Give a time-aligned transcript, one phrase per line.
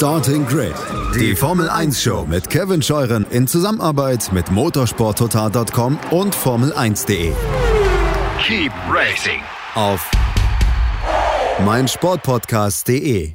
[0.00, 0.72] Starting Grid,
[1.14, 7.34] die Formel 1 Show mit Kevin Scheuren in Zusammenarbeit mit motorsporttotal.com und Formel1.de.
[8.42, 9.42] Keep racing
[9.74, 10.10] Auf
[11.66, 13.34] meinsportpodcast.de.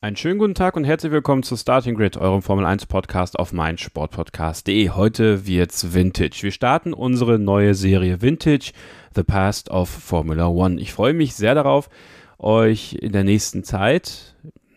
[0.00, 3.52] Einen schönen guten Tag und herzlich willkommen zu Starting Grid, eurem Formel 1 Podcast auf
[3.52, 4.90] meinsportpodcast.de.
[4.90, 6.38] Heute wird's Vintage.
[6.42, 8.70] Wir starten unsere neue Serie Vintage,
[9.16, 10.80] The Past of Formula One.
[10.80, 11.88] Ich freue mich sehr darauf,
[12.38, 14.36] euch in der nächsten Zeit,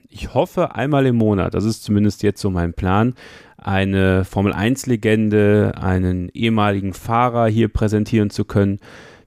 [0.09, 3.13] ich hoffe einmal im Monat, das ist zumindest jetzt so mein Plan,
[3.57, 8.79] eine Formel 1 Legende, einen ehemaligen Fahrer hier präsentieren zu können.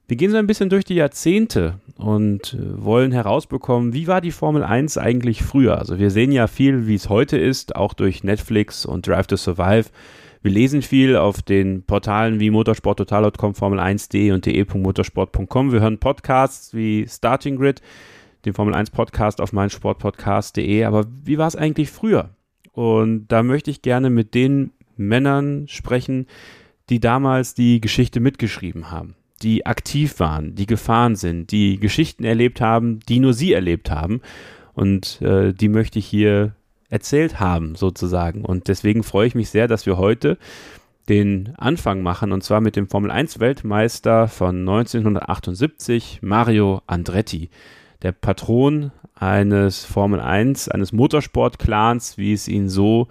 [0.09, 4.33] Wir gehen so ein bisschen durch die Jahrzehnte und äh, wollen herausbekommen, wie war die
[4.33, 5.79] Formel 1 eigentlich früher?
[5.79, 9.37] Also wir sehen ja viel, wie es heute ist, auch durch Netflix und Drive to
[9.37, 9.91] Survive.
[10.43, 15.71] Wir lesen viel auf den Portalen wie motorsporttotal.com, Formel1.de und de.motorsport.com.
[15.71, 17.83] Wir hören Podcasts wie Starting Grid,
[18.45, 20.85] den Formel 1 Podcast auf meinsportpodcast.de.
[20.85, 22.31] Aber wie war es eigentlich früher?
[22.73, 26.27] Und da möchte ich gerne mit den Männern sprechen,
[26.89, 32.61] die damals die Geschichte mitgeschrieben haben die aktiv waren, die gefahren sind, die Geschichten erlebt
[32.61, 34.21] haben, die nur sie erlebt haben.
[34.75, 36.55] Und äh, die möchte ich hier
[36.89, 38.45] erzählt haben, sozusagen.
[38.45, 40.39] Und deswegen freue ich mich sehr, dass wir heute
[41.09, 47.51] den Anfang machen, und zwar mit dem Formel 1 Weltmeister von 1978, Mario Andretti,
[48.03, 53.09] der Patron eines Formel 1, eines Motorsport-Clans, wie es ihn so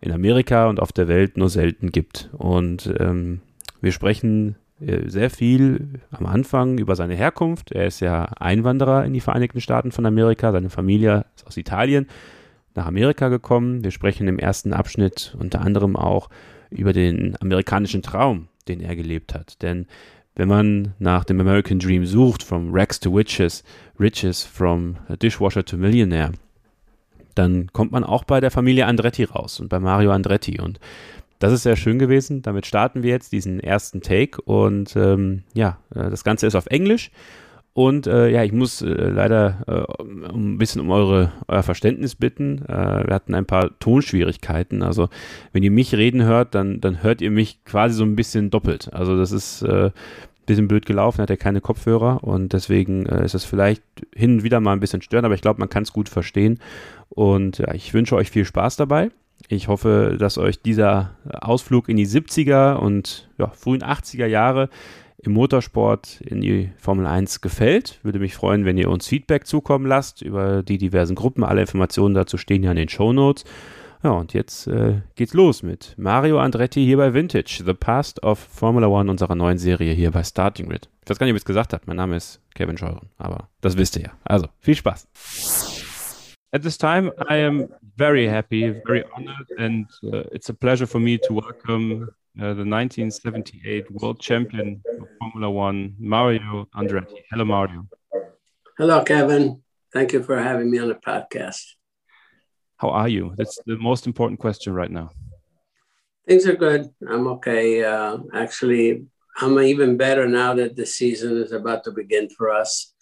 [0.00, 2.28] in Amerika und auf der Welt nur selten gibt.
[2.32, 3.40] Und ähm,
[3.80, 7.72] wir sprechen äh, sehr viel am Anfang über seine Herkunft.
[7.72, 10.52] Er ist ja Einwanderer in die Vereinigten Staaten von Amerika.
[10.52, 12.08] Seine Familie ist aus Italien
[12.74, 13.84] nach Amerika gekommen.
[13.84, 16.28] Wir sprechen im ersten Abschnitt unter anderem auch
[16.70, 19.62] über den amerikanischen Traum, den er gelebt hat.
[19.62, 19.86] Denn
[20.36, 23.62] wenn man nach dem American Dream sucht, from Rags to Witches,
[23.98, 26.32] Riches, from Dishwasher to Millionaire,
[27.34, 30.60] dann kommt man auch bei der Familie Andretti raus und bei Mario Andretti.
[30.60, 30.78] Und
[31.38, 32.42] das ist sehr schön gewesen.
[32.42, 34.40] Damit starten wir jetzt diesen ersten Take.
[34.42, 37.10] Und ähm, ja, äh, das Ganze ist auf Englisch.
[37.74, 42.64] Und äh, ja, ich muss äh, leider äh, ein bisschen um eure, euer Verständnis bitten.
[42.68, 44.84] Äh, wir hatten ein paar Tonschwierigkeiten.
[44.84, 45.08] Also
[45.52, 48.94] wenn ihr mich reden hört, dann, dann hört ihr mich quasi so ein bisschen doppelt.
[48.94, 49.92] Also das ist äh, ein
[50.46, 53.82] bisschen blöd gelaufen, hat er keine Kopfhörer und deswegen äh, ist es vielleicht
[54.14, 56.60] hin und wieder mal ein bisschen störend, aber ich glaube, man kann es gut verstehen.
[57.08, 59.10] Und ja, ich wünsche euch viel Spaß dabei.
[59.48, 64.68] Ich hoffe, dass euch dieser Ausflug in die 70er und ja, frühen 80er Jahre
[65.26, 67.98] im Motorsport in die Formel 1 gefällt.
[68.02, 71.44] Würde mich freuen, wenn ihr uns Feedback zukommen lasst über die diversen Gruppen.
[71.44, 73.44] Alle Informationen dazu stehen ja in den Show Notes.
[74.02, 78.38] Ja, und jetzt äh, geht's los mit Mario Andretti hier bei Vintage, The Past of
[78.38, 80.90] Formula One, unserer neuen Serie hier bei Starting Grid.
[81.02, 81.82] Ich weiß gar nicht, ob ich es gesagt habe.
[81.86, 84.12] Mein Name ist Kevin Scheuren, aber das wisst ihr ja.
[84.24, 85.08] Also, viel Spaß.
[86.52, 91.00] At this time, I am very happy, very honored, and uh, it's a pleasure for
[91.00, 92.10] me to welcome
[92.40, 97.22] uh, the 1978 world champion of Formula One, Mario Andretti.
[97.30, 97.86] Hello, Mario.
[98.76, 99.62] Hello, Kevin.
[99.92, 101.62] Thank you for having me on the podcast.
[102.76, 103.34] How are you?
[103.36, 105.10] That's the most important question right now.
[106.26, 106.90] Things are good.
[107.08, 107.84] I'm okay.
[107.84, 109.06] Uh, actually,
[109.36, 112.94] I'm even better now that the season is about to begin for us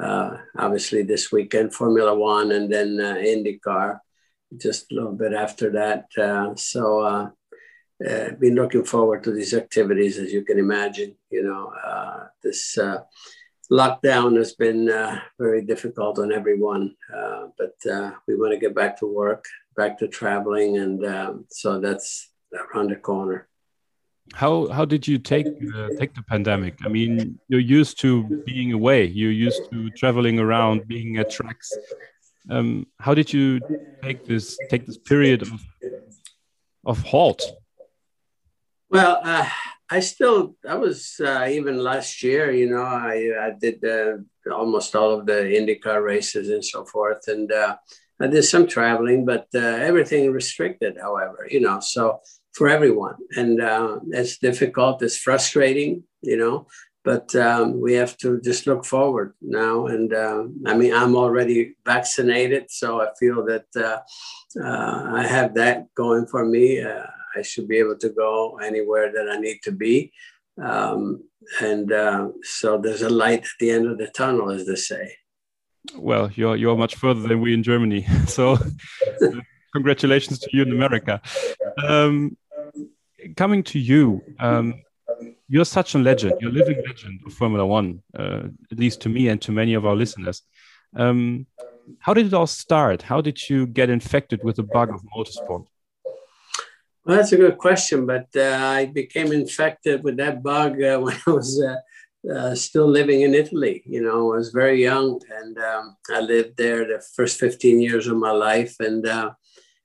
[0.00, 4.00] uh, obviously this weekend Formula One and then uh, IndyCar
[4.56, 6.06] just a little bit after that.
[6.16, 7.32] Uh, so
[8.08, 11.16] uh, been looking forward to these activities, as you can imagine.
[11.30, 13.02] You know, uh, this uh,
[13.70, 18.74] lockdown has been uh, very difficult on everyone, uh, but uh, we want to get
[18.74, 19.44] back to work,
[19.76, 23.48] back to traveling, and um, so that's around the corner
[24.32, 25.46] how how did you take
[25.98, 26.78] take the pandemic?
[26.84, 29.04] I mean, you're used to being away.
[29.04, 31.70] You're used to traveling around, being at tracks.
[32.50, 33.60] Um, how did you
[34.02, 35.60] take this take this period of
[36.86, 37.42] of halt?
[38.90, 39.48] Well, uh,
[39.90, 42.52] I still I was uh, even last year.
[42.52, 44.18] You know, I I did uh,
[44.52, 47.76] almost all of the IndyCar races and so forth, and uh,
[48.20, 50.96] I did some traveling, but uh, everything restricted.
[51.00, 52.20] However, you know, so
[52.54, 53.16] for everyone.
[53.36, 56.66] And uh, it's difficult, it's frustrating, you know,
[57.04, 59.86] but um, we have to just look forward now.
[59.86, 63.98] And uh, I mean, I'm already vaccinated, so I feel that uh,
[64.58, 66.80] uh I have that going for me.
[67.34, 70.12] Uh, I should be able to go anywhere that I need to be.
[70.62, 71.24] Um,
[71.60, 75.16] and uh, so there's a light at the end of the tunnel, as they say.
[75.96, 78.56] Well, you're you're much further than we in Germany, so
[79.72, 81.20] congratulations to you in America.
[81.86, 82.36] Um,
[83.36, 84.82] coming to you, um,
[85.48, 86.34] you're such a legend.
[86.40, 89.74] You're a living legend of Formula One, uh, at least to me and to many
[89.74, 90.42] of our listeners.
[90.96, 91.46] Um,
[91.98, 93.02] how did it all start?
[93.02, 95.66] How did you get infected with the bug of motorsport?
[97.04, 101.16] Well, that's a good question, but uh, I became infected with that bug uh, when
[101.26, 101.76] I was uh,
[102.32, 103.82] uh, still living in Italy.
[103.84, 108.06] You know, I was very young and um, I lived there the first 15 years
[108.06, 108.76] of my life.
[108.80, 109.32] And uh,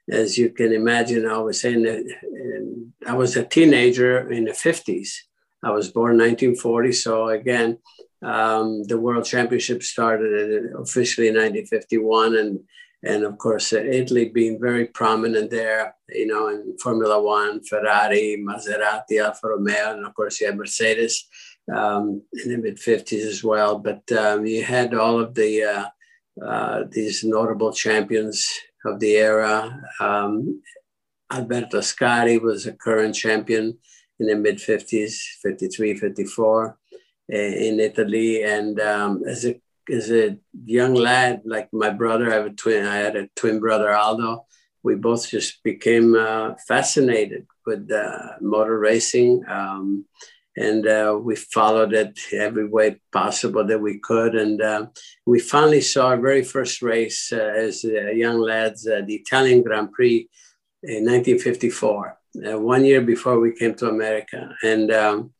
[0.09, 5.09] as you can imagine, I was in, in, I was a teenager in the 50s.
[5.61, 6.93] I was born 1940.
[6.93, 7.79] So again,
[8.21, 12.37] um, the World Championship started officially in 1951.
[12.37, 12.59] And
[13.03, 18.43] and of course uh, Italy being very prominent there, you know, in Formula One, Ferrari,
[18.45, 21.27] Maserati, Alfa Romeo, and of course you had Mercedes
[21.73, 23.79] um, in the mid 50s as well.
[23.79, 25.85] But um, you had all of the uh,
[26.45, 28.47] uh, these notable champions
[28.85, 29.81] of the era.
[29.99, 30.61] Um,
[31.31, 33.77] Alberto Ascari was a current champion
[34.19, 36.77] in the mid 50s, 53, 54
[37.29, 38.43] in Italy.
[38.43, 42.85] And um, as a as a young lad, like my brother, I have a twin.
[42.85, 44.45] I had a twin brother, Aldo.
[44.83, 50.05] We both just became uh, fascinated with uh, motor racing, um,
[50.55, 54.35] and uh, we followed it every way possible that we could.
[54.35, 54.87] And uh,
[55.25, 59.91] we finally saw our very first race uh, as young lads, uh, the Italian Grand
[59.91, 60.29] Prix
[60.83, 62.17] in 1954,
[62.57, 64.91] one year before we came to America, and.
[64.91, 65.33] Um,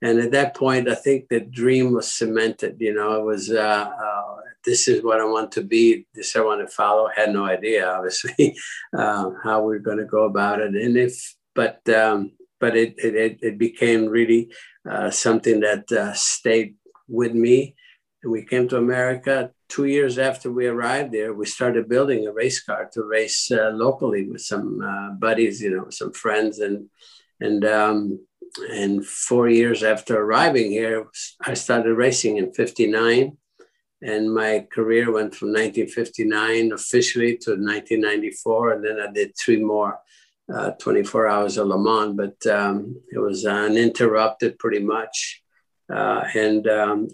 [0.00, 2.76] and at that point, I think the dream was cemented.
[2.78, 6.06] You know, it was uh, uh, this is what I want to be.
[6.14, 7.08] This I want to follow.
[7.14, 8.56] Had no idea, obviously,
[8.96, 10.74] uh, how we are going to go about it.
[10.74, 14.52] And if, but um, but it, it it became really
[14.88, 16.76] uh, something that uh, stayed
[17.08, 17.74] with me.
[18.22, 21.34] And we came to America two years after we arrived there.
[21.34, 24.78] We started building a race car to race uh, locally with some
[25.18, 26.88] buddies, you know, some friends, and
[27.40, 28.20] and um,
[28.70, 31.06] and four years after arriving here,
[31.44, 33.36] I started racing in 59.
[34.00, 38.72] And my career went from 1959 officially to 1994.
[38.72, 39.98] And then I did three more
[40.52, 45.42] uh, 24 hours of Le Mans, but um, it was uninterrupted pretty much.
[45.92, 47.08] Uh, and, um,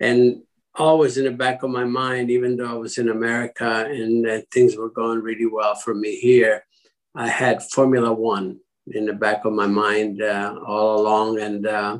[0.00, 0.42] and
[0.74, 4.40] always in the back of my mind, even though I was in America and uh,
[4.52, 6.64] things were going really well for me here,
[7.14, 8.60] I had Formula One
[8.92, 11.40] in the back of my mind uh, all along.
[11.40, 11.98] And uh,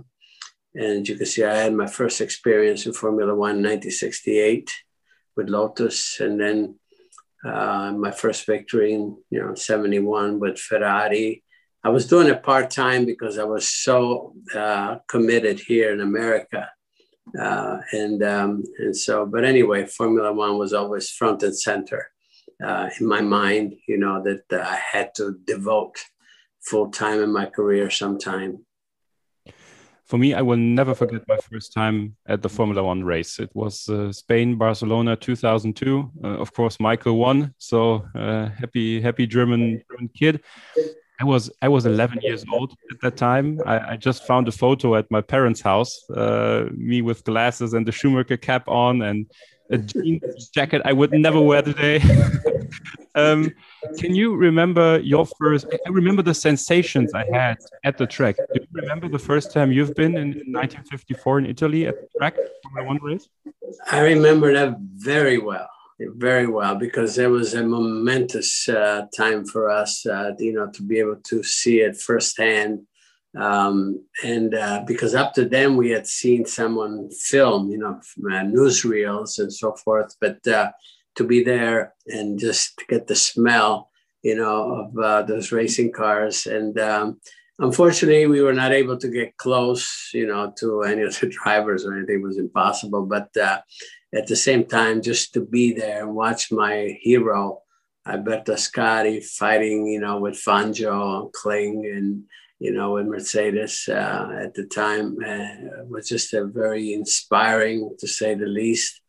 [0.74, 4.70] and you can see I had my first experience in Formula One in 1968
[5.36, 6.78] with Lotus, and then
[7.44, 11.42] uh, my first victory in you know 71 with Ferrari.
[11.84, 16.68] I was doing it part time because I was so uh, committed here in America.
[17.38, 22.10] Uh, and um, and so, but anyway, Formula One was always front and center
[22.64, 23.74] uh, in my mind.
[23.86, 25.98] You know that I had to devote
[26.70, 28.64] full time in my career sometime.
[30.04, 33.38] For me, I will never forget my first time at the Formula One race.
[33.38, 36.10] It was uh, Spain, Barcelona, 2002.
[36.24, 37.54] Uh, of course, Michael won.
[37.58, 40.42] So uh, happy, happy German, German kid.
[41.20, 43.60] I was I was 11 years old at that time.
[43.66, 47.84] I, I just found a photo at my parents' house, uh, me with glasses and
[47.86, 49.26] the Schumacher cap on and
[49.70, 52.00] a jeans jacket I would never wear today.
[53.14, 53.52] um,
[53.98, 55.66] can you remember your first?
[55.86, 58.36] I remember the sensations I had at the track.
[58.36, 62.08] Do you remember the first time you've been in, in 1954 in Italy at the
[62.18, 62.36] track
[62.74, 63.28] one race?
[63.90, 65.68] I remember that very well,
[65.98, 70.82] very well, because it was a momentous uh, time for us, uh, you know, to
[70.82, 72.86] be able to see it firsthand
[73.38, 78.42] um, and uh, because up to then we had seen someone film, you know, uh,
[78.42, 80.72] newsreels and so forth, but uh,
[81.14, 83.90] to be there and just get the smell,
[84.22, 86.46] you know, of uh, those racing cars.
[86.46, 87.20] And um,
[87.60, 91.84] unfortunately, we were not able to get close, you know, to any of the drivers
[91.84, 93.06] or anything it was impossible.
[93.06, 93.60] But uh,
[94.12, 97.62] at the same time, just to be there and watch my hero,
[98.04, 102.24] Alberto Ascari, fighting, you know, with Fangio and Kling and
[102.58, 108.08] you know, with Mercedes uh, at the time uh, was just a very inspiring, to
[108.08, 109.00] say the least.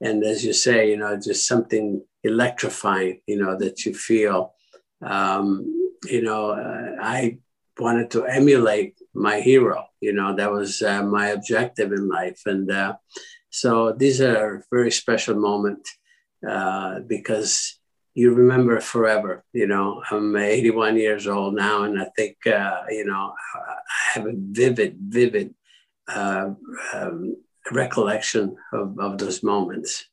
[0.00, 4.54] And as you say, you know, just something electrifying, you know, that you feel.
[5.02, 5.74] Um,
[6.04, 7.38] you know, uh, I
[7.78, 9.86] wanted to emulate my hero.
[10.00, 12.96] You know, that was uh, my objective in life, and uh,
[13.50, 15.88] so these are very special moment
[16.48, 17.77] uh, because
[18.18, 19.44] you remember forever.
[19.52, 23.74] You know, I'm 81 years old now, and I think uh, you know I
[24.14, 25.54] have a vivid, vivid
[26.08, 26.50] uh,
[26.94, 27.36] um,
[27.70, 30.06] recollection of, of those moments.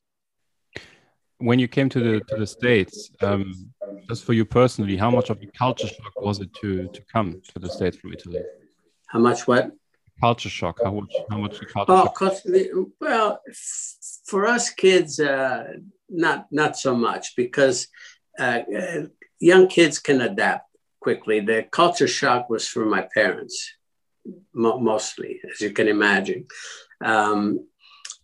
[1.39, 3.43] When you came to the to the states, um,
[4.07, 7.41] just for you personally, how much of a culture shock was it to to come
[7.53, 8.43] to the states from Italy?
[9.07, 9.71] How much what?
[10.21, 10.77] Culture shock.
[10.83, 11.13] How much?
[11.31, 12.35] How much culture oh, shock?
[13.01, 13.41] well,
[14.25, 15.63] for us kids, uh,
[16.09, 17.87] not not so much because
[18.39, 19.05] uh, uh,
[19.39, 20.69] young kids can adapt
[20.99, 21.39] quickly.
[21.39, 23.71] The culture shock was for my parents
[24.53, 26.47] mo- mostly, as you can imagine.
[27.03, 27.67] Um,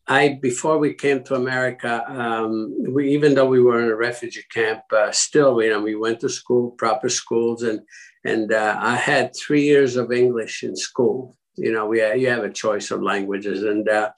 [0.07, 4.43] I before we came to America, um, we even though we were in a refugee
[4.51, 7.81] camp, uh, still you know we went to school, proper schools, and
[8.25, 11.35] and uh, I had three years of English in school.
[11.55, 14.11] You know, we you have a choice of languages, and uh,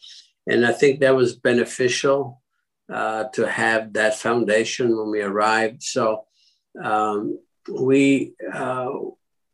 [0.48, 2.41] and I think that was beneficial
[2.92, 5.84] uh, to have that foundation when we arrived.
[5.84, 6.25] So
[6.82, 7.40] um,
[7.72, 8.90] we uh,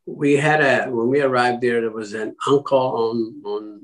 [0.05, 3.81] we had a when we arrived there, there was an uncle on on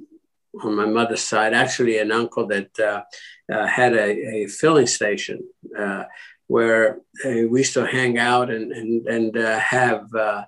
[0.63, 3.03] on my mother's side, actually an uncle that uh,
[3.51, 5.43] uh, had a, a, filling station
[5.77, 6.05] uh,
[6.47, 10.43] where uh, we used to hang out and and and have uh,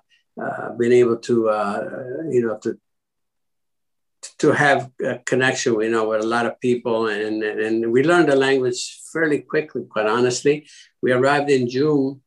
[0.78, 1.34] been able to
[2.30, 2.78] you know to
[4.38, 8.28] to have a connection, you know, with a lot of people, and and we learned
[8.28, 9.82] the language fairly quickly.
[9.88, 10.68] Quite honestly,
[11.02, 12.20] we arrived in June,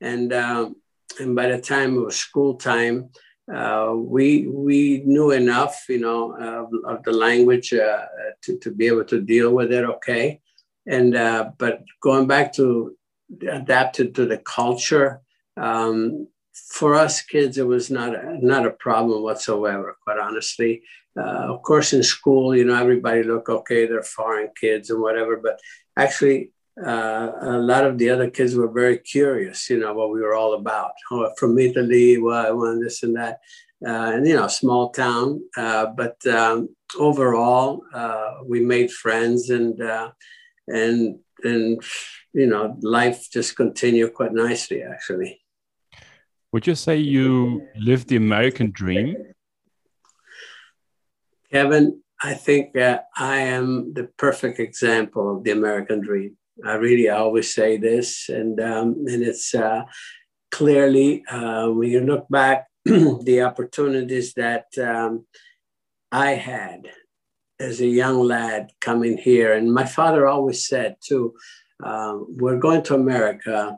[0.00, 0.76] and um,
[1.20, 3.10] and by the time it was school time,
[3.52, 8.06] uh, we we knew enough, you know, of, of the language uh,
[8.42, 9.84] to, to be able to deal with it.
[9.84, 10.40] Okay,
[10.86, 12.96] and uh, but going back to
[13.48, 15.20] adapted to the culture.
[15.56, 19.96] Um, for us kids, it was not a, not a problem whatsoever.
[20.04, 20.82] Quite honestly,
[21.18, 25.36] uh, of course, in school, you know, everybody look okay, they're foreign kids and whatever.
[25.36, 25.60] But
[25.96, 26.50] actually,
[26.84, 30.34] uh, a lot of the other kids were very curious, you know, what we were
[30.34, 30.92] all about.
[31.10, 33.40] Oh, from Italy, why, well, this and that.
[33.86, 35.42] Uh, and, you know, small town.
[35.56, 40.10] Uh, but um, overall, uh, we made friends and, uh,
[40.68, 41.82] and, and,
[42.32, 45.43] you know, life just continued quite nicely, actually.
[46.54, 49.16] Would you say you live the American dream?
[51.50, 56.36] Kevin, I think that I am the perfect example of the American dream.
[56.64, 59.82] I really I always say this, and um, and it's uh,
[60.52, 65.26] clearly uh, when you look back the opportunities that um,
[66.12, 66.88] I had
[67.58, 71.34] as a young lad coming here, and my father always said too,
[71.82, 73.76] uh, we're going to America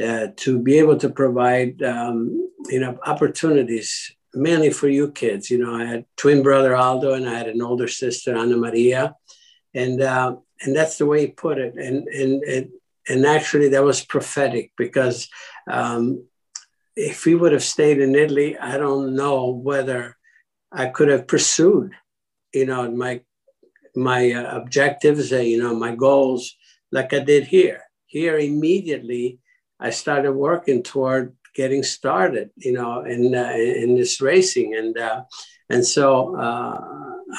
[0.00, 5.50] uh, to be able to provide um, you know opportunities mainly for you kids.
[5.50, 9.16] You know, I had twin brother Aldo, and I had an older sister Anna Maria,
[9.74, 11.74] and uh, and that's the way he put it.
[11.74, 12.68] And and and,
[13.08, 15.28] and actually, that was prophetic because
[15.70, 16.24] um,
[16.96, 20.16] if we would have stayed in Italy, I don't know whether
[20.70, 21.92] I could have pursued,
[22.54, 23.22] you know, my
[23.94, 26.54] my uh, objectives, uh, you know, my goals
[26.90, 27.82] like I did here.
[28.06, 29.38] Here immediately,
[29.82, 35.24] I started working toward getting started, you know, in uh, in this racing, and uh,
[35.68, 36.80] and so uh,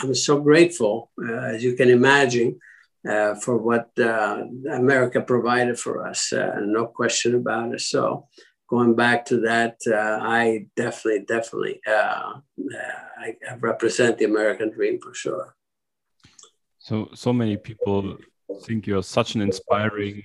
[0.02, 2.60] I'm so grateful, uh, as you can imagine,
[3.08, 6.34] uh, for what uh, America provided for us.
[6.34, 7.82] no question about it.
[7.82, 8.28] So
[8.68, 15.56] going back to that, I definitely, definitely, I, I represent the American dream for sure.
[16.80, 18.18] So so many people
[18.66, 20.22] think you're such an inspiring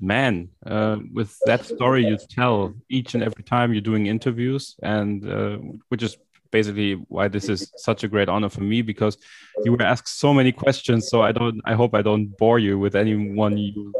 [0.00, 5.28] man uh, with that story you tell each and every time you're doing interviews and
[5.28, 6.16] uh, which is
[6.50, 9.18] basically why this is such a great honor for me because
[9.64, 12.78] you were asked so many questions so i don't i hope i don't bore you
[12.78, 13.92] with anyone you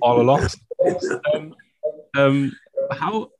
[0.00, 0.46] all along.
[1.34, 1.54] Um,
[2.16, 2.52] um,
[2.90, 3.30] how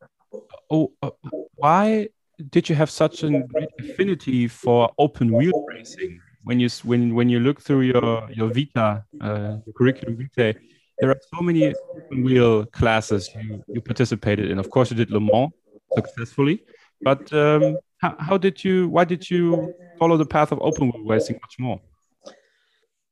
[0.70, 1.10] oh uh,
[1.56, 2.08] why
[2.50, 6.20] did you have such a great affinity for open wheel racing?
[6.44, 10.54] When you when when you look through your your vita uh, curriculum vitae
[11.00, 11.74] there are so many
[12.10, 14.58] wheel classes you, you participated in.
[14.58, 15.50] Of course, you did Le Mans
[15.94, 16.62] successfully,
[17.00, 18.88] but um, how, how, did you?
[18.88, 21.80] Why did you follow the path of open wheel racing much more?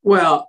[0.03, 0.49] Well,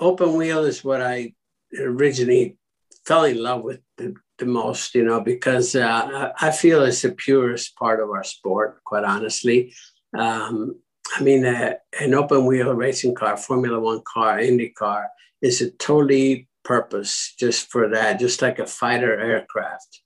[0.00, 1.34] open wheel is what I
[1.78, 2.58] originally
[3.04, 7.12] fell in love with the, the most, you know, because uh, I feel it's the
[7.12, 9.72] purest part of our sport, quite honestly.
[10.16, 10.76] Um,
[11.14, 15.08] I mean, uh, an open wheel racing car, Formula One car, Indy car,
[15.42, 20.00] is a totally purpose just for that, just like a fighter aircraft.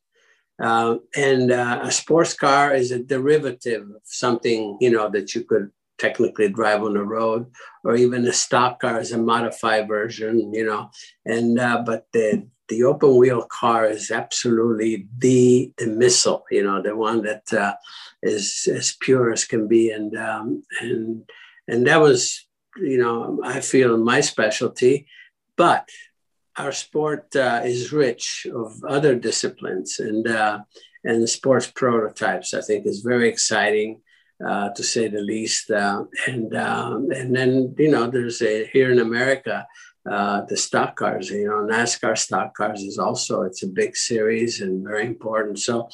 [0.63, 5.43] Uh, and uh, a sports car is a derivative of something you know that you
[5.43, 5.71] could
[6.01, 7.47] technically drive on the road,
[7.85, 10.91] or even a stock car is a modified version, you know.
[11.25, 16.83] And uh, but the the open wheel car is absolutely the the missile, you know,
[16.83, 17.75] the one that uh,
[18.23, 21.23] is as pure as can be, and um, and
[21.69, 22.47] and that was
[22.77, 25.07] you know I feel my specialty
[25.61, 25.87] but
[26.57, 30.59] our sport uh, is rich of other disciplines and uh,
[31.05, 32.55] and sports prototypes.
[32.55, 34.01] I think is very exciting,
[34.49, 35.71] uh, to say the least.
[35.71, 39.67] Uh, and um, and then you know there's a here in America
[40.11, 41.29] uh, the stock cars.
[41.29, 45.59] You know, NASCAR stock cars is also it's a big series and very important.
[45.59, 45.91] So,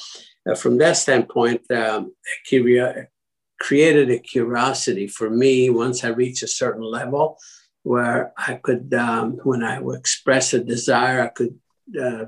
[0.49, 2.13] uh, from that standpoint, um,
[3.59, 7.37] created a curiosity for me once I reached a certain level
[7.87, 11.57] where I could, um, when I would express a desire, I could
[11.99, 12.25] uh,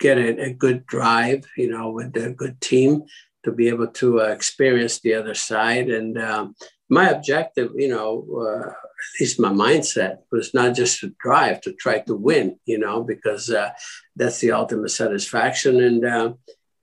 [0.00, 3.04] get a, a, good drive, you know, with a good team
[3.44, 5.88] to be able to uh, experience the other side.
[5.88, 6.56] And um,
[6.88, 11.72] my objective, you know, uh, at least my mindset was not just to drive, to
[11.74, 13.70] try to win, you know, because uh,
[14.16, 15.80] that's the ultimate satisfaction.
[15.80, 16.32] And uh,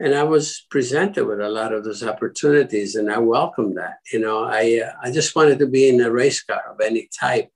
[0.02, 3.98] and I was presented with a lot of those opportunities, and I welcomed that.
[4.14, 7.10] You know, I uh, I just wanted to be in a race car of any
[7.20, 7.52] type,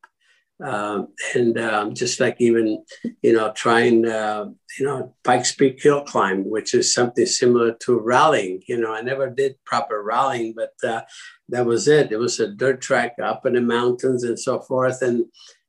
[0.63, 2.83] um, and um, just like even
[3.21, 4.45] you know trying uh,
[4.79, 8.61] you know Pikes Peak hill climb, which is something similar to rallying.
[8.67, 11.01] You know, I never did proper rallying, but uh,
[11.49, 12.11] that was it.
[12.11, 15.25] It was a dirt track up in the mountains and so forth, and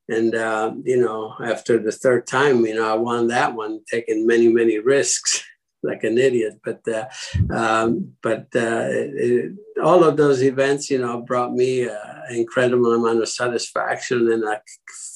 [0.08, 4.26] and uh, you know after the third time, you know I won that one, taking
[4.26, 5.44] many many risks.
[5.84, 6.54] like an idiot.
[6.64, 7.06] But uh,
[7.54, 13.22] um, but uh, it, all of those events, you know, brought me an incredible amount
[13.22, 14.60] of satisfaction, and I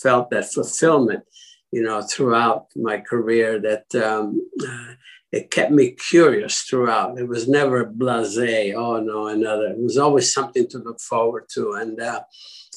[0.00, 1.25] felt that fulfillment,
[1.72, 3.60] you know, throughout my career.
[3.60, 4.94] That um, uh,
[5.32, 7.18] it kept me curious throughout.
[7.18, 8.75] It was never blasé.
[8.75, 9.68] Oh no, another.
[9.68, 12.22] It was always something to look forward to, and uh,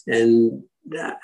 [0.08, 0.64] and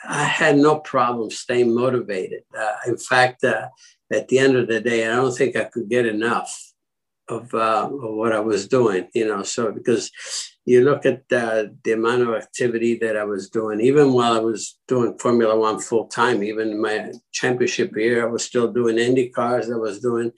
[0.07, 2.43] I had no problem staying motivated.
[2.57, 3.67] Uh, in fact, uh,
[4.11, 6.73] at the end of the day, I don't think I could get enough
[7.29, 9.43] of, uh, of what I was doing, you know.
[9.43, 10.11] So, because
[10.65, 14.77] you look at the amount of activity that I was doing, even while I was
[14.87, 19.71] doing Formula One full time, even my championship year, I was still doing Indy cars.
[19.71, 20.31] I was doing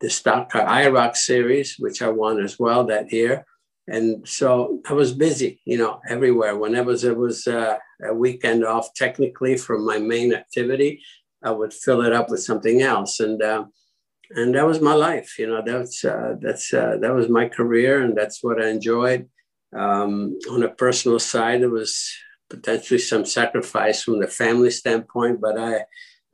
[0.00, 3.44] the stock car IROC series, which I won as well that year.
[3.88, 6.56] And so I was busy, you know, everywhere.
[6.56, 11.00] Whenever there was uh, a weekend off, technically from my main activity,
[11.46, 13.64] I would fill it up with something else, and uh,
[14.30, 15.38] and that was my life.
[15.38, 19.28] You know, that's uh, that's uh, that was my career, and that's what I enjoyed.
[19.72, 22.12] Um, on a personal side, it was
[22.50, 25.84] potentially some sacrifice from the family standpoint, but I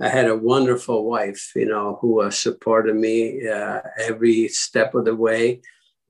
[0.01, 5.05] I had a wonderful wife, you know, who uh, supported me uh, every step of
[5.05, 5.61] the way,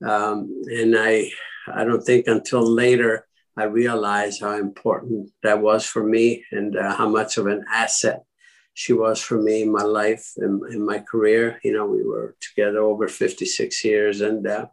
[0.05, 1.29] um, and I
[1.67, 3.27] I don't think until later.
[3.55, 8.23] I realized how important that was for me and uh, how much of an asset
[8.73, 11.59] she was for me my life and my career.
[11.63, 14.67] You know, we were together over 56 years, and uh,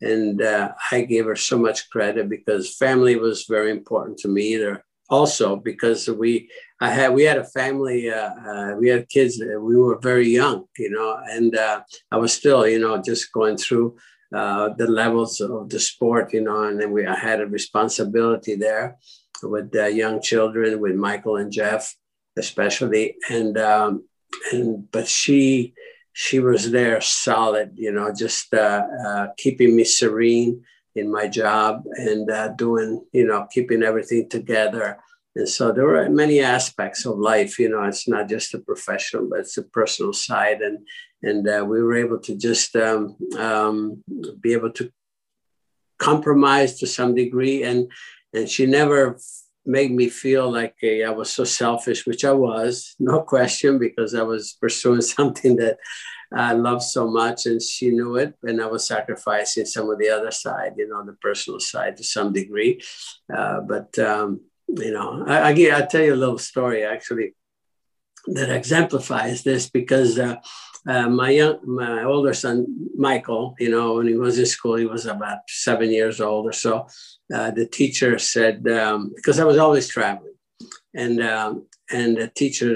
[0.00, 4.54] and uh, I gave her so much credit because family was very important to me.
[4.54, 9.40] Either also because we I had we had a family, uh, uh we had kids.
[9.40, 13.56] We were very young, you know, and uh, I was still, you know, just going
[13.56, 13.96] through.
[14.34, 18.56] Uh, the levels of the sport, you know, and then we I had a responsibility
[18.56, 18.98] there
[19.40, 21.94] with young children, with Michael and Jeff,
[22.36, 23.16] especially.
[23.30, 24.04] And um,
[24.52, 25.74] and but she
[26.12, 31.84] she was there solid, you know, just uh, uh, keeping me serene in my job
[31.96, 34.98] and uh, doing, you know, keeping everything together.
[35.34, 39.28] And so there were many aspects of life, you know, it's not just the professional,
[39.28, 40.62] but it's the personal side.
[40.62, 40.78] And
[41.22, 44.02] and uh, we were able to just um, um,
[44.40, 44.90] be able to
[45.98, 47.62] compromise to some degree.
[47.62, 47.90] And
[48.32, 49.18] and she never
[49.66, 54.14] made me feel like a, I was so selfish, which I was, no question, because
[54.14, 55.78] I was pursuing something that
[56.34, 60.08] I loved so much, and she knew it, and I was sacrificing some of the
[60.08, 62.82] other side, you know, the personal side to some degree.
[63.32, 67.34] Uh, but um, you know, I, I I'll tell you a little story actually
[68.26, 70.36] that exemplifies this because uh,
[70.86, 74.86] uh, my young, my older son Michael, you know, when he was in school, he
[74.86, 76.86] was about seven years old or so.
[77.32, 80.34] Uh, the teacher said um, because I was always traveling,
[80.94, 82.74] and um, and the teacher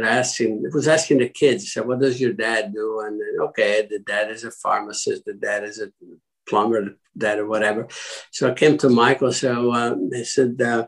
[0.73, 4.31] was asking the kids, said, "What does your dad do?" And then, okay, the dad
[4.31, 5.93] is a pharmacist, the dad is a
[6.49, 7.87] plumber, dad or whatever.
[8.33, 9.33] So I came to Michael.
[9.33, 10.61] So uh, they said.
[10.61, 10.87] Uh,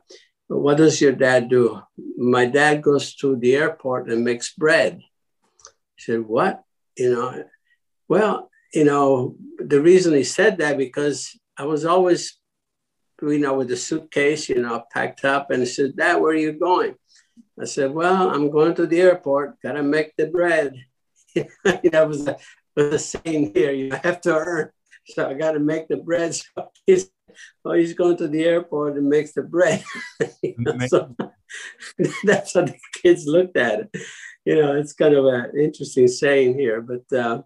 [0.48, 1.80] what does your dad do?
[2.18, 5.00] My dad goes to the airport and makes bread.
[5.96, 6.62] He said, What?
[6.96, 7.44] You know,
[8.08, 12.38] well, you know, the reason he said that because I was always,
[13.20, 16.36] you know, with the suitcase, you know, packed up, and he said, Dad, where are
[16.36, 16.94] you going?
[17.60, 20.74] I said, Well, I'm going to the airport, gotta make the bread.
[21.34, 21.46] you
[21.92, 22.36] know, was a,
[22.76, 24.70] was a saying here, you have to earn.
[25.06, 26.36] So I gotta make the bread.
[26.54, 27.10] So he's
[27.64, 29.82] oh, he's going to the airport and makes the bread.
[30.88, 31.14] so,
[32.24, 34.02] that's how the kids looked at it.
[34.44, 37.42] You know, it's kind of an interesting saying here, but uh,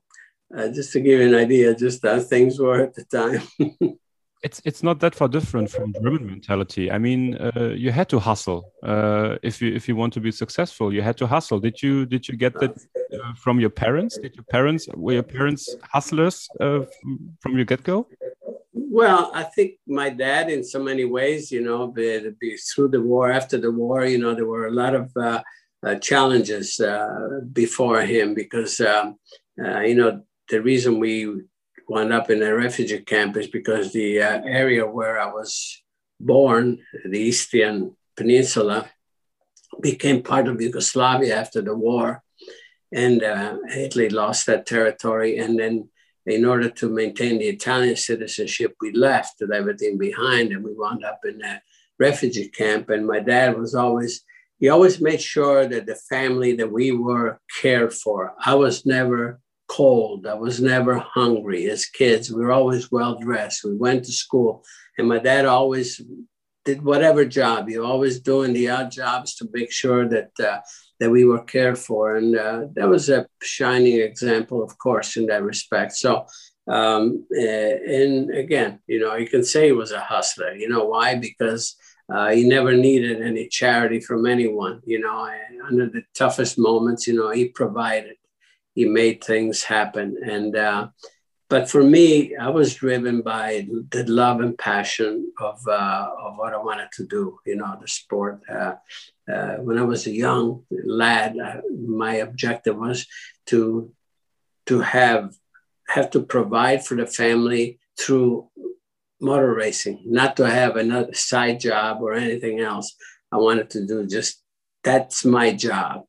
[0.56, 3.42] uh, just to give you an idea, just how things were at the time.
[4.42, 6.90] it's it's not that far different from German mentality.
[6.90, 10.32] I mean, uh, you had to hustle uh, if you if you want to be
[10.32, 10.92] successful.
[10.96, 11.58] You had to hustle.
[11.60, 12.74] Did you did you get that
[13.14, 14.18] uh, from your parents?
[14.18, 15.62] Did your parents were your parents
[15.94, 16.80] hustlers uh,
[17.40, 18.06] from your get go?
[18.72, 22.06] Well, I think my dad, in so many ways, you know, be,
[22.40, 25.04] be through the war, after the war, you know, there were a lot of
[26.00, 26.80] challenges
[27.52, 29.16] before him because, um,
[29.56, 31.42] you know, the reason we
[31.88, 35.82] wound up in a refugee camp is because the uh, area where I was
[36.18, 38.90] born, the Istrian Peninsula,
[39.80, 42.22] became part of Yugoslavia after the war.
[42.92, 45.38] And uh, Italy lost that territory.
[45.38, 45.88] And then,
[46.24, 51.20] in order to maintain the Italian citizenship, we left everything behind and we wound up
[51.24, 51.62] in a
[52.00, 52.90] refugee camp.
[52.90, 54.24] And my dad was always,
[54.58, 58.34] he always made sure that the family that we were cared for.
[58.44, 60.26] I was never cold.
[60.26, 62.30] I was never hungry as kids.
[62.30, 63.64] We were always well dressed.
[63.64, 64.64] We went to school,
[64.96, 66.00] and my dad always
[66.64, 67.68] did whatever job.
[67.68, 70.60] He always doing the odd jobs to make sure that uh,
[71.00, 75.26] that we were cared for, and uh, that was a shining example, of course, in
[75.26, 75.92] that respect.
[75.92, 76.26] So.
[76.68, 80.52] Um, eh, and again, you know, you can say he was a hustler.
[80.52, 81.14] You know why?
[81.14, 81.76] Because
[82.08, 84.80] uh, he never needed any charity from anyone.
[84.86, 85.28] You know,
[85.66, 88.16] under the toughest moments, you know, he provided
[88.74, 90.16] he made things happen.
[90.22, 90.88] And uh,
[91.48, 96.54] but for me, I was driven by the love and passion of uh, of what
[96.54, 97.38] I wanted to do.
[97.44, 98.40] You know, the sport.
[98.48, 98.74] Uh,
[99.28, 103.06] uh when I was a young lad, uh, my objective was
[103.46, 103.90] to
[104.66, 105.34] to have
[105.88, 108.48] have to provide for the family through
[109.20, 112.94] motor racing, not to have another side job or anything else.
[113.32, 114.42] I wanted to do just
[114.82, 116.04] that's my job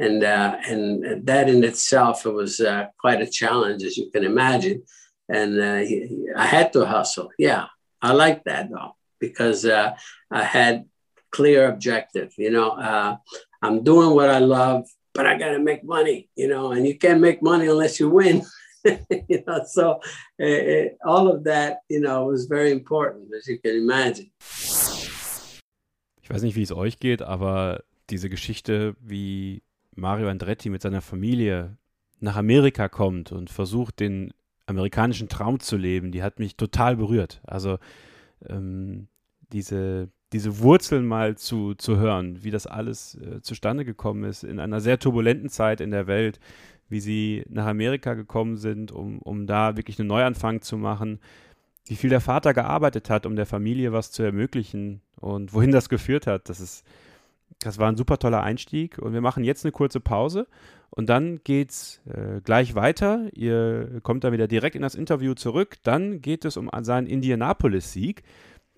[0.00, 4.24] and uh, and that in itself it was uh, quite a challenge, as you can
[4.24, 4.82] imagine.
[5.28, 5.84] And uh,
[6.36, 7.28] I had to hustle.
[7.38, 7.66] Yeah,
[8.00, 9.94] I like that though because uh,
[10.30, 10.86] I had
[11.30, 12.32] clear objective.
[12.38, 13.16] You know, uh,
[13.60, 16.30] I'm doing what I love, but I got to make money.
[16.34, 18.42] You know, and you can't make money unless you win.
[19.28, 20.00] you know, so
[20.40, 24.30] uh, all of that, you know, was very important, as you can imagine.
[26.22, 29.62] Ich weiß nicht, wie es euch geht, aber diese Geschichte, wie
[29.94, 31.76] Mario Andretti mit seiner Familie
[32.20, 34.32] nach Amerika kommt und versucht, den
[34.66, 37.40] amerikanischen Traum zu leben, die hat mich total berührt.
[37.44, 37.78] Also
[38.48, 39.08] ähm,
[39.52, 44.60] diese, diese Wurzeln mal zu, zu hören, wie das alles äh, zustande gekommen ist in
[44.60, 46.38] einer sehr turbulenten Zeit in der Welt,
[46.90, 51.20] wie sie nach Amerika gekommen sind, um, um da wirklich einen Neuanfang zu machen,
[51.86, 55.88] wie viel der Vater gearbeitet hat, um der Familie was zu ermöglichen und wohin das
[55.88, 56.84] geführt hat, das ist
[57.58, 60.46] das war ein super toller Einstieg und wir machen jetzt eine kurze Pause
[60.90, 63.28] und dann geht's äh, gleich weiter.
[63.34, 65.76] Ihr kommt dann wieder direkt in das Interview zurück.
[65.82, 68.22] Dann geht es um seinen Indianapolis-Sieg.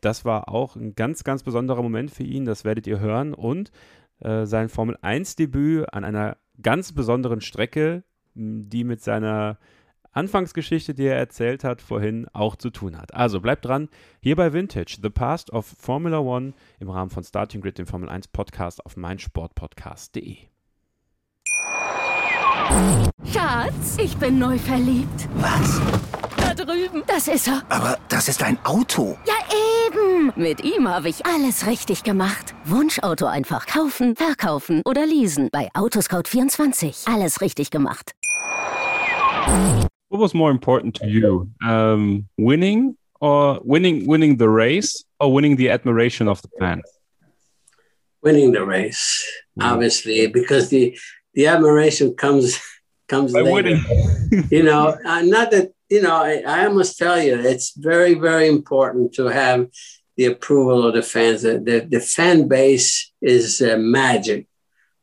[0.01, 2.45] Das war auch ein ganz, ganz besonderer Moment für ihn.
[2.45, 3.71] Das werdet ihr hören und
[4.23, 8.05] äh, sein Formel 1-Debüt an einer ganz besonderen Strecke,
[8.35, 9.59] die mit seiner
[10.13, 13.15] Anfangsgeschichte, die er erzählt hat, vorhin auch zu tun hat.
[13.15, 13.89] Also bleibt dran,
[14.21, 18.09] hier bei Vintage, The Past of Formula One im Rahmen von Starting Grid, dem Formel
[18.09, 20.52] 1 Podcast auf meinsportpodcast.de.
[23.33, 25.29] Schatz, ich bin neu verliebt.
[25.37, 25.81] Was?
[26.37, 27.03] Da drüben.
[27.07, 27.63] Das ist er.
[27.69, 29.17] Aber das ist ein Auto.
[29.27, 29.35] Ja,
[29.87, 30.33] eben.
[30.37, 32.55] Mit ihm habe ich alles richtig gemacht.
[32.65, 35.49] Wunschauto einfach kaufen, verkaufen oder leasen.
[35.53, 37.13] Bei Autoscout24.
[37.13, 38.13] Alles richtig gemacht.
[40.09, 45.57] What was more important to you, um, winning or winning winning the race or winning
[45.57, 46.85] the admiration of the fans?
[48.23, 49.25] Winning the race,
[49.61, 50.97] obviously, because the
[51.35, 52.61] the admiration comes
[53.09, 53.77] comes By later.
[54.51, 56.17] you know, uh, not that you know.
[56.17, 59.69] I, I must tell you, it's very very important to have
[60.17, 61.43] the approval of the fans.
[61.43, 64.47] The the, the fan base is uh, magic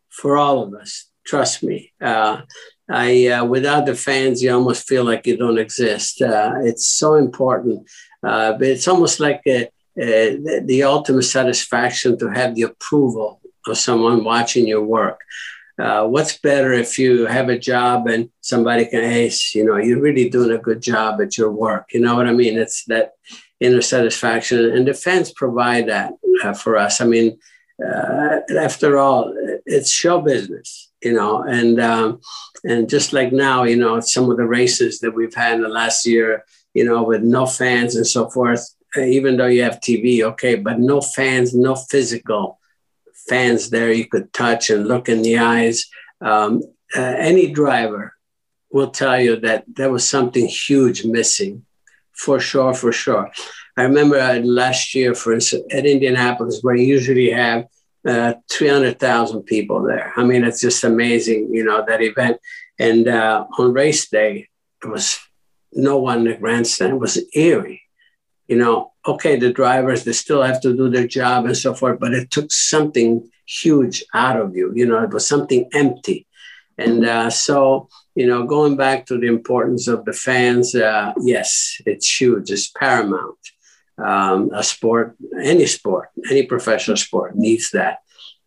[0.10, 1.10] for all of us.
[1.26, 1.94] Trust me.
[2.02, 2.42] Uh,
[2.89, 6.22] I uh, without the fans, you almost feel like you don't exist.
[6.22, 7.88] Uh, it's so important,
[8.24, 13.42] uh, but it's almost like a, a, the, the, ultimate satisfaction to have the approval
[13.68, 15.20] of someone watching your work.
[15.80, 20.02] Uh, what's better if you have a job and somebody can, hey, you know, you're
[20.02, 21.94] really doing a good job at your work.
[21.94, 22.58] You know what I mean?
[22.58, 23.13] It's that
[23.60, 26.13] inner satisfaction, and the fans provide that
[26.44, 27.02] uh, for us.
[27.02, 27.38] I mean,
[27.86, 29.34] uh, after all,
[29.65, 32.20] it's show business you know, and um,
[32.63, 35.70] and just like now, you know, some of the races that we've had in the
[35.70, 38.76] last year, you know, with no fans and so forth.
[38.98, 42.59] Uh, even though you have TV, okay, but no fans, no physical
[43.30, 45.86] fans there you could touch and look in the eyes.
[46.20, 46.63] Um,
[46.96, 48.13] uh, any driver
[48.72, 51.65] will tell you that there was something huge missing,
[52.13, 53.32] for sure, for sure.
[53.78, 57.68] I remember uh, last year, for instance, at Indianapolis, where you usually have
[58.08, 60.12] uh, 300,000 people there.
[60.15, 62.38] I mean, it's just amazing, you know, that event.
[62.78, 64.50] And uh, on race day,
[64.84, 65.20] it was
[65.74, 66.94] no one in the grandstand.
[66.94, 67.82] It was eerie.
[68.48, 72.00] You know, okay, the drivers, they still have to do their job and so forth,
[72.00, 74.72] but it took something huge out of you.
[74.76, 76.28] You know, it was something empty.
[76.78, 81.82] And uh, so, you know, going back to the importance of the fans, uh, yes,
[81.86, 83.38] it's huge, it's paramount.
[83.98, 88.00] Um, a sport, any sport, any professional sport needs that.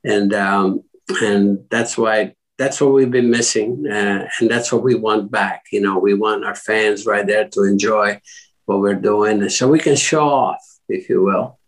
[0.02, 0.82] And, um,
[1.22, 5.64] and that's why that's what we've been missing, uh, and that's what we want back.
[5.72, 8.20] You know, we want our fans right there to enjoy
[8.66, 11.58] what we're doing, so we can show off, if you will.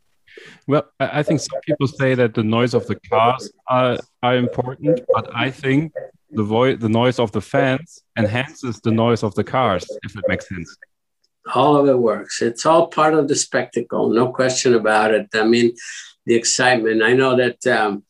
[0.67, 5.01] Well, I think some people say that the noise of the cars are, are important,
[5.13, 5.93] but I think
[6.31, 10.25] the voice, the noise of the fans enhances the noise of the cars, if it
[10.27, 10.77] makes sense.
[11.55, 12.41] All of it works.
[12.41, 15.29] It's all part of the spectacle, no question about it.
[15.35, 15.75] I mean,
[16.27, 17.03] the excitement.
[17.03, 18.05] I know that um,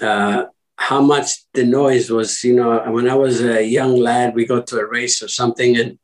[0.00, 0.44] uh,
[0.76, 4.62] how much the noise was, you know, when I was a young lad, we go
[4.62, 5.98] to a race or something, and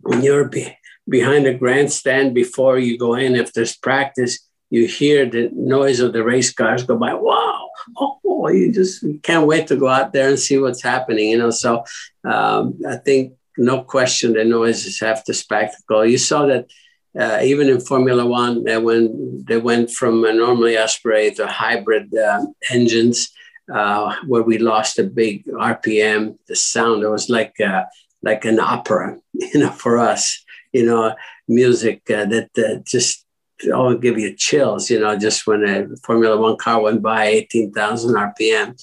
[0.00, 0.76] when you're be,
[1.08, 4.40] behind a grandstand before you go in, if there's practice,
[4.70, 7.14] you hear the noise of the race cars go by.
[7.14, 7.68] Wow!
[7.98, 11.30] Oh, you just can't wait to go out there and see what's happening.
[11.30, 11.84] You know, so
[12.24, 16.04] um, I think no question the noises have the spectacle.
[16.04, 16.66] You saw that.
[17.18, 22.44] Uh, even in Formula One, when they went from a normally aspirated to hybrid uh,
[22.70, 23.30] engines,
[23.66, 26.36] where we lost a big RPM.
[26.46, 27.84] The sound it was like uh,
[28.22, 31.14] like an opera, you know, for us, you know,
[31.48, 33.24] music uh, that uh, just
[33.74, 38.14] all give you chills, you know, just when a Formula One car went by 18,000
[38.14, 38.76] RPM.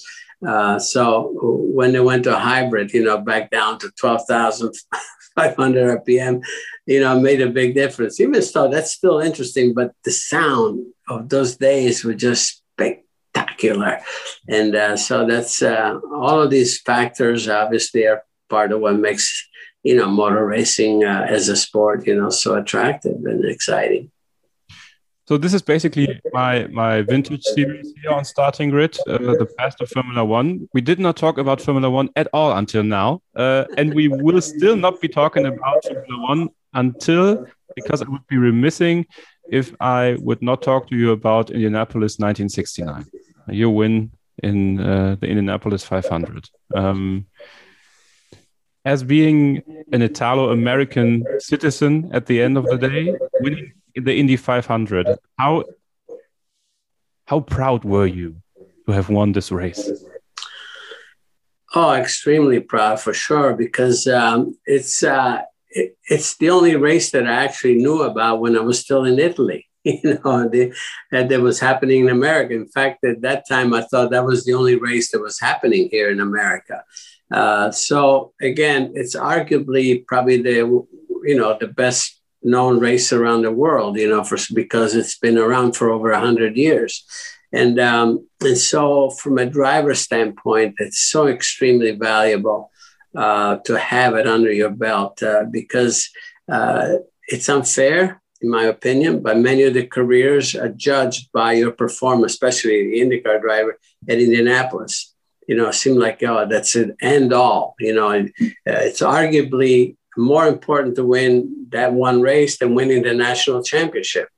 [0.46, 6.42] Uh, so when they went to hybrid, you know, back down to 12,500 RPM,
[6.86, 8.20] you know, made a big difference.
[8.20, 14.00] Even so, that's still interesting, but the sound of those days were just spectacular.
[14.48, 19.48] And uh, so that's uh, all of these factors obviously are part of what makes,
[19.84, 24.10] you know, motor racing uh, as a sport, you know, so attractive and exciting.
[25.26, 29.80] So this is basically my my vintage series here on Starting Grid, uh, the past
[29.80, 30.68] of Formula One.
[30.74, 34.42] We did not talk about Formula One at all until now, uh, and we will
[34.42, 39.06] still not be talking about Formula One until because I would be remissing
[39.50, 43.06] if I would not talk to you about Indianapolis 1969
[43.48, 44.10] your win
[44.42, 46.48] in uh, the Indianapolis 500.
[46.74, 47.26] Um,
[48.84, 54.36] as being an Italo American citizen at the end of the day, winning the Indy
[54.36, 55.64] 500, how,
[57.26, 58.36] how proud were you
[58.86, 59.90] to have won this race?
[61.74, 67.26] Oh, extremely proud for sure, because um, it's, uh, it, it's the only race that
[67.26, 69.66] I actually knew about when I was still in Italy.
[69.84, 70.72] you know, the,
[71.10, 72.54] that, that was happening in America.
[72.54, 75.88] In fact, at that time, I thought that was the only race that was happening
[75.90, 76.84] here in America.
[77.34, 80.58] Uh, so again, it's arguably probably the
[81.28, 83.96] you know the best known race around the world.
[83.96, 87.04] You know, for because it's been around for over hundred years,
[87.52, 92.70] and um, and so from a driver standpoint, it's so extremely valuable
[93.16, 96.08] uh, to have it under your belt uh, because
[96.48, 101.72] uh, it's unfair in my opinion, but many of the careers are judged by your
[101.72, 105.13] performance, especially the IndyCar driver at Indianapolis.
[105.46, 107.74] You know, it seemed like, oh, that's an end all.
[107.78, 108.24] You know, uh,
[108.64, 114.28] it's arguably more important to win that one race than winning the national championship.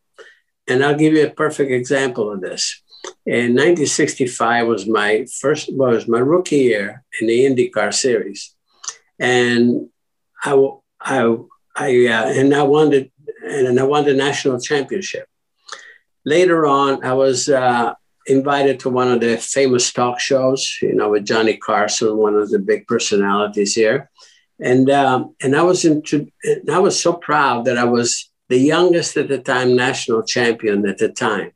[0.68, 2.82] And I'll give you a perfect example of this.
[3.24, 8.54] In 1965 was my first was my rookie year in the IndyCar series,
[9.18, 9.88] and
[10.42, 10.68] I
[11.00, 11.36] I
[11.76, 13.12] I uh, and I wanted
[13.44, 15.28] and I won the national championship.
[16.24, 17.94] Later on, I was uh,
[18.26, 22.50] invited to one of the famous talk shows, you know, with Johnny Carson, one of
[22.50, 24.10] the big personalities here.
[24.60, 26.30] And, um, and I was into,
[26.70, 30.98] I was so proud that I was the youngest at the time national champion at
[30.98, 31.52] the time.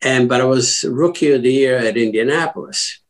[0.00, 3.00] And, but I was rookie of the year at Indianapolis.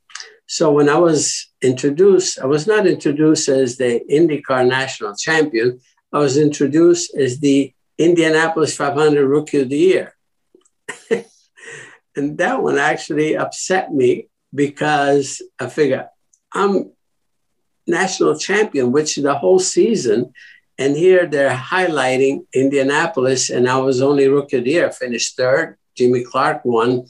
[0.47, 5.81] So when I was introduced, I was not introduced as the IndyCar national champion.
[6.13, 10.15] I was introduced as the Indianapolis 500 Rookie of the Year.
[12.17, 16.09] and that one actually upset me because I figure
[16.53, 16.93] I'm
[17.87, 20.33] national champion, which the whole season.
[20.79, 25.77] And here they're highlighting Indianapolis, and I was only rookie of the year, finished third.
[25.97, 27.07] Jimmy Clark won,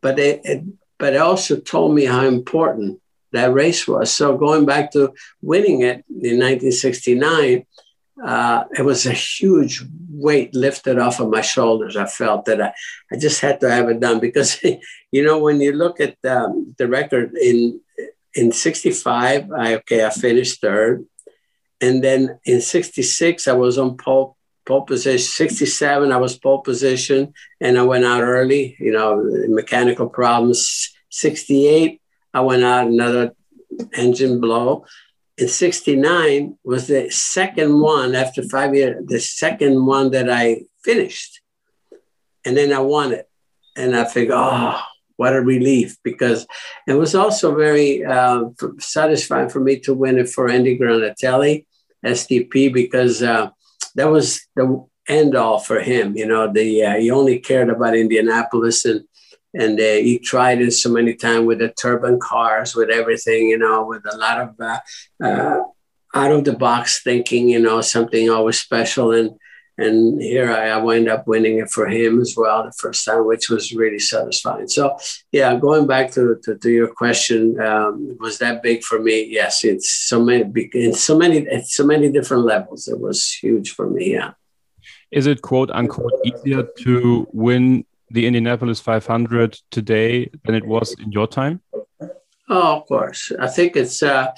[0.00, 0.64] but it,
[0.98, 3.00] but it also told me how important
[3.32, 4.12] that race was.
[4.12, 7.64] So going back to winning it in 1969,
[8.22, 11.96] uh, it was a huge weight lifted off of my shoulders.
[11.96, 12.72] I felt that I,
[13.10, 14.62] I just had to have it done because,
[15.10, 17.80] you know, when you look at um, the record in
[18.34, 21.06] in 65, I, okay, I finished third.
[21.80, 25.24] And then in 66, I was on pole, pole position.
[25.24, 30.90] 67, I was pole position and I went out early, you know, mechanical problems.
[31.10, 32.00] 68,
[32.32, 33.36] I went out another
[33.96, 34.84] engine blow
[35.36, 41.40] in 69 was the second one after five years, the second one that I finished.
[42.44, 43.28] And then I won it.
[43.76, 44.80] And I figured, oh,
[45.16, 46.46] what a relief because
[46.86, 48.44] it was also very uh,
[48.78, 51.66] satisfying for me to win it for Andy Granatelli,
[52.04, 53.50] STP, because uh,
[53.94, 56.16] that was the end all for him.
[56.16, 59.04] You know, the uh, he only cared about Indianapolis and
[59.54, 63.58] and uh, he tried it so many times with the turbo cars, with everything, you
[63.58, 64.80] know, with a lot of uh,
[65.22, 65.62] uh,
[66.14, 69.12] out of the box thinking, you know, something always special.
[69.12, 69.30] And
[69.76, 73.26] and here I, I wind up winning it for him as well the first time,
[73.26, 74.68] which was really satisfying.
[74.68, 74.96] So
[75.32, 79.24] yeah, going back to, to, to your question, um, was that big for me?
[79.24, 82.86] Yes, it's so many in so many at so many different levels.
[82.86, 84.12] It was huge for me.
[84.12, 84.32] Yeah.
[85.10, 91.12] Is it quote unquote easier to win the Indianapolis 500 today than it was in
[91.12, 91.60] your time?
[92.48, 93.32] Oh, of course.
[93.40, 94.30] I think it's uh,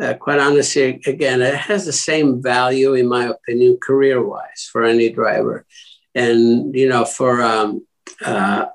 [0.00, 4.84] uh, quite honestly, again, it has the same value, in my opinion, career wise for
[4.84, 5.64] any driver.
[6.14, 7.86] And, you know, for um,
[8.24, 8.66] uh,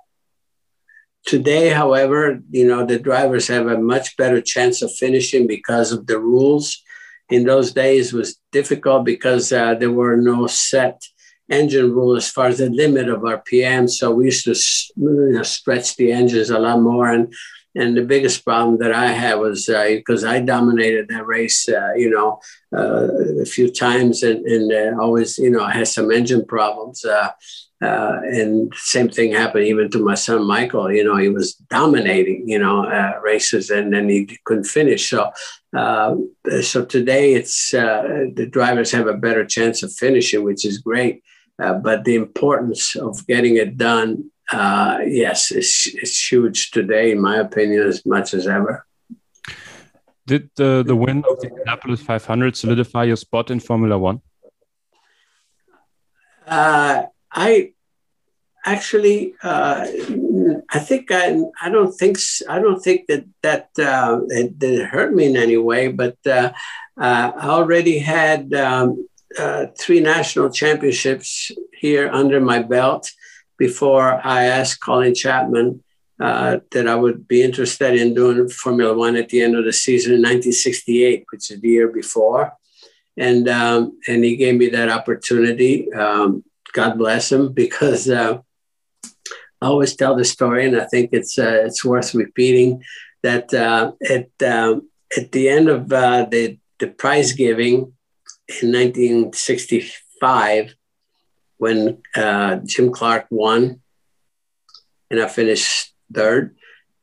[1.26, 6.08] today, however, you know, the drivers have a much better chance of finishing because of
[6.08, 6.82] the rules.
[7.30, 11.02] In those days was difficult because uh, there were no set
[11.50, 13.90] engine rule as far as the limit of our RPM.
[13.90, 14.56] So we used to
[14.98, 17.10] you know, stretch the engines a lot more.
[17.10, 17.34] And
[17.78, 21.94] and the biggest problem that I had was because uh, I dominated that race, uh,
[21.96, 22.40] you know,
[22.76, 23.08] uh,
[23.42, 27.06] a few times, and, and uh, always, you know, I had some engine problems.
[27.06, 27.30] Uh,
[27.80, 30.92] uh, and same thing happened even to my son Michael.
[30.92, 32.90] You know, he was dominating, you know,
[33.22, 35.12] races, and then he couldn't finish.
[35.12, 35.32] So,
[36.64, 41.22] so today it's the drivers have a better chance of finishing, which is great.
[41.60, 47.20] Uh, but the importance of getting it done, uh, yes, it's, it's huge today, in
[47.20, 48.86] my opinion, as much as ever.
[50.28, 54.22] Did the, the win of the Indianapolis 500 solidify your spot in Formula One?
[56.46, 57.74] Uh, I
[58.66, 59.88] actually, uh,
[60.70, 62.18] I think I, I don't think
[62.50, 66.52] I don't think that that uh, it, it hurt me in any way, but uh,
[67.00, 73.12] uh I already had um, uh, three national championships here under my belt
[73.58, 75.84] before I asked Colin Chapman
[76.20, 79.74] uh, that I would be interested in doing Formula One at the end of the
[79.74, 82.54] season in 1968, which is the year before.
[83.18, 85.92] And, um, and he gave me that opportunity.
[85.94, 88.40] Um, God bless him, because uh,
[89.62, 92.84] I always tell the story, and I think it's, uh, it's worth repeating
[93.24, 97.94] that uh, at, um, at the end of uh, the, the prize giving,
[98.62, 100.76] in 1965
[101.58, 103.82] when uh, Jim Clark won
[105.10, 106.56] and I finished third.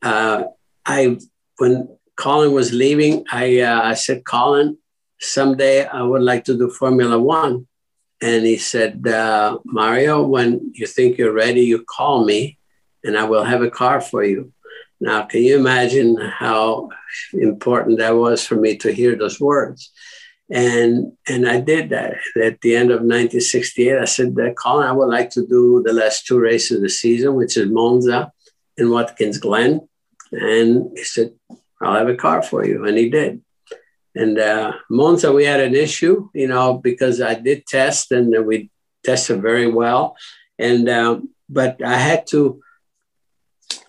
[0.02, 0.44] Uh,
[0.84, 1.18] I
[1.58, 4.78] when Colin was leaving, I uh, I said, Colin,
[5.20, 7.66] someday I would like to do Formula One.
[8.22, 12.58] And he said, uh, Mario, when you think you're ready, you call me
[13.02, 14.52] and I will have a car for you.
[15.00, 16.88] Now, can you imagine how
[17.34, 19.90] important that was for me to hear those words?
[20.54, 23.98] And and I did that at the end of 1968.
[23.98, 27.34] I said, Colin, I would like to do the last two races of the season,
[27.34, 28.30] which is Monza
[28.78, 29.80] and Watkins Glen.
[30.30, 31.32] And he said,
[31.82, 32.86] I'll have a car for you.
[32.86, 33.42] And he did.
[34.14, 38.70] And uh, Monza, we had an issue, you know, because I did test and we
[39.04, 40.16] tested very well.
[40.56, 42.60] And um, but I had to.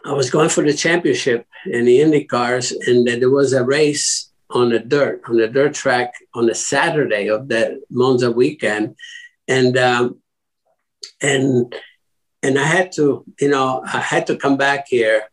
[0.03, 4.31] I was going for the championship in the Indy cars, and there was a race
[4.55, 8.95] on the dirt, on the dirt track on the Saturday of that Monza weekend.
[9.49, 10.21] And, um,
[11.21, 11.75] and,
[12.41, 15.23] and I had to, you know, I had to come back here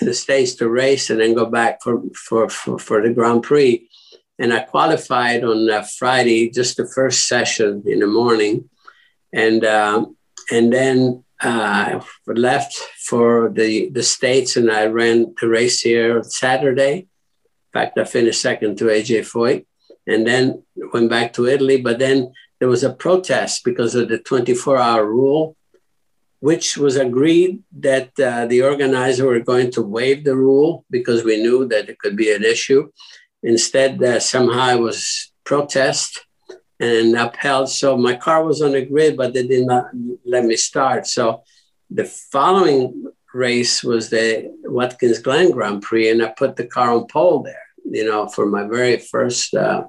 [0.00, 3.44] in the States to race and then go back for, for, for, for the Grand
[3.44, 3.88] Prix.
[4.38, 8.68] And I qualified on uh, Friday, just the first session in the morning.
[9.32, 10.16] And, um,
[10.50, 12.74] and then uh, left
[13.06, 17.06] for the, the States and I ran the race here Saturday
[17.76, 19.66] fact, I finished second to AJ Foyt
[20.06, 20.62] and then
[20.92, 21.78] went back to Italy.
[21.88, 25.56] But then there was a protest because of the 24 hour rule,
[26.40, 31.36] which was agreed that uh, the organizer were going to waive the rule because we
[31.44, 32.82] knew that it could be an issue.
[33.42, 34.98] Instead, uh, somehow it was
[35.44, 36.10] protest.
[36.78, 37.68] and upheld.
[37.70, 39.84] So my car was on the grid, but they did not
[40.32, 41.06] let me start.
[41.06, 41.24] So
[41.98, 42.82] the following
[43.36, 47.65] race was the Watkins Glen Grand Prix, and I put the car on pole there,
[47.90, 49.84] you know, for my very first uh,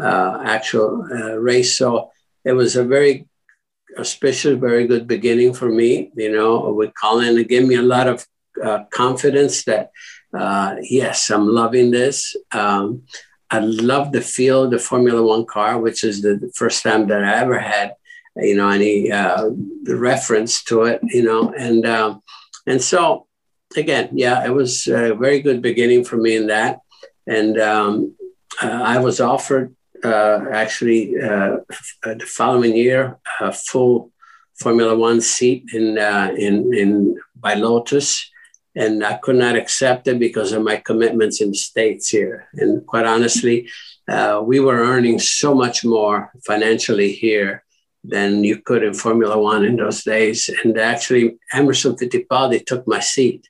[0.00, 1.76] uh, actual uh, race.
[1.76, 2.10] So
[2.44, 3.26] it was a very
[3.98, 7.38] auspicious, very good beginning for me, you know, with Colin.
[7.38, 8.26] It gave me a lot of
[8.62, 9.90] uh, confidence that,
[10.36, 12.36] uh, yes, I'm loving this.
[12.52, 13.02] Um,
[13.50, 17.24] I love the feel of the Formula One car, which is the first time that
[17.24, 17.94] I ever had,
[18.36, 19.50] you know, any uh,
[19.86, 22.22] reference to it, you know, and um,
[22.66, 23.26] and so
[23.76, 26.80] again, yeah, it was a very good beginning for me in that,
[27.28, 28.16] and um,
[28.62, 29.74] uh, I was offered
[30.04, 31.58] uh, actually uh,
[32.02, 34.10] the following year a full
[34.58, 35.98] Formula One seat in
[36.46, 38.28] in in by Lotus
[38.78, 42.48] and I could not accept it because of my commitments in the States here.
[42.54, 43.68] And quite honestly,
[44.08, 47.64] uh, we were earning so much more financially here
[48.04, 50.48] than you could in Formula One in those days.
[50.62, 53.48] And actually, Emerson Fittipaldi took my seat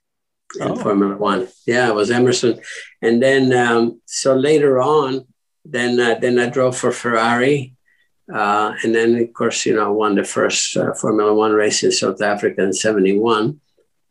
[0.60, 0.76] in oh.
[0.76, 1.48] Formula One.
[1.66, 2.60] Yeah, it was Emerson.
[3.02, 5.26] And then, um, so later on,
[5.64, 7.74] then uh, then I drove for Ferrari.
[8.32, 11.82] Uh, and then, of course, you know, I won the first uh, Formula One race
[11.82, 13.60] in South Africa in 71.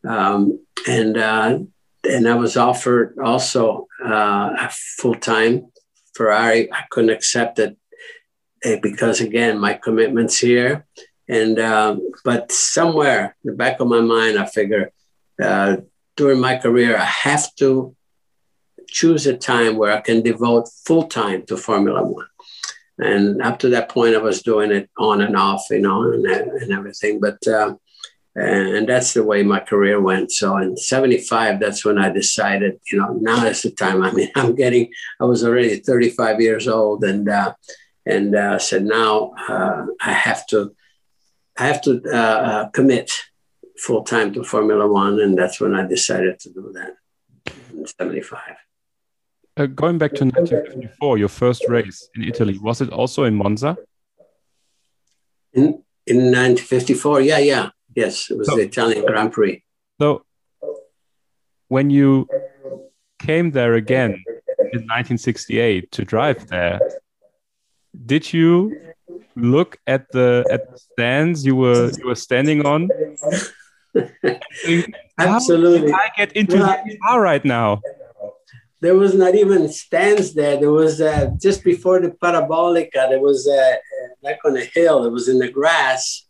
[0.07, 1.59] Um, and uh,
[2.03, 5.71] and I was offered also uh, a full time
[6.13, 6.71] Ferrari.
[6.71, 7.77] I couldn't accept it
[8.63, 10.85] eh, because again my commitments here.
[11.27, 14.91] And um, but somewhere in the back of my mind, I figure
[15.41, 15.77] uh,
[16.17, 17.95] during my career I have to
[18.87, 22.27] choose a time where I can devote full time to Formula One.
[22.99, 26.25] And up to that point, I was doing it on and off, you know, and,
[26.25, 27.19] and everything.
[27.19, 27.75] But uh,
[28.37, 30.31] and that's the way my career went.
[30.31, 34.03] So in 75, that's when I decided, you know, now is the time.
[34.03, 37.53] I mean, I'm getting, I was already 35 years old and, uh,
[38.05, 40.75] and uh, said, now uh, I have to,
[41.57, 43.11] I have to uh, uh, commit
[43.79, 45.19] full time to Formula One.
[45.19, 46.95] And that's when I decided to do that
[47.73, 48.39] in 75.
[49.57, 53.77] Uh, going back to 1954, your first race in Italy, was it also in Monza?
[55.53, 57.69] In, in 1954, yeah, yeah.
[57.95, 59.63] Yes, it was so, the Italian Grand Prix.
[59.99, 60.23] So
[61.69, 62.27] when you
[63.17, 64.23] came there again
[64.73, 66.79] in 1968 to drive there,
[68.05, 68.93] did you
[69.35, 72.89] look at the at the stands you were you were standing on?
[75.17, 75.93] Absolutely.
[75.93, 77.81] I get into well, the car right now.
[78.79, 80.57] There was not even stands there.
[80.57, 83.09] There was uh, just before the parabolica.
[83.09, 83.75] There was uh,
[84.21, 85.05] like on a hill.
[85.05, 86.27] It was in the grass,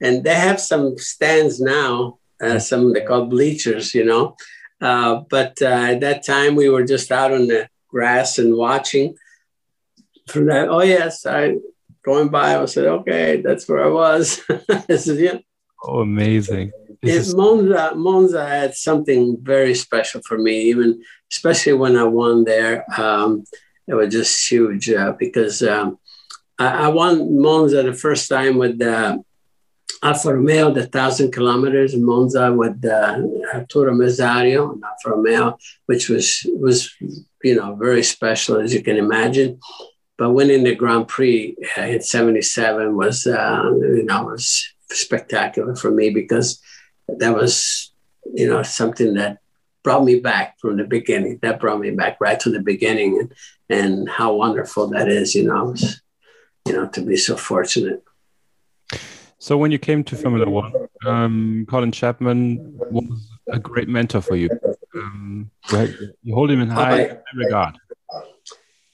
[0.00, 4.36] and they have some stands now, uh, some they call bleachers, you know.
[4.80, 9.16] Uh, but uh, at that time, we were just out on the grass and watching.
[10.28, 11.56] From that, oh yes, I
[12.04, 12.56] going by.
[12.56, 14.42] I said, okay, that's where I was.
[14.86, 15.38] this is yeah.
[15.82, 16.72] Oh, amazing!
[17.02, 17.34] Is...
[17.34, 22.84] Monza, Monza had something very special for me, even especially when I won there.
[23.00, 23.44] Um,
[23.86, 25.98] it was just huge uh, because um,
[26.58, 29.18] I, I, won Monza the first time with uh,
[30.02, 33.22] Alfa Romeo, the thousand kilometers in Monza with uh,
[33.54, 36.92] Arturo Merzario and Alfa Romeo, which was was
[37.42, 39.58] you know very special as you can imagine.
[40.18, 45.90] But winning the Grand Prix uh, in '77 was uh, you know was spectacular for
[45.90, 46.60] me because
[47.08, 47.92] that was
[48.34, 49.38] you know something that
[49.82, 51.38] brought me back from the beginning.
[51.42, 53.34] That brought me back right to the beginning, and
[53.70, 55.34] and how wonderful that is.
[55.34, 56.00] You know, was,
[56.66, 58.02] you know to be so fortunate.
[59.38, 60.72] So when you came to Formula One,
[61.06, 64.50] um, Colin Chapman was a great mentor for you.
[64.94, 65.50] Um,
[66.22, 67.78] you hold him in high regard.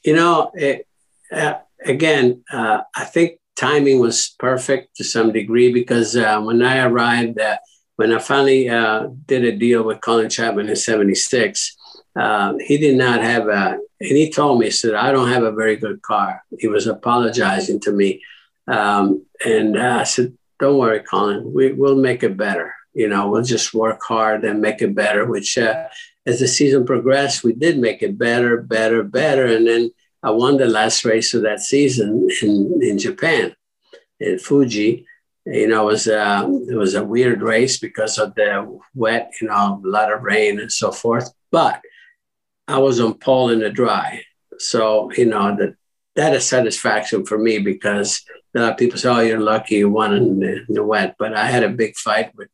[0.04, 0.86] You know, it,
[1.32, 1.54] uh,
[1.84, 7.40] again, uh, I think timing was perfect to some degree because uh, when I arrived,
[7.40, 7.56] uh,
[7.96, 11.76] when I finally uh, did a deal with Colin Chapman in '76,
[12.16, 15.44] uh, he did not have a, and he told me, he said, I don't have
[15.44, 16.42] a very good car.
[16.58, 18.20] He was apologizing to me
[18.66, 22.74] um, and uh, I said, don't worry, Colin, we, we'll make it better.
[22.92, 25.88] You know, we'll just work hard and make it better, which uh,
[26.26, 29.46] as the season progressed, we did make it better, better, better.
[29.46, 29.90] And then
[30.22, 33.54] I won the last race of that season in, in Japan,
[34.20, 35.06] in Fuji.
[35.46, 39.48] You know, it was, a, it was a weird race because of the wet, you
[39.48, 41.30] know, a lot of rain and so forth.
[41.50, 41.82] But
[42.66, 44.22] I was on pole in the dry.
[44.58, 45.74] So, you know, that
[46.16, 48.22] that is satisfaction for me because
[48.54, 51.16] a lot of people say, "Oh, you're lucky you won in the, in the wet,"
[51.18, 52.48] but I had a big fight with,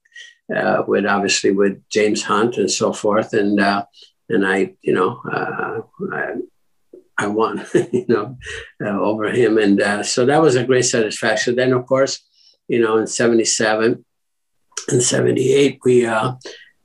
[0.55, 3.84] uh, with obviously with James Hunt and so forth, and uh,
[4.30, 5.80] and I, you know, uh,
[6.12, 6.34] I,
[7.18, 8.38] I won, you know,
[8.82, 9.59] uh, over him.
[9.59, 11.57] And uh, so that was a great satisfaction.
[11.57, 12.22] Then, of course,
[12.71, 14.05] you know, in 77
[14.89, 16.35] and 78, we, uh,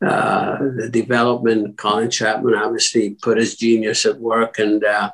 [0.03, 5.11] uh, the development, Colin Chapman obviously put his genius at work and, uh,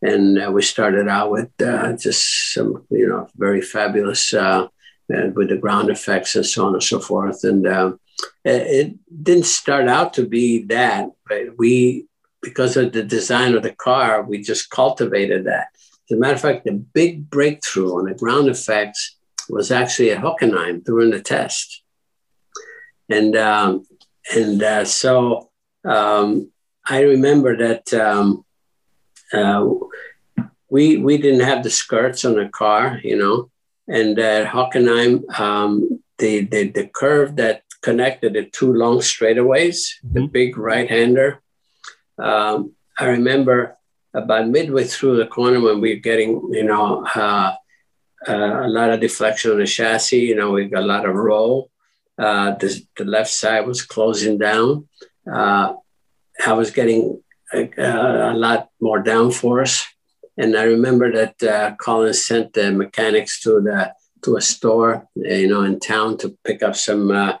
[0.00, 4.68] and uh, we started out with uh, just some, you know, very fabulous uh,
[5.08, 7.42] with the ground effects and so on and so forth.
[7.42, 7.66] And
[8.44, 8.94] it
[9.24, 12.06] didn't start out to be that, but we
[12.40, 15.68] because of the design of the car, we just cultivated that.
[16.10, 19.16] As a matter of fact, the big breakthrough on the ground effects
[19.48, 21.82] was actually at Hockenheim during the test.
[23.08, 23.86] And, um,
[24.34, 25.50] and uh, so
[25.84, 26.50] um,
[26.86, 28.44] I remember that um,
[29.32, 29.66] uh,
[30.68, 33.50] we, we didn't have the skirts on the car, you know,
[33.88, 40.14] and at Hockenheim, um, the, the, the curve that connected the two long straightaways, mm-hmm.
[40.14, 41.42] the big right hander,
[42.18, 43.76] um, I remember
[44.14, 47.54] about midway through the corner when we were getting, you know, uh,
[48.28, 50.20] uh, a lot of deflection on the chassis.
[50.20, 51.70] You know, we got a lot of roll.
[52.18, 54.88] Uh, the, the left side was closing down.
[55.30, 55.74] Uh,
[56.46, 59.84] I was getting a, a, lot more downforce,
[60.36, 65.48] and I remember that uh, Collins sent the mechanics to the to a store, you
[65.48, 67.38] know, in town to pick up some uh,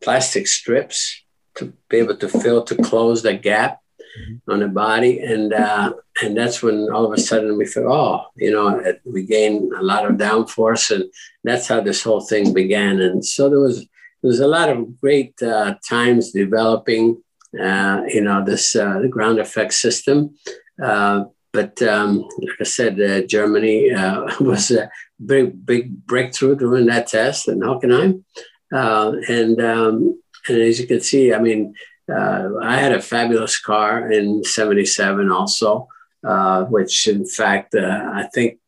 [0.00, 1.24] plastic strips
[1.56, 3.80] to be able to fill to close the gap
[4.20, 4.50] mm-hmm.
[4.50, 5.92] on the body, and uh,
[6.22, 9.82] and that's when all of a sudden we thought, oh, you know, we gain a
[9.82, 11.04] lot of downforce, and
[11.42, 13.00] that's how this whole thing began.
[13.00, 17.22] And so there was there was a lot of great uh, times developing,
[17.60, 20.34] uh, you know, this uh, the ground effect system.
[20.82, 23.90] Uh, but um, like I said, uh, Germany
[24.40, 24.90] was a
[25.24, 28.24] big, big breakthrough during that test in Hockenheim.
[28.72, 31.74] and um, and as you can see, I mean,
[32.12, 35.88] uh, I had a fabulous car in 77 also,
[36.26, 38.58] uh, which in fact, uh, I think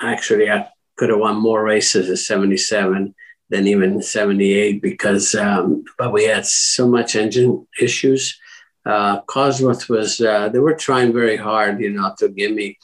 [0.00, 3.14] actually I could have won more races in 77
[3.50, 8.38] than even 78 because, um, but we had so much engine issues.
[8.84, 12.78] Uh, Cosworth was, uh, they were trying very hard, you know, to give me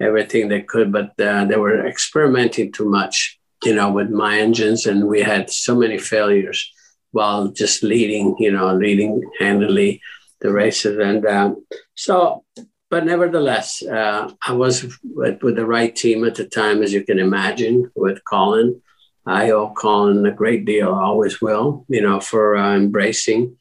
[0.00, 4.86] everything they could, but uh, they were experimenting too much, you know, with my engines,
[4.86, 6.72] and we had so many failures
[7.12, 10.00] while just leading, you know, leading handily
[10.40, 10.98] the races.
[10.98, 12.44] And um, so,
[12.90, 17.04] but nevertheless, uh, I was with, with, the right team at the time, as you
[17.04, 18.80] can imagine, with Colin.
[19.26, 23.56] I owe Colin a great deal, always will, you know, for uh, embracing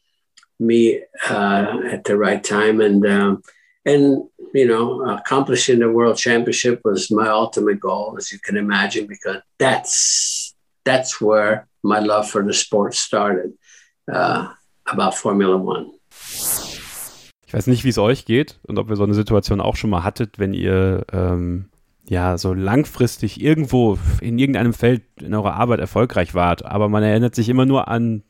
[0.59, 2.81] me uh, at the right time.
[2.81, 3.43] And, um,
[3.85, 4.23] and,
[4.53, 9.41] you know, accomplishing the world championship was my ultimate goal, as you can imagine, because
[9.59, 10.38] that's,
[10.89, 13.53] that's where my love for the sport started
[14.11, 14.47] uh,
[14.85, 15.91] about Formula One.
[17.45, 19.89] Ich weiß nicht, wie es euch geht und ob ihr so eine Situation auch schon
[19.89, 21.69] mal hattet, wenn ihr ähm,
[22.07, 27.35] ja so langfristig irgendwo in irgendeinem Feld in eurer Arbeit erfolgreich wart, aber man erinnert
[27.35, 28.23] sich immer nur an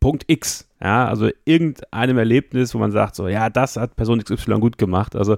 [0.00, 4.60] Punkt X, ja, also irgendeinem Erlebnis, wo man sagt, so, ja, das hat Person XY
[4.60, 5.16] gut gemacht.
[5.16, 5.36] Also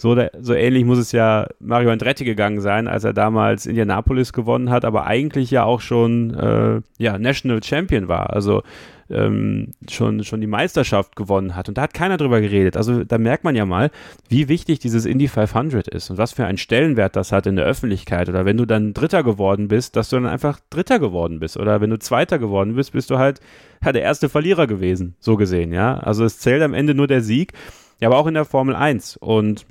[0.00, 4.70] so, so ähnlich muss es ja Mario Andretti gegangen sein, als er damals Indianapolis gewonnen
[4.70, 8.30] hat, aber eigentlich ja auch schon äh, ja, National Champion war.
[8.30, 8.62] Also
[9.10, 11.68] ähm, schon, schon die Meisterschaft gewonnen hat.
[11.68, 12.78] Und da hat keiner drüber geredet.
[12.78, 13.90] Also da merkt man ja mal,
[14.30, 17.66] wie wichtig dieses Indy 500 ist und was für einen Stellenwert das hat in der
[17.66, 18.30] Öffentlichkeit.
[18.30, 21.58] Oder wenn du dann Dritter geworden bist, dass du dann einfach Dritter geworden bist.
[21.58, 23.40] Oder wenn du Zweiter geworden bist, bist du halt
[23.84, 25.74] ja, der erste Verlierer gewesen, so gesehen.
[25.74, 27.52] Ja, also es zählt am Ende nur der Sieg.
[28.00, 29.18] Ja, aber auch in der Formel 1.
[29.18, 29.66] Und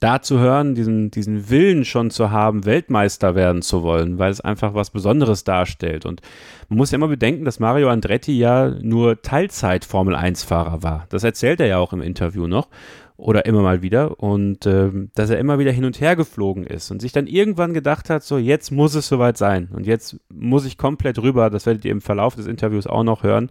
[0.00, 4.40] da zu hören, diesen, diesen Willen schon zu haben, Weltmeister werden zu wollen, weil es
[4.40, 6.06] einfach was Besonderes darstellt.
[6.06, 6.22] Und
[6.68, 11.06] man muss ja immer bedenken, dass Mario Andretti ja nur Teilzeit-Formel-1-Fahrer war.
[11.10, 12.68] Das erzählt er ja auch im Interview noch
[13.20, 16.90] oder immer mal wieder und äh, dass er immer wieder hin und her geflogen ist
[16.90, 20.64] und sich dann irgendwann gedacht hat, so jetzt muss es soweit sein und jetzt muss
[20.64, 23.50] ich komplett rüber, das werdet ihr im Verlauf des Interviews auch noch hören,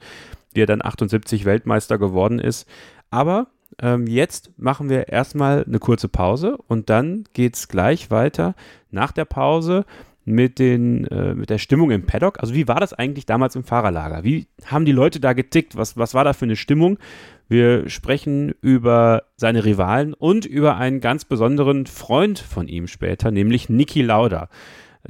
[0.54, 2.68] wie er dann 78 Weltmeister geworden ist.
[3.12, 3.48] Aber
[3.82, 8.56] ähm, jetzt machen wir erstmal eine kurze Pause und dann geht es gleich weiter
[8.92, 9.86] nach der Pause
[10.26, 12.40] mit, den, äh, mit der Stimmung im Paddock.
[12.40, 14.24] Also wie war das eigentlich damals im Fahrerlager?
[14.24, 15.76] Wie haben die Leute da getickt?
[15.76, 17.00] Was, was war da für eine Stimmung?
[17.48, 23.70] Wir sprechen über seine Rivalen und über einen ganz besonderen Freund von ihm später, nämlich
[23.70, 24.50] Niki Lauda.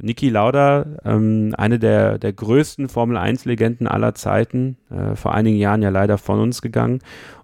[0.00, 5.90] Niki Lauda, ähm, eine der, der größten Formel-1-Legenden aller Zeiten, äh, vor einigen Jahren ja
[5.90, 7.00] leider von uns gegangen.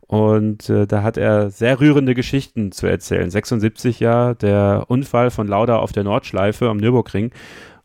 [0.06, 3.30] Und äh, da hat er sehr rührende Geschichten zu erzählen.
[3.30, 7.32] 76 ja, der Unfall von Lauda auf der Nordschleife am Nürburgring.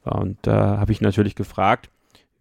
[0.04, 1.90] Und da habe ich natürlich gefragt,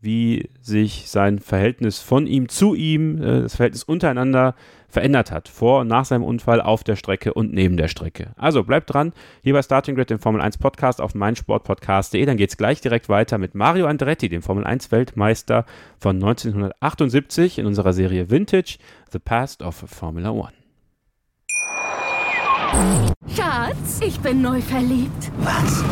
[0.00, 4.54] wie sich sein Verhältnis von ihm zu ihm, äh, das Verhältnis untereinander
[4.91, 8.32] verändert hat, vor und nach seinem Unfall auf der Strecke und neben der Strecke.
[8.36, 9.12] Also bleibt dran,
[9.43, 12.24] hier bei Starting Grid, dem Formel 1 Podcast auf meinsportpodcast.de.
[12.24, 15.64] Dann geht es gleich direkt weiter mit Mario Andretti, dem Formel 1 Weltmeister
[15.99, 18.78] von 1978 in unserer Serie Vintage,
[19.12, 20.53] The Past of Formula One.
[23.34, 25.30] Schatz, ich bin neu verliebt.
[25.38, 25.84] Was?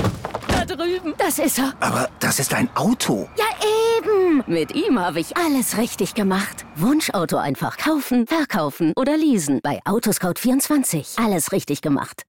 [0.69, 1.14] Drüben.
[1.16, 1.73] Das ist er.
[1.81, 3.29] Aber das ist ein Auto.
[3.37, 3.47] Ja,
[3.97, 4.45] eben.
[4.47, 6.66] Mit ihm habe ich alles richtig gemacht.
[6.77, 9.61] Wunschauto einfach kaufen, verkaufen oder leasen.
[9.62, 11.25] Bei Autoscout24.
[11.25, 12.25] Alles richtig gemacht.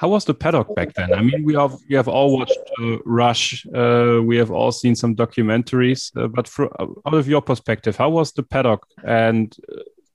[0.00, 1.12] How was the paddock back then?
[1.14, 4.96] I mean, we have we have all watched uh, Rush, uh, we have all seen
[4.96, 6.68] some documentaries, uh, but for,
[7.06, 9.56] out of your perspective, how was the paddock and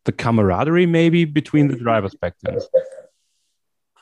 [0.03, 2.59] the camaraderie maybe between the drivers back then?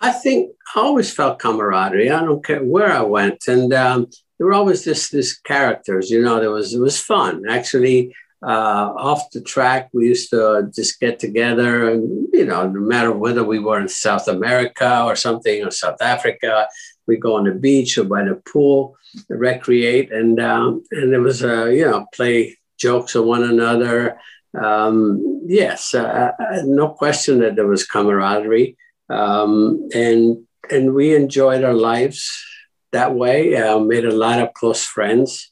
[0.02, 2.12] I think I always felt camaraderie.
[2.12, 6.10] I don't care where I went, and um, there were always this this characters.
[6.10, 8.14] You know, there was it was fun actually.
[8.46, 13.12] Uh, off the track, we used to just get together, and you know, no matter
[13.12, 16.68] whether we were in South America or something, or South Africa,
[17.08, 18.98] we go on the beach or by the pool,
[19.30, 24.20] recreate, and um, and it was uh, you know play jokes on one another.
[24.54, 28.78] Um, yes, uh, uh no question that there was camaraderie
[29.10, 32.44] um, and and we enjoyed our lives
[32.92, 33.56] that way.
[33.56, 35.52] Uh, made a lot of close friends,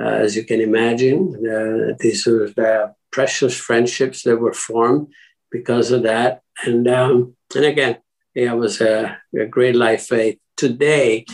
[0.00, 1.34] uh, as you can imagine.
[1.46, 5.08] Uh, these were the precious friendships that were formed
[5.50, 6.42] because of that.
[6.64, 7.98] And um, and again,
[8.34, 10.10] yeah, it was a, a great life.
[10.12, 11.26] Uh, today,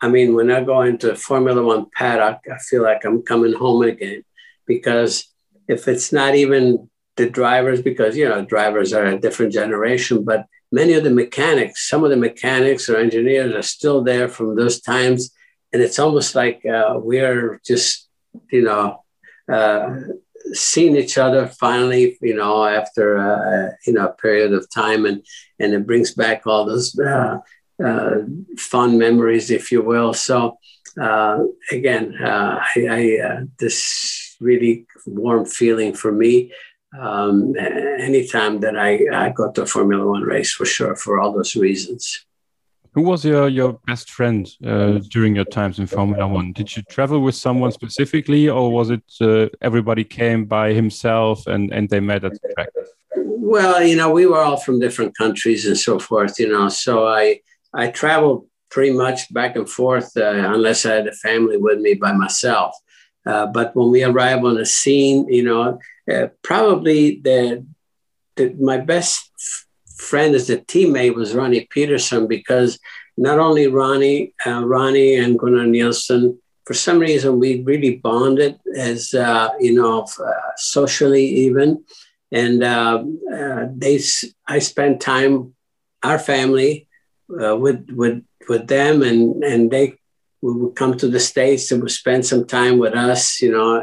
[0.00, 3.82] I mean, when I go into Formula One paddock, I feel like I'm coming home
[3.82, 4.22] again
[4.66, 5.26] because
[5.68, 10.46] if it's not even the drivers, because you know drivers are a different generation, but
[10.72, 14.80] many of the mechanics, some of the mechanics or engineers are still there from those
[14.80, 15.30] times.
[15.72, 18.08] And it's almost like uh, we're just,
[18.50, 19.04] you know,
[19.52, 19.94] uh,
[20.52, 25.06] seeing each other finally, you know, after, uh, you know, a period of time.
[25.06, 25.24] And,
[25.58, 27.38] and it brings back all those uh,
[27.84, 28.10] uh,
[28.56, 30.14] fun memories, if you will.
[30.14, 30.58] So,
[31.00, 31.40] uh,
[31.70, 36.52] again, I, I this really warm feeling for me
[36.98, 41.32] um, anytime that I, I got to a Formula One race for sure for all
[41.32, 42.24] those reasons.
[42.92, 46.52] Who was your, your best friend uh, during your times in Formula One?
[46.52, 51.70] Did you travel with someone specifically, or was it uh, everybody came by himself and,
[51.74, 52.68] and they met at the track?
[53.16, 57.06] Well, you know, we were all from different countries and so forth, you know, so
[57.06, 57.40] I,
[57.74, 61.94] I traveled pretty much back and forth uh, unless I had a family with me
[61.94, 62.74] by myself.
[63.26, 65.78] Uh, but when we arrive on the scene, you know,
[66.12, 67.64] uh, probably the,
[68.36, 69.30] the, my best
[69.96, 72.78] friend as a teammate was Ronnie Peterson because
[73.16, 79.14] not only Ronnie, uh, Ronnie and Gunnar Nilsson, for some reason we really bonded as
[79.14, 81.84] uh, you know uh, socially even,
[82.32, 83.04] and uh,
[83.74, 84.00] they
[84.46, 85.54] I spent time
[86.02, 86.88] our family
[87.28, 89.94] with with with them and and they
[90.42, 93.80] we would come to the states and would spend some time with us you know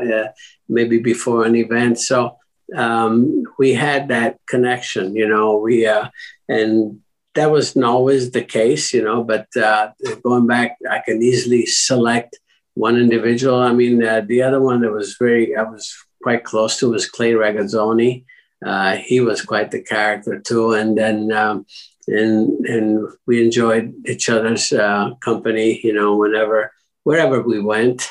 [0.68, 2.00] maybe before an event.
[2.00, 2.38] So
[2.76, 6.10] um, we had that connection, you know, we, uh,
[6.48, 7.00] and
[7.36, 9.92] that wasn't always the case, you know, but uh,
[10.24, 12.40] going back, I can easily select
[12.76, 13.60] one individual.
[13.60, 17.10] I mean, uh, the other one that was very, I was quite close to was
[17.10, 18.26] Clay Regazzoni.
[18.66, 20.74] Uh, he was quite the character too.
[20.74, 21.66] And then, um,
[22.08, 26.72] and, and we enjoyed each other's uh, company, you know, whenever,
[27.04, 28.10] wherever we went.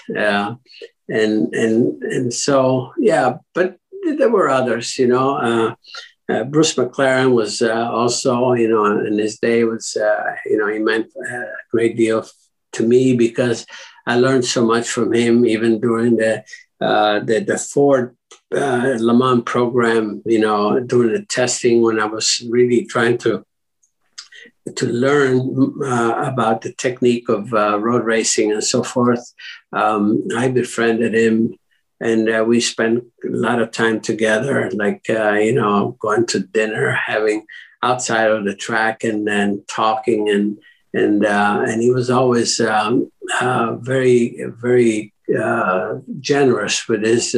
[1.12, 3.76] And and and so yeah, but
[4.18, 5.36] there were others, you know.
[5.36, 5.74] Uh,
[6.28, 10.68] uh, Bruce McLaren was uh, also, you know, in his day was, uh, you know,
[10.68, 12.24] he meant a great deal
[12.72, 13.66] to me because
[14.06, 16.44] I learned so much from him, even during the
[16.80, 18.16] uh, the, the Ford
[18.54, 23.44] uh, Le Mans program, you know, during the testing when I was really trying to
[24.76, 29.24] to learn uh, about the technique of uh, road racing and so forth.
[29.72, 31.54] Um, I befriended him
[32.00, 36.40] and uh, we spent a lot of time together, like, uh, you know, going to
[36.40, 37.46] dinner, having
[37.82, 40.58] outside of the track and then talking and,
[40.94, 43.10] and, uh, and he was always um,
[43.40, 45.12] uh, very, very
[46.20, 47.34] generous with his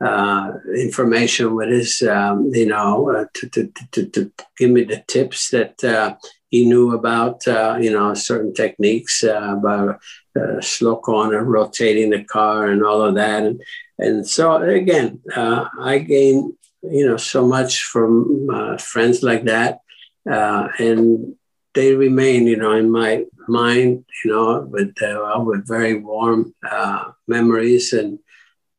[0.00, 5.02] uh, information with his, um, you know, uh, to, to, to, to, give me the
[5.08, 6.14] tips that uh,
[6.50, 10.00] he knew about, uh, you know, certain techniques uh, about
[10.38, 13.44] uh, slow corner, rotating the car, and all of that.
[13.44, 13.62] And,
[13.98, 19.80] and so, again, I gained, you know, so much from friends like that.
[20.24, 21.34] and
[21.74, 27.04] they remain, you know, in my mind, you know, with uh, with very warm uh,
[27.26, 28.18] memories and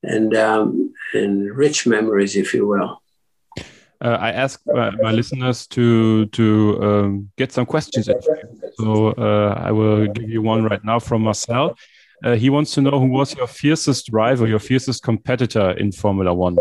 [0.04, 3.02] and um, and rich memories, if you will.
[4.02, 8.10] Uh, I ask uh, my listeners to to um, get some questions.
[8.80, 11.78] So uh, I will give you one right now from Marcel.
[12.24, 16.34] Uh, he wants to know who was your fiercest rival, your fiercest competitor in Formula
[16.34, 16.58] One.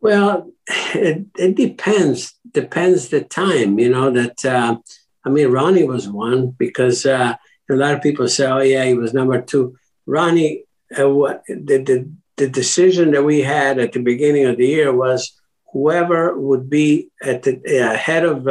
[0.00, 0.50] Well,
[0.94, 2.34] it, it depends.
[2.52, 3.78] Depends the time.
[3.78, 4.44] You know that.
[4.44, 4.76] Uh,
[5.24, 7.34] I mean, Ronnie was one because uh,
[7.70, 9.76] a lot of people say, "Oh yeah, he was number two.
[10.06, 10.64] Ronnie,
[10.96, 15.32] what the, the the decision that we had at the beginning of the year was
[15.72, 18.46] whoever would be at the uh, head of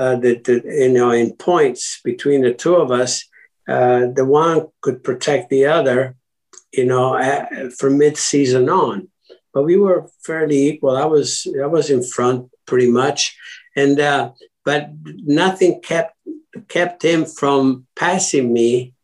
[0.00, 3.22] uh, the, the, you know in points between the two of us,
[3.68, 6.16] uh, the one could protect the other,
[6.72, 9.08] you know, at, from mid-season on.
[9.52, 10.96] But we were fairly equal.
[10.96, 13.36] I was I was in front pretty much,
[13.76, 14.32] and uh,
[14.64, 14.88] but
[15.42, 16.16] nothing kept
[16.68, 18.94] kept him from passing me,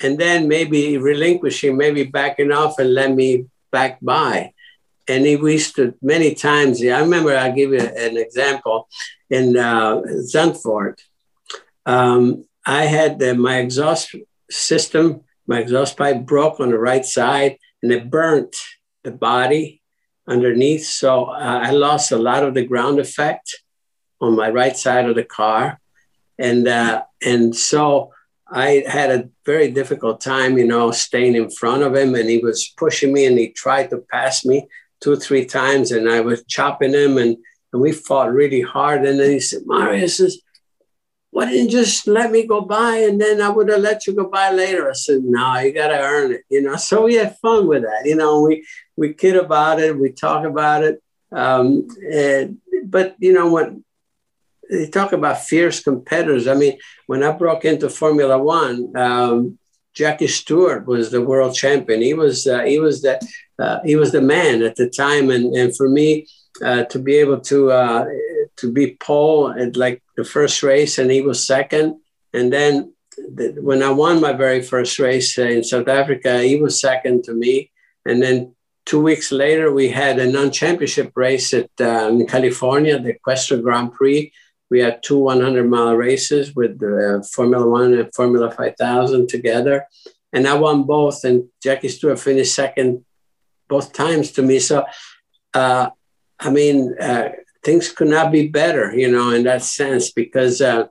[0.00, 4.52] and then maybe relinquishing, maybe backing off and let me back by
[5.08, 6.82] and he used to many times.
[6.82, 8.88] I remember I'll give you an example
[9.30, 10.02] in uh,
[10.32, 11.00] Zandvoort.
[11.84, 14.14] Um, I had my exhaust
[14.50, 18.56] system, my exhaust pipe broke on the right side, and it burnt
[19.04, 19.82] the body
[20.28, 20.84] underneath.
[20.86, 23.62] So uh, I lost a lot of the ground effect
[24.20, 25.80] on my right side of the car,
[26.38, 28.12] and uh, and so
[28.48, 32.38] I had a very difficult time, you know, staying in front of him, and he
[32.38, 34.66] was pushing me, and he tried to pass me
[35.00, 37.36] two or three times, and I was chopping him, and,
[37.72, 39.04] and we fought really hard.
[39.04, 40.40] And then he said, Mario says,
[41.30, 44.14] why didn't you just let me go by and then I would have let you
[44.14, 44.88] go by later?
[44.88, 46.76] I said, no, you got to earn it, you know?
[46.86, 50.46] So we had fun with that, you know, we, we kid about it, we talk
[50.46, 51.02] about it.
[51.32, 53.84] Um, and, but, you know, when
[54.70, 59.58] they talk about fierce competitors, I mean, when I broke into Formula One, um,
[59.96, 62.02] Jackie Stewart was the world champion.
[62.02, 63.18] He was uh, he was the
[63.58, 66.26] uh, he was the man at the time, and and for me
[66.62, 68.06] uh, to be able to uh,
[68.56, 72.00] to be pole at like the first race, and he was second,
[72.32, 76.80] and then the, when I won my very first race in South Africa, he was
[76.80, 77.70] second to me,
[78.04, 78.54] and then
[78.84, 83.92] two weeks later we had a non-championship race at uh, in California, the Questor Grand
[83.92, 84.32] Prix
[84.70, 89.86] we had two 100 mile races with uh, Formula One and Formula 5000 together.
[90.32, 93.04] And I won both, and Jackie Stewart finished second
[93.68, 94.58] both times to me.
[94.58, 94.84] So,
[95.54, 95.90] uh,
[96.38, 97.30] I mean, uh,
[97.64, 100.86] things could not be better, you know, in that sense, because, uh,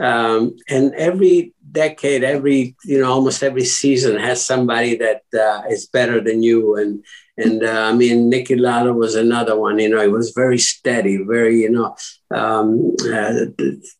[0.00, 5.86] um, and every decade, every, you know, almost every season has somebody that uh, is
[5.86, 6.76] better than you.
[6.76, 7.04] And,
[7.36, 9.78] and uh, I mean, Niki Lauda was another one.
[9.78, 11.96] You know, he was very steady, very you know,
[12.30, 13.46] um, uh,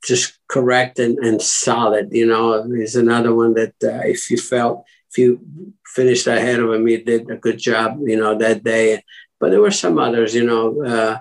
[0.04, 2.08] just correct and, and solid.
[2.12, 5.40] You know, he's another one that uh, if you felt if you
[5.86, 7.98] finished ahead of him, he did a good job.
[8.04, 9.02] You know, that day.
[9.42, 10.36] But there were some others.
[10.36, 10.64] You know,
[10.94, 11.18] uh,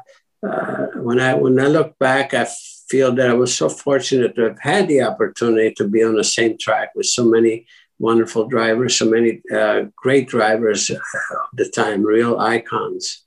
[0.48, 2.46] uh, when I when I look back, I
[2.88, 6.24] feel that I was so fortunate to have had the opportunity to be on the
[6.38, 7.66] same track with so many
[7.98, 11.02] wonderful drivers, so many uh, great drivers of
[11.54, 13.26] the time, real icons.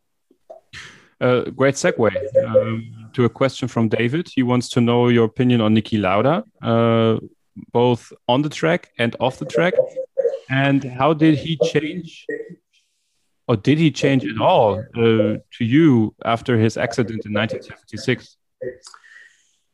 [1.20, 2.10] Uh, great segue
[2.46, 4.28] um, to a question from David.
[4.36, 7.18] He wants to know your opinion on Niki Lauda, uh,
[7.72, 9.74] both on the track and off the track.
[10.50, 12.26] And how did he change,
[13.46, 18.36] or did he change at all uh, to you after his accident in 1976?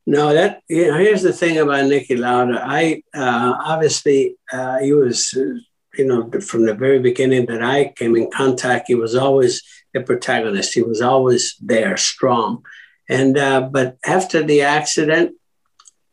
[0.07, 2.61] No, that you know, here's the thing about Niki Lauda.
[2.64, 8.16] I uh, obviously uh, he was, you know, from the very beginning that I came
[8.16, 9.62] in contact, he was always
[9.95, 10.75] a protagonist.
[10.75, 12.64] He was always there, strong.
[13.09, 15.37] And uh, but after the accident,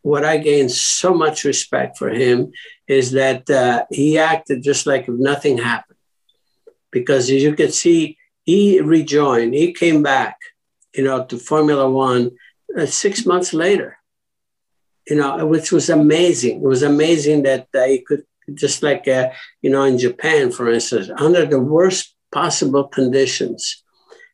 [0.02, 2.52] what I gained so much respect for him
[2.88, 5.87] is that uh, he acted just like if nothing happened,
[6.92, 9.54] because as you can see, he rejoined.
[9.54, 10.38] He came back,
[10.96, 12.32] you know, to Formula One
[12.78, 13.98] uh, six months later,
[15.08, 16.58] you know, which was amazing.
[16.58, 18.24] It was amazing that uh, he could,
[18.54, 19.30] just like, uh,
[19.62, 23.84] you know, in Japan, for instance, under the worst possible conditions,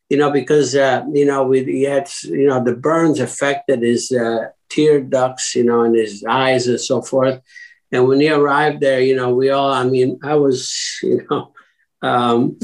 [0.08, 4.12] you know, because, uh, you know, we, he had, you know, the burns affected his
[4.12, 7.40] uh, tear ducts, you know, and his eyes and so forth.
[7.90, 11.52] And when he arrived there, you know, we all, I mean, I was, you know,
[12.04, 12.58] um,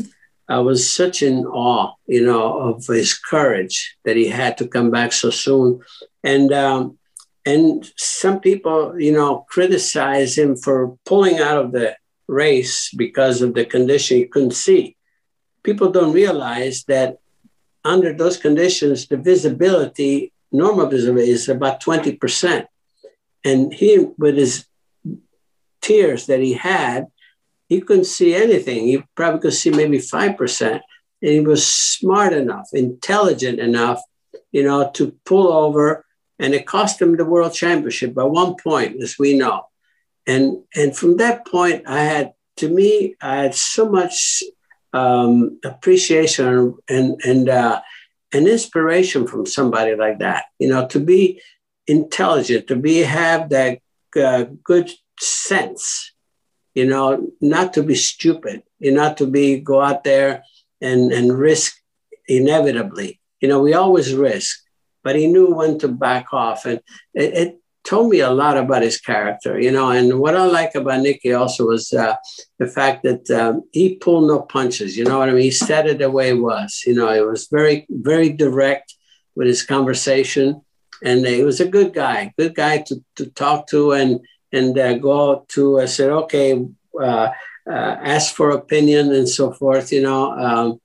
[0.49, 4.91] I was such in awe, you know, of his courage that he had to come
[4.91, 5.81] back so soon.
[6.23, 6.99] And um,
[7.47, 11.97] and some people, you know, criticize him for pulling out of the
[12.29, 14.97] race because of the condition he couldn't see.
[15.63, 17.19] People don't realize that
[17.85, 22.67] under those conditions, the visibility, normal visibility, is about 20%.
[23.43, 24.67] and he with his
[25.81, 27.07] tears that he had,
[27.71, 28.85] he couldn't see anything.
[28.85, 30.83] He probably could see maybe five percent,
[31.23, 34.03] and he was smart enough, intelligent enough,
[34.51, 36.05] you know, to pull over,
[36.39, 39.67] and it cost him the world championship by one point, as we know.
[40.27, 44.43] And and from that point, I had to me, I had so much
[44.93, 47.81] um, appreciation and and uh,
[48.33, 50.47] an inspiration from somebody like that.
[50.59, 51.41] You know, to be
[51.87, 53.79] intelligent, to be have that
[54.17, 54.91] uh, good
[55.21, 56.13] sense.
[56.81, 57.07] You know,
[57.41, 58.63] not to be stupid.
[58.79, 60.33] You not to be go out there
[60.81, 61.71] and and risk
[62.27, 63.21] inevitably.
[63.41, 64.53] You know, we always risk,
[65.05, 66.81] but he knew when to back off, and
[67.13, 67.51] it, it
[67.85, 69.91] told me a lot about his character, you know.
[69.91, 72.17] And what I like about Niki also was uh,
[72.59, 74.97] the fact that um, he pulled no punches.
[74.97, 75.43] You know what I mean?
[75.43, 76.83] He said it the way it was.
[76.87, 78.95] You know, it was very, very direct
[79.37, 80.63] with his conversation,
[81.05, 84.21] and he was a good guy, good guy to, to talk to and
[84.53, 85.81] and uh, go to.
[85.81, 86.65] I uh, said, okay,
[87.01, 87.29] uh,
[87.67, 89.93] ask for opinion and so forth.
[89.93, 90.33] You know.
[90.33, 90.81] Um,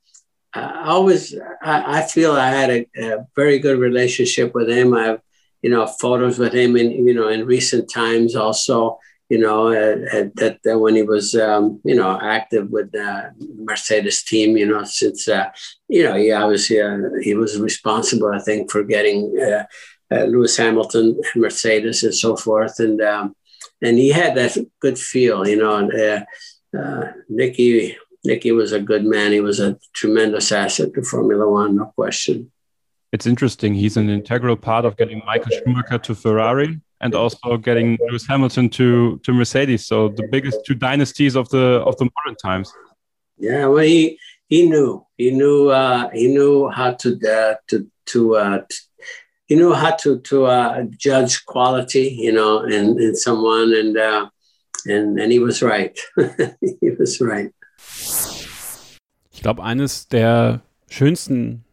[0.57, 4.93] I always, I, I, feel I had a, a very good relationship with him.
[4.93, 5.19] I've
[5.65, 8.99] you know, photos with him in, you know, in recent times also,
[9.29, 14.57] you know, uh, that, when he was, um, you know, active with the Mercedes team,
[14.57, 15.49] you know, since, uh,
[15.87, 19.35] you know, he obviously, uh, he was responsible, I think, for getting
[20.11, 22.79] Lewis Hamilton, and Mercedes and so forth.
[22.79, 23.35] And, um,
[23.81, 25.91] and he had that good feel, you know, and
[26.77, 27.95] uh, Niki,
[28.25, 29.31] Niki was a good man.
[29.31, 32.51] He was a tremendous asset to Formula One, no question
[33.15, 33.73] it's interesting.
[33.73, 38.69] He's an integral part of getting Michael Schumacher to Ferrari and also getting Lewis Hamilton
[38.71, 39.85] to to Mercedes.
[39.85, 42.67] So the biggest two dynasties of the of the modern times.
[43.37, 47.75] Yeah, well, he he knew he knew uh, he knew how to uh, to
[48.11, 48.59] to uh,
[49.47, 54.29] he knew how to to uh, judge quality, you know, in in someone, and uh,
[54.85, 55.97] and and he was right.
[56.61, 57.51] he was right.
[59.31, 61.63] Ich glaube, eines der schönsten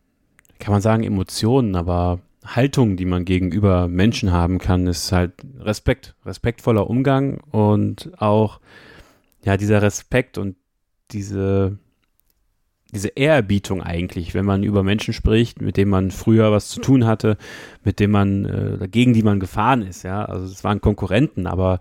[0.58, 6.14] kann man sagen, Emotionen, aber Haltung, die man gegenüber Menschen haben kann, ist halt Respekt,
[6.26, 8.60] respektvoller Umgang und auch
[9.44, 10.56] ja dieser Respekt und
[11.10, 11.78] diese
[12.92, 17.06] diese Ehrerbietung eigentlich, wenn man über Menschen spricht, mit denen man früher was zu tun
[17.06, 17.36] hatte,
[17.84, 21.78] mit denen man äh, gegen die man gefahren ist, ja, also es waren Konkurrenten, aber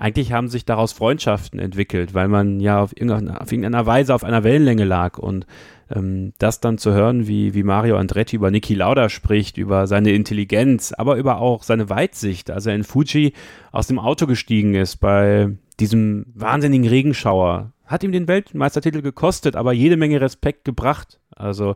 [0.00, 4.24] eigentlich haben sich daraus Freundschaften entwickelt, weil man ja auf irgendeiner, auf irgendeiner Weise auf
[4.24, 5.18] einer Wellenlänge lag.
[5.18, 5.46] Und
[5.94, 10.12] ähm, das dann zu hören, wie, wie Mario Andretti über Niki Lauda spricht, über seine
[10.12, 13.34] Intelligenz, aber über auch seine Weitsicht, als er in Fuji
[13.72, 19.72] aus dem Auto gestiegen ist bei diesem wahnsinnigen Regenschauer, hat ihm den Weltmeistertitel gekostet, aber
[19.72, 21.18] jede Menge Respekt gebracht.
[21.34, 21.74] Also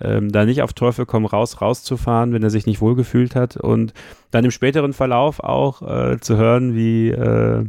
[0.00, 3.94] ähm, da nicht auf Teufel komm raus rauszufahren, wenn er sich nicht wohlgefühlt hat und
[4.32, 7.64] dann im späteren Verlauf auch äh, zu hören, wie äh,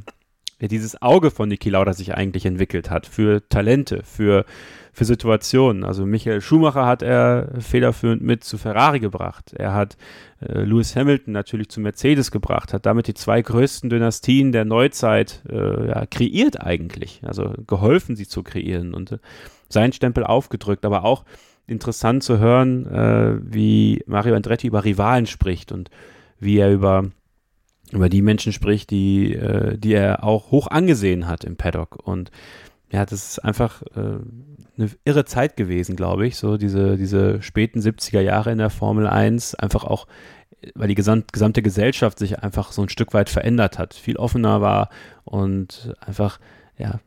[0.62, 4.46] dieses Auge von Niki Lauda sich eigentlich entwickelt hat für Talente, für
[4.96, 5.84] für Situationen.
[5.84, 9.52] Also Michael Schumacher hat er federführend mit zu Ferrari gebracht.
[9.54, 9.98] Er hat
[10.40, 15.44] äh, Lewis Hamilton natürlich zu Mercedes gebracht, hat damit die zwei größten Dynastien der Neuzeit
[15.50, 17.20] äh, ja, kreiert eigentlich.
[17.26, 19.18] Also geholfen, sie zu kreieren und äh,
[19.68, 21.26] seinen Stempel aufgedrückt, aber auch
[21.68, 25.90] interessant zu hören, äh, wie Mario Andretti über Rivalen spricht und
[26.40, 27.04] wie er über
[27.92, 31.98] über die Menschen spricht, die, äh, die er auch hoch angesehen hat im Paddock.
[32.04, 32.32] Und
[32.92, 34.20] ja, das ist einfach äh,
[34.78, 39.08] eine irre Zeit gewesen, glaube ich, so diese, diese späten 70er Jahre in der Formel
[39.08, 40.08] 1, einfach auch,
[40.74, 44.62] weil die gesamt, gesamte Gesellschaft sich einfach so ein Stück weit verändert hat, viel offener
[44.62, 44.90] war
[45.24, 46.40] und einfach,
[46.78, 47.00] ja,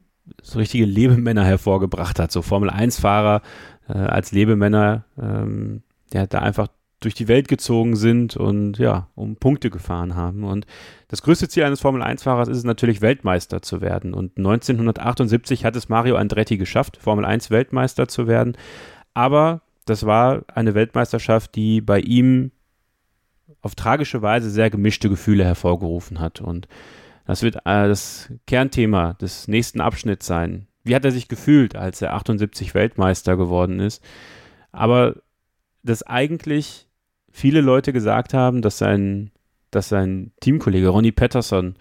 [0.43, 3.43] so richtige Lebemänner hervorgebracht hat, so Formel 1-Fahrer
[3.89, 6.68] äh, als Lebemänner, ähm, der da einfach
[7.01, 10.45] durch die Welt gezogen sind und ja, um Punkte gefahren haben.
[10.45, 10.67] Und
[11.07, 14.15] das größte Ziel eines Formel-1-Fahrers ist es natürlich, Weltmeister zu werden.
[14.15, 18.57] Und 1978 hat es Mario Andretti geschafft, Formel-1-Weltmeister zu werden.
[19.15, 22.51] Aber das war eine Weltmeisterschaft, die bei ihm
[23.63, 26.41] auf tragische Weise sehr gemischte Gefühle hervorgerufen hat.
[26.41, 26.69] Und
[27.27, 30.67] das wird äh, das Kernthema des nächsten Abschnitts sein.
[30.83, 34.03] Wie hat er sich gefühlt, als er 78 Weltmeister geworden ist?
[34.73, 35.17] Aber
[35.83, 36.88] das eigentlich
[37.39, 39.30] viele Leute gesagt haben, dass sein,
[39.70, 41.76] dass sein Teamkollege Ronnie Patterson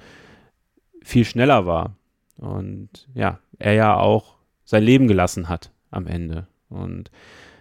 [1.04, 1.96] viel schneller war.
[2.38, 6.48] Und ja, er ja auch sein Leben gelassen hat am Ende.
[6.70, 7.10] Und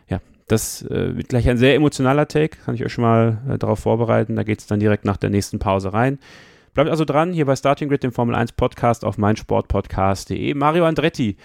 [0.08, 2.58] ja, das äh, wird gleich ein sehr emotionaler Take.
[2.64, 4.36] Kann ich euch schon mal äh, darauf vorbereiten.
[4.36, 6.18] Da geht es dann direkt nach der nächsten Pause rein.
[6.74, 10.52] Bleibt also dran, hier bei Starting Grid, dem Formel 1 Podcast auf meinsportpodcast.de.
[10.52, 11.38] Mario Andretti,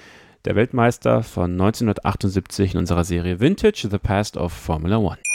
[0.43, 5.30] der Weltmeister von 1978 in unserer Serie Vintage, The Past of Formula One.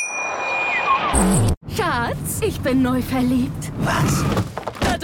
[1.76, 3.72] Schatz, ich bin neu verliebt.
[3.78, 4.24] Was?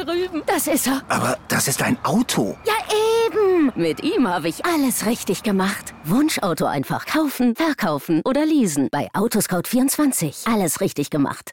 [0.04, 0.42] drüben.
[0.46, 1.02] Das ist er.
[1.08, 2.56] Aber das ist ein Auto.
[2.66, 2.74] Ja,
[3.26, 3.72] eben.
[3.74, 5.94] Mit ihm habe ich alles richtig gemacht.
[6.04, 8.88] Wunschauto einfach kaufen, verkaufen oder leasen.
[8.90, 10.52] Bei Autoscout24.
[10.52, 11.52] Alles richtig gemacht.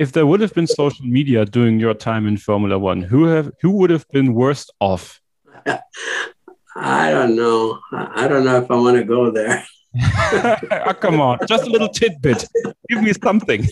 [0.00, 3.52] If there would have been social media during your time in Formula One, who have
[3.62, 5.20] who would have been worst off?
[6.76, 7.78] I don't know.
[7.90, 9.64] I I don't know if I want to go there.
[10.70, 12.46] Ah, come on, just a little tidbit.
[12.88, 13.66] Give me something.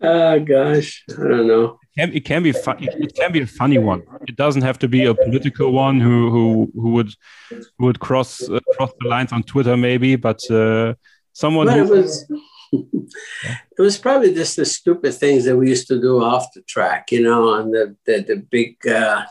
[0.00, 1.78] Oh gosh, I don't know.
[1.96, 4.02] can, it can be fun, it can be a funny one.
[4.28, 7.10] It doesn't have to be a political one who who who would
[7.50, 10.94] who would cross uh, cross the lines on Twitter maybe, but uh,
[11.32, 12.30] someone But it was
[12.72, 17.10] it was probably just the stupid things that we used to do off the track,
[17.10, 19.24] you know, and the the, the big uh,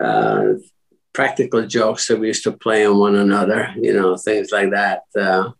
[0.00, 0.54] uh,
[1.12, 5.02] practical jokes that we used to play on one another, you know, things like that.
[5.16, 5.50] Uh,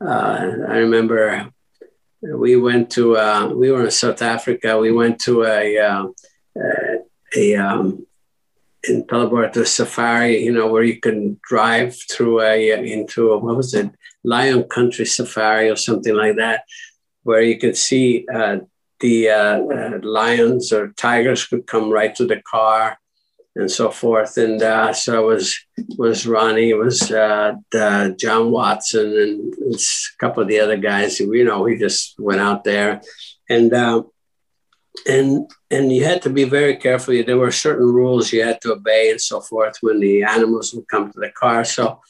[0.00, 1.50] uh, I remember
[2.22, 4.78] we went to uh, we were in South Africa.
[4.78, 6.06] We went to a uh,
[7.36, 8.06] a um,
[8.88, 13.74] in Palaborto safari, you know, where you can drive through a into a, what was
[13.74, 13.90] it,
[14.24, 16.64] Lion Country Safari or something like that,
[17.22, 18.58] where you could see uh,
[19.00, 22.98] the uh, lions or tigers could come right to the car
[23.54, 24.36] and so forth.
[24.36, 25.58] And uh, so it was
[25.98, 29.78] was Ronnie, it was uh, the John Watson, and a
[30.18, 31.18] couple of the other guys.
[31.18, 33.02] who, You know, we just went out there,
[33.48, 34.02] and uh,
[35.06, 37.14] and and you had to be very careful.
[37.24, 40.88] There were certain rules you had to obey and so forth when the animals would
[40.88, 41.64] come to the car.
[41.64, 42.00] So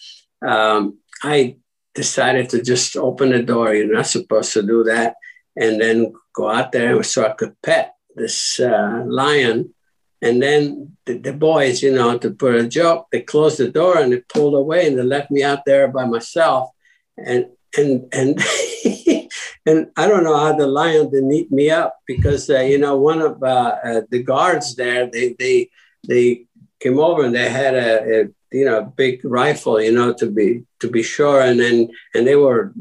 [0.47, 1.57] um, I
[1.95, 3.75] decided to just open the door.
[3.75, 5.17] You're not supposed to do that,
[5.57, 9.75] and then go out there so I could pet this uh, lion.
[10.23, 13.99] And then the, the boys, you know, to put a joke, they closed the door
[13.99, 16.71] and they pulled away and they left me out there by myself.
[17.19, 17.47] And
[17.77, 18.41] and and
[19.67, 22.97] and I don't know how the lion didn't eat me up because uh, you know
[22.97, 25.71] one of uh, uh, the guards there they they
[26.07, 26.47] they
[26.81, 30.31] came over and they had a, a you know a big rifle you know to
[30.31, 32.73] be to be sure and then and they were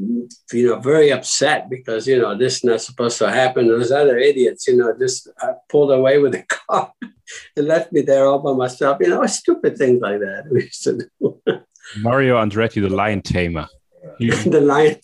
[0.52, 4.18] you know very upset because you know this is not supposed to happen those other
[4.18, 6.92] idiots you know just uh, pulled away with the car
[7.56, 10.84] and left me there all by myself you know stupid things like that we used
[10.84, 11.62] to do
[11.98, 13.66] Mario Andretti, the lion tamer.
[14.18, 14.96] You the lion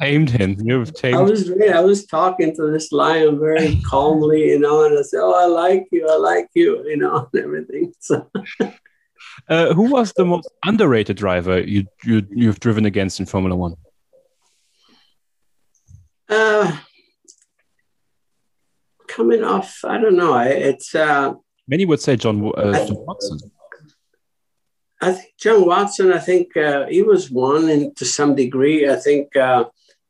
[0.00, 0.56] tamed him.
[0.62, 1.16] You've tamed.
[1.16, 5.02] I was really, I was talking to this lion very calmly, you know, and I
[5.02, 7.92] said, "Oh, I like you, I like you," you know, and everything.
[8.00, 8.30] So
[9.48, 13.74] Uh, who was the most underrated driver you, you you've driven against in Formula One?
[16.28, 16.76] uh,
[19.08, 20.38] coming off, I don't know.
[20.38, 21.34] It's uh,
[21.66, 23.38] Many would say John, uh, John Watson.
[25.00, 26.12] I think John Watson.
[26.12, 29.64] I think uh, he was one, and to some degree, I think uh,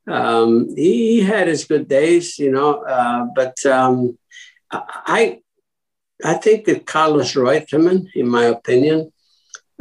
[0.08, 2.82] um, he, he had his good days, you know.
[2.82, 4.18] Uh, but um,
[4.70, 5.40] I,
[6.24, 9.12] I think that Carlos Reutemann, in my opinion,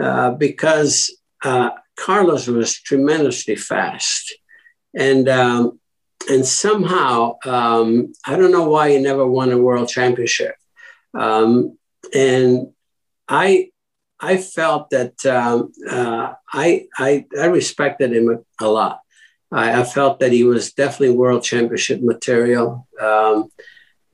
[0.01, 4.35] uh, because uh, Carlos was tremendously fast,
[4.93, 5.79] and um,
[6.29, 10.55] and somehow um, I don't know why he never won a world championship,
[11.13, 11.77] um,
[12.13, 12.67] and
[13.27, 13.69] I
[14.19, 19.01] I felt that um, uh, I, I I respected him a, lot.
[19.51, 23.49] I, I felt that he was definitely world championship material, um,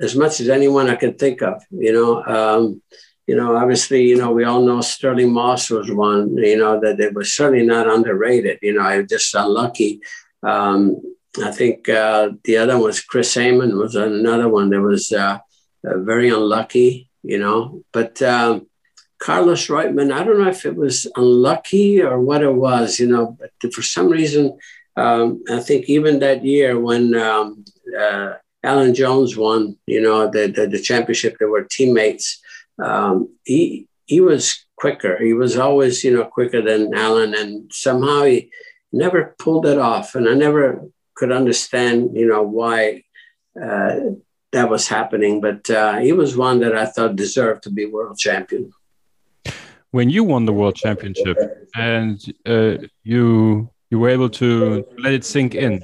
[0.02, 1.62] as much as anyone I could think of.
[1.70, 2.82] You know, um,
[3.30, 6.36] you know, obviously, you know, we all know Stirling Moss was one.
[6.36, 8.58] You know that it was certainly not underrated.
[8.64, 10.02] You know, I was just unlucky.
[10.42, 11.00] Um,
[11.46, 15.38] I think uh, the other was Chris Amon was another one that was uh,
[15.88, 17.10] uh, very unlucky.
[17.22, 18.22] You know, but.
[18.22, 18.66] Um,
[19.22, 23.38] Carlos Reutemann, I don't know if it was unlucky or what it was, you know,
[23.38, 24.58] but for some reason,
[24.96, 27.66] um, I think even that year when um,
[28.00, 32.42] uh, Alan Jones won, you know, the, the, the championship, they were teammates.
[32.84, 35.18] Um, he, he was quicker.
[35.22, 37.34] He was always, you know, quicker than Alan.
[37.34, 38.52] And somehow he
[38.92, 40.16] never pulled it off.
[40.16, 40.82] And I never
[41.16, 43.04] could understand, you know, why
[43.62, 44.00] uh,
[44.52, 45.42] that was happening.
[45.42, 48.72] But uh, he was one that I thought deserved to be world champion
[49.92, 51.38] when you won the world championship
[51.76, 55.82] and uh, you you were able to let it sink in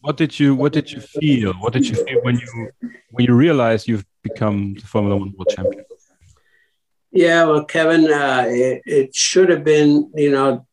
[0.00, 2.70] what did you what did you feel what did you feel when you
[3.10, 5.84] when you realized you've become the formula one world champion
[7.10, 10.66] yeah well kevin uh, it, it should have been you know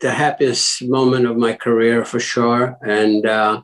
[0.00, 3.62] the happiest moment of my career for sure and uh,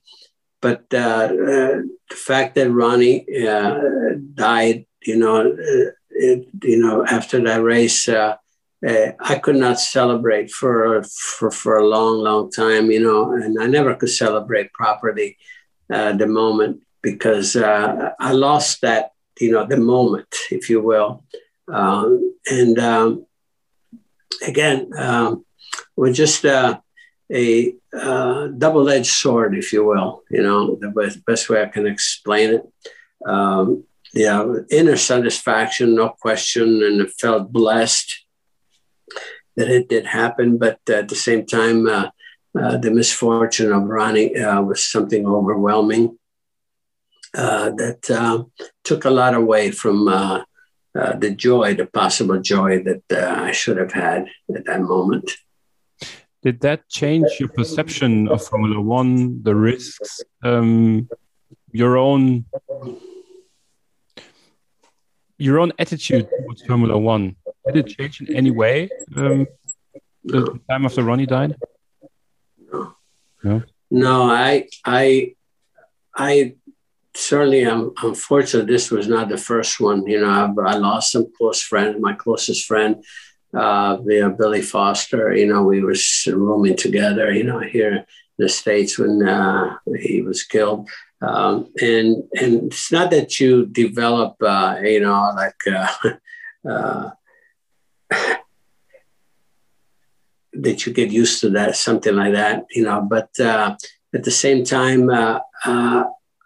[0.61, 3.79] but uh, uh the fact that ronnie uh,
[4.35, 11.03] died you know uh, it, you know after that race I could not celebrate for,
[11.03, 15.37] for for a long, long time, you know, and I never could celebrate properly
[15.89, 19.11] the moment because I lost that,
[19.41, 21.25] you know, the moment, if you will.
[21.69, 23.27] Um, and um,
[24.47, 25.45] again, um,
[25.97, 26.79] we're just uh,
[27.33, 30.23] a uh, double-edged sword, if you will.
[30.31, 32.63] You know, the best, best way I can explain it.
[33.27, 38.25] Um, yeah, inner satisfaction, no question, and I felt blessed
[39.57, 40.59] that it did happen.
[40.59, 42.11] But at the same time, uh,
[42.59, 46.19] uh, the misfortune of Ronnie uh, was something overwhelming
[47.35, 48.45] uh, that uh,
[48.85, 50.09] took a lot away from
[50.97, 55.31] uh, the joy, the possible joy that I should have had at that moment.
[56.43, 61.09] Did that change your perception of Formula One, the risks, um,
[61.73, 62.45] your own
[65.39, 67.37] your own attitude towards Formula One?
[67.67, 69.47] Did it change in any way um,
[70.25, 71.57] the time after Ronnie died?
[72.73, 72.95] No.
[73.43, 73.63] No.
[73.91, 75.35] No, I, I,
[76.15, 76.57] I
[77.17, 78.67] certainly I'm, unfortunate.
[78.67, 80.07] This was not the first one.
[80.07, 82.01] You know, I, I lost some close friends.
[82.01, 83.03] My closest friend,
[83.55, 85.35] uh, you know, Billy Foster.
[85.35, 85.95] You know, we were
[86.27, 87.33] rooming together.
[87.33, 88.05] You know, here in
[88.39, 90.89] the states when uh, he was killed.
[91.23, 95.57] Um, and and it's not that you develop, uh, you know, like.
[95.67, 95.89] Uh,
[96.69, 97.11] uh,
[100.59, 103.03] that you get used to that, something like that, you know.
[103.03, 103.77] But uh,
[104.15, 105.41] at the same time, uh,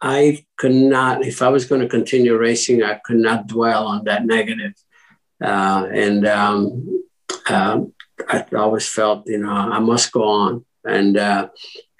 [0.02, 4.04] I could not, if I was going to continue racing, I could not dwell on
[4.04, 4.74] that negative.
[5.50, 7.04] Uh, and um,
[7.48, 7.76] um,
[8.28, 10.52] I always felt, you know, I must go on.
[10.98, 11.44] And uh,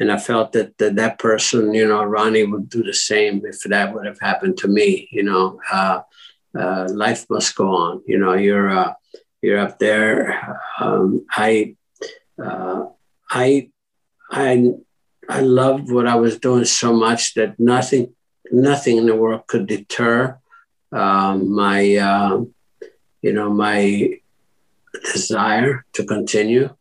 [0.01, 3.59] and I felt that, that that person, you know, Ronnie would do the same if
[3.73, 5.09] that would have happened to me.
[5.13, 6.01] You know, uh,
[7.05, 8.03] life must go on.
[8.07, 8.97] You know, you're
[9.43, 10.59] you're up there.
[10.81, 11.77] Um, I
[12.43, 12.87] uh,
[13.31, 13.71] I,
[14.31, 14.73] I,
[15.29, 18.15] I loved what I was doing so much that nothing,
[18.53, 20.39] nothing in the world could deter
[20.93, 22.43] um, my, uh,
[23.23, 24.19] you know, my
[25.13, 26.75] desire to continue.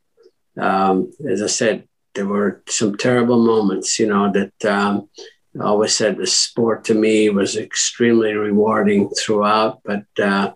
[0.58, 5.10] Um, as I said, there were some terrible moments, you know, that um,
[5.60, 10.54] I always said the sport to me was extremely rewarding throughout, but uh,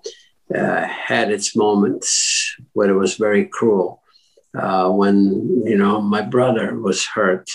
[0.53, 4.03] uh, had its moments where it was very cruel
[4.55, 7.49] uh, when you know my brother was hurt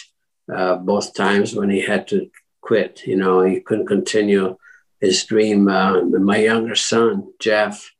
[0.52, 2.28] uh, both times when he had to
[2.68, 3.02] quit.
[3.06, 4.56] You know, he couldn't continue
[5.00, 5.68] his dream.
[5.68, 7.90] Uh, my younger son Jeff,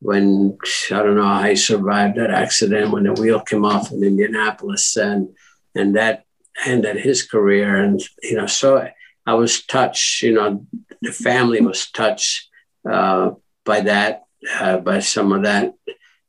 [0.00, 0.56] when
[0.90, 4.96] I don't know how he survived that accident when the wheel came off in Indianapolis,
[4.96, 5.28] and
[5.74, 6.24] and that
[6.64, 7.76] ended his career.
[7.76, 8.88] And you know, so
[9.26, 10.22] I was touched.
[10.22, 10.66] You know,
[11.02, 12.48] the family was touched
[12.90, 13.32] uh,
[13.64, 14.24] by that,
[14.58, 15.74] uh, by some of that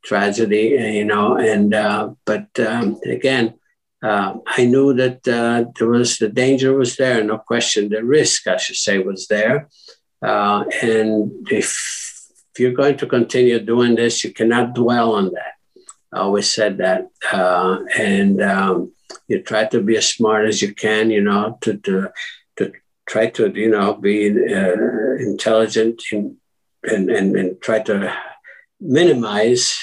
[0.04, 0.66] tragedy,
[1.00, 1.38] you know.
[1.38, 3.56] And uh, but um, again,
[4.04, 7.90] uh, I knew that uh, there was the danger was there, no question.
[7.90, 9.70] The risk, I should say, was there.
[10.22, 15.54] Uh, and if, if you're going to continue doing this, you cannot dwell on that.
[16.14, 18.94] I always said that, uh, and um,
[19.28, 22.12] you try to be as smart as you can, you know, to to,
[22.58, 22.72] to
[23.06, 26.38] try to you know be uh, intelligent and,
[26.84, 28.16] and and and try to
[28.80, 29.78] minimize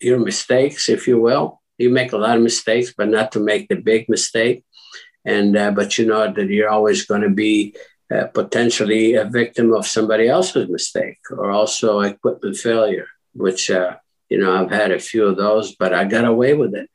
[0.00, 1.57] your mistakes, if you will.
[1.78, 4.64] You make a lot of mistakes, but not to make the big mistake.
[5.24, 7.74] And uh, but you know that you're always going to be
[8.14, 13.96] uh, potentially a victim of somebody else's mistake or also equipment failure, which uh,
[14.28, 16.88] you know I've had a few of those, but I got away with it.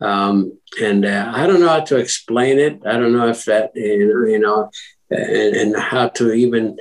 [0.00, 2.80] Um, and uh, I don't know how to explain it.
[2.86, 4.70] I don't know if that you know,
[5.10, 6.78] and, and how to even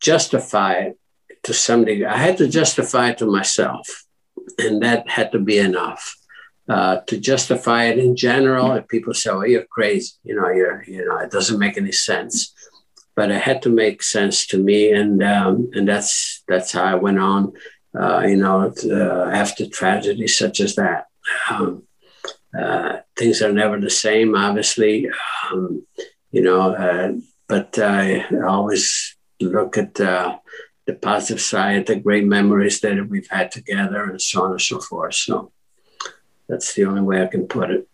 [0.00, 0.98] justify it
[1.44, 2.04] to some degree.
[2.04, 4.04] I had to justify it to myself,
[4.58, 6.16] and that had to be enough.
[6.68, 10.82] Uh, to justify it in general, if people say, "Oh, you're crazy," you know, you're,
[10.88, 12.52] you know, it doesn't make any sense.
[13.14, 16.96] But it had to make sense to me, and um, and that's that's how I
[16.96, 17.52] went on.
[17.98, 21.06] Uh, you know, uh, after tragedy such as that,
[21.50, 21.84] um,
[22.58, 24.34] uh, things are never the same.
[24.34, 25.08] Obviously,
[25.50, 25.86] um,
[26.32, 33.28] you know, but I always look at the positive side, the great memories that we've
[33.30, 35.14] had together, and so on and so forth.
[35.14, 35.52] So
[36.48, 37.88] that's the only way I can put it.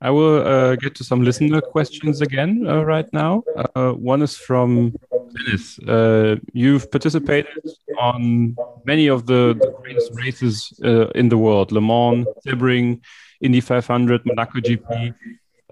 [0.00, 3.42] I will uh, get to some listener questions again uh, right now.
[3.74, 4.94] Uh, one is from
[5.34, 5.78] Dennis.
[5.78, 7.64] Uh, you've participated
[7.98, 8.54] on
[8.84, 13.00] many of the, the greatest races uh, in the world Le Mans, Sebring,
[13.40, 15.14] Indy 500, Monaco GP.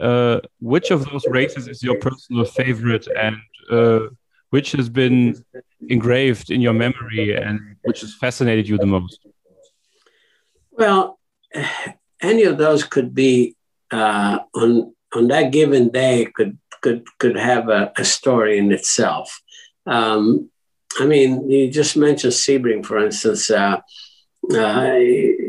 [0.01, 3.37] Uh, which of those races is your personal favorite and
[4.49, 5.35] which has been
[5.89, 9.21] engraved in your memory and which has fascinated you the most?
[10.71, 11.19] Well,
[12.23, 13.57] any of those could be
[13.91, 19.41] uh, on on that given day could could could have a, a story in itself.
[19.87, 20.51] Um,
[20.99, 23.51] I mean, you just mentioned Sebring, for instance.
[23.51, 23.81] Uh,
[24.53, 24.95] uh,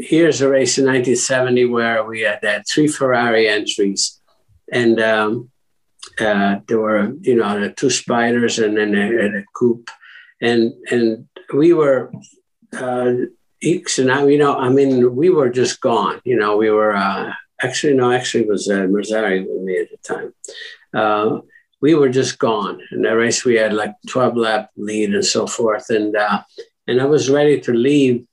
[0.01, 4.21] here's a race in 1970 where we had, had three Ferrari entries,
[4.71, 5.51] and um,
[6.19, 9.89] uh, there were, you know, two spiders and then a, a coupe,
[10.41, 12.11] and and we were.
[13.63, 16.21] Eeks and you know, I mean, we were just gone.
[16.23, 17.31] You know, we were uh,
[17.61, 20.33] actually no, actually was uh, Merzario with me at the time.
[20.93, 21.41] Uh,
[21.81, 22.79] we were just gone.
[22.91, 25.89] In that race, we had like 12 lap lead and so forth.
[25.89, 26.41] And, uh,
[26.87, 28.25] and I was ready to leave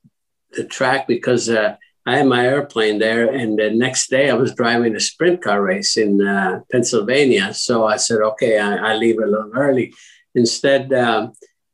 [0.53, 1.77] the track because uh,
[2.07, 3.29] I had my airplane there.
[3.29, 7.53] And the next day I was driving a sprint car race in uh, Pennsylvania.
[7.53, 9.95] So I said, okay, I, I leave a little early.
[10.35, 11.31] Instead, uh,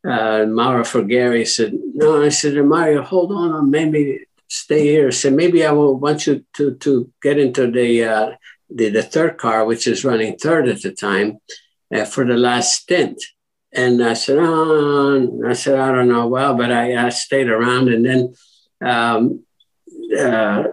[0.07, 5.09] uh, Mauro Forghieri said, no, I said, Mario, hold on, maybe stay here.
[5.09, 8.31] I said, maybe I will want you to, to get into the, uh,
[8.71, 11.39] the, the third car, which is running third at the time
[11.95, 13.23] uh, for the last stint.
[13.73, 16.29] And I said, oh, I said, I don't know.
[16.29, 17.89] Well, but I, I stayed around.
[17.89, 18.35] And then,
[18.81, 19.45] um,
[20.19, 20.65] uh,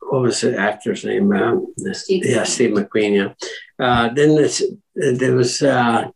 [0.00, 1.32] what was the actor's name?
[1.32, 3.16] Um, Steve yeah, Steve McQueen.
[3.16, 3.84] Yeah.
[3.84, 4.62] Uh, then this,
[4.94, 6.08] there was uh,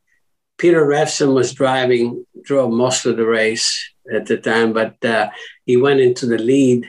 [0.61, 3.67] Peter Revson was driving, drove most of the race
[4.15, 5.31] at the time, but uh,
[5.65, 6.87] he went into the lead.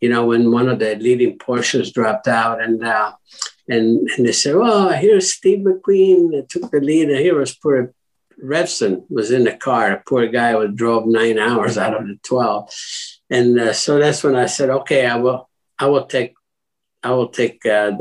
[0.00, 3.12] You know, when one of the leading Porsches dropped out, and uh,
[3.68, 7.08] and, and they said, well, here's Steve McQueen that took the lead.
[7.08, 7.92] And here was poor
[8.42, 9.90] Revson was in the car.
[9.90, 12.70] The poor guy was drove nine hours out of the 12.
[13.30, 15.48] And uh, so that's when I said, okay, I will,
[15.78, 16.34] I will take,
[17.04, 17.92] I will take, uh,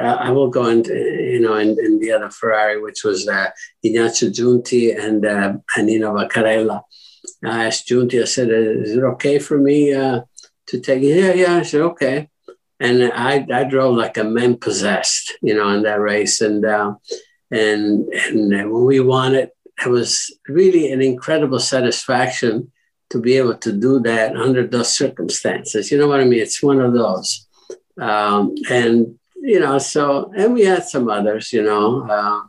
[0.00, 3.50] I will go into, you know, in, in the other Ferrari, which was uh,
[3.84, 6.82] Ignazio Giunti and uh, Nino Vaccarella.
[7.44, 10.22] I asked Giunti, I said, is it okay for me uh,
[10.68, 11.16] to take it?
[11.16, 11.56] Yeah, yeah.
[11.56, 12.28] I said, okay
[12.82, 16.40] and I, I drove like a man possessed, you know, in that race.
[16.40, 16.94] And uh,
[17.50, 19.50] and and when we won it,
[19.84, 22.72] it was really an incredible satisfaction
[23.10, 25.92] to be able to do that under those circumstances.
[25.92, 26.40] You know what I mean?
[26.40, 27.46] It's one of those.
[28.00, 32.42] Um, and you know, so and we had some others, you know, uh,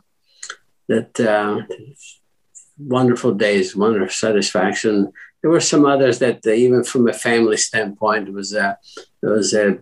[0.88, 1.62] that uh,
[2.78, 5.12] wonderful days, wonderful satisfaction.
[5.42, 8.78] There were some others that, uh, even from a family standpoint, was a
[9.22, 9.78] it was a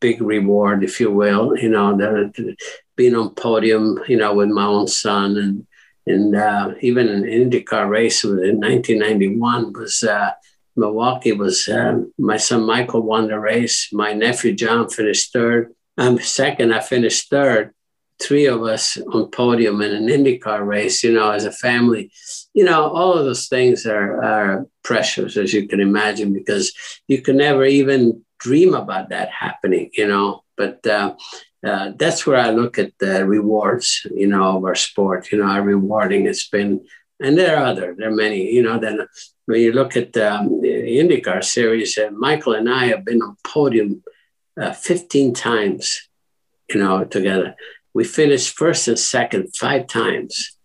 [0.00, 1.56] big reward, if you will.
[1.56, 2.56] You know, the,
[2.96, 5.66] being on podium, you know, with my own son, and
[6.06, 10.30] and uh, even an IndyCar race in 1991 was uh,
[10.76, 11.32] Milwaukee.
[11.32, 13.88] Was uh, my son Michael won the race.
[13.92, 15.74] My nephew John finished third.
[15.96, 16.74] I'm second.
[16.74, 17.72] I finished third.
[18.22, 21.02] Three of us on podium in an IndyCar race.
[21.02, 22.10] You know, as a family.
[22.54, 26.72] You know, all of those things are, are precious, as you can imagine, because
[27.08, 30.44] you can never even dream about that happening, you know.
[30.56, 31.16] But uh,
[31.64, 35.32] uh, that's where I look at the rewards, you know, of our sport.
[35.32, 36.84] You know, how rewarding it's been,
[37.20, 38.50] and there are other, there are many.
[38.52, 39.00] You know, then
[39.46, 43.36] when you look at um, the IndyCar series, uh, Michael and I have been on
[43.44, 44.02] podium
[44.60, 46.08] uh, 15 times,
[46.68, 47.54] you know, together.
[47.92, 50.56] We finished first and second five times,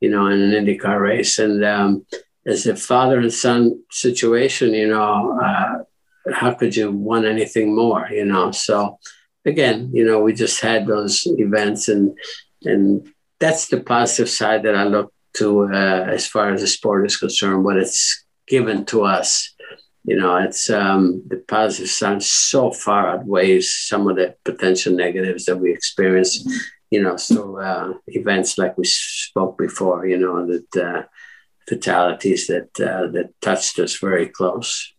[0.00, 2.06] you know, in an IndyCar race, and um,
[2.46, 5.84] as a father and son situation, you know uh,
[6.32, 8.98] how could you want anything more you know so
[9.44, 12.16] again you know we just had those events and
[12.64, 13.08] and
[13.38, 17.16] that's the positive side that i look to uh, as far as the sport is
[17.16, 19.54] concerned what it's given to us
[20.04, 25.44] you know it's um, the positive side so far outweighs some of the potential negatives
[25.44, 26.44] that we experience
[26.90, 31.02] you know so uh, events like we spoke before you know that uh,
[31.68, 34.92] fatalities that uh, that touched us very close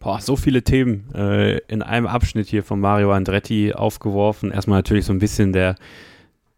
[0.00, 4.50] Boah, so viele Themen äh, in einem Abschnitt hier von Mario Andretti aufgeworfen.
[4.50, 5.76] Erstmal natürlich so ein bisschen der,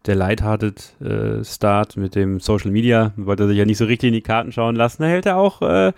[0.05, 3.13] der lighthearted äh, Start mit dem Social Media.
[3.15, 5.03] Wollte er sich ja nicht so richtig in die Karten schauen lassen.
[5.03, 5.93] Da hält er auch äh,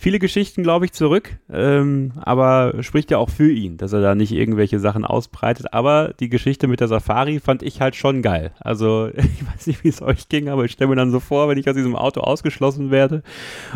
[0.00, 4.14] viele Geschichten, glaube ich, zurück, ähm, aber spricht ja auch für ihn, dass er da
[4.14, 5.74] nicht irgendwelche Sachen ausbreitet.
[5.74, 8.52] Aber die Geschichte mit der Safari fand ich halt schon geil.
[8.60, 11.48] Also ich weiß nicht, wie es euch ging, aber ich stelle mir dann so vor,
[11.48, 13.22] wenn ich aus diesem Auto ausgeschlossen werde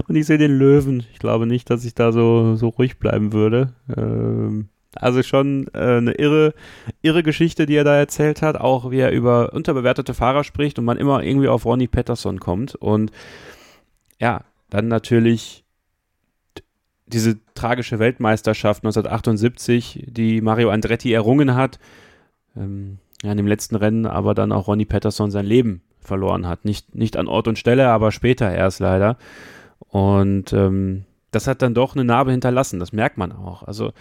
[0.09, 1.05] und ich sehe den Löwen.
[1.13, 3.75] Ich glaube nicht, dass ich da so, so ruhig bleiben würde.
[3.95, 6.55] Ähm, also schon äh, eine irre,
[7.03, 10.85] irre Geschichte, die er da erzählt hat, auch wie er über unterbewertete Fahrer spricht und
[10.85, 12.75] man immer irgendwie auf Ronnie Patterson kommt.
[12.75, 13.11] Und
[14.21, 15.65] ja, dann natürlich
[17.07, 21.79] diese tragische Weltmeisterschaft 1978, die Mario Andretti errungen hat,
[22.57, 26.65] ähm, ja, in dem letzten Rennen aber dann auch Ronnie Patterson sein Leben verloren hat.
[26.65, 29.17] Nicht, nicht an Ort und Stelle, aber später erst leider.
[29.79, 33.63] Und ähm, das hat dann doch eine Narbe hinterlassen, das merkt man auch.
[33.63, 33.93] Also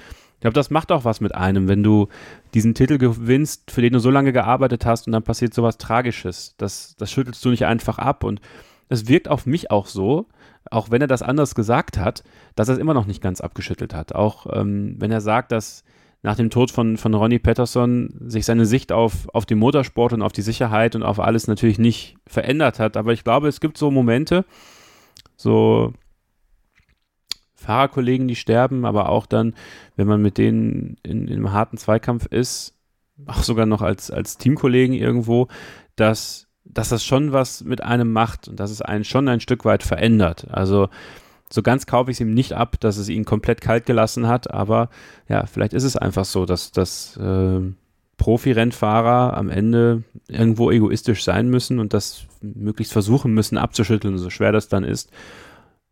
[0.44, 2.08] glaube, das macht auch was mit einem, wenn du
[2.54, 6.56] diesen Titel gewinnst, für den du so lange gearbeitet hast und dann passiert sowas Tragisches.
[6.58, 8.42] Das, das schüttelst du nicht einfach ab und
[8.90, 10.28] es wirkt auf mich auch so,
[10.70, 12.24] auch wenn er das anders gesagt hat,
[12.56, 14.16] dass er es immer noch nicht ganz abgeschüttelt hat.
[14.16, 15.84] Auch ähm, wenn er sagt, dass
[16.24, 20.22] nach dem Tod von, von Ronnie Patterson sich seine Sicht auf, auf den Motorsport und
[20.22, 22.96] auf die Sicherheit und auf alles natürlich nicht verändert hat.
[22.96, 24.46] Aber ich glaube, es gibt so Momente,
[25.36, 25.94] so
[27.64, 29.56] Fahrerkollegen, die sterben, aber auch dann,
[29.96, 32.76] wenn man mit denen in, in einem harten Zweikampf ist,
[33.26, 35.48] auch sogar noch als, als Teamkollegen irgendwo,
[35.96, 39.66] dass, dass das schon was mit einem macht und dass es einen schon ein Stück
[39.66, 40.48] weit verändert.
[40.52, 40.90] Also
[41.50, 44.52] so ganz kaufe ich es ihm nicht ab, dass es ihn komplett kalt gelassen hat,
[44.52, 44.90] aber
[45.30, 47.62] ja, vielleicht ist es einfach so, dass, dass äh,
[48.18, 54.52] Profi-Rennfahrer am Ende irgendwo egoistisch sein müssen und das möglichst versuchen müssen abzuschütteln, so schwer
[54.52, 55.12] das dann ist.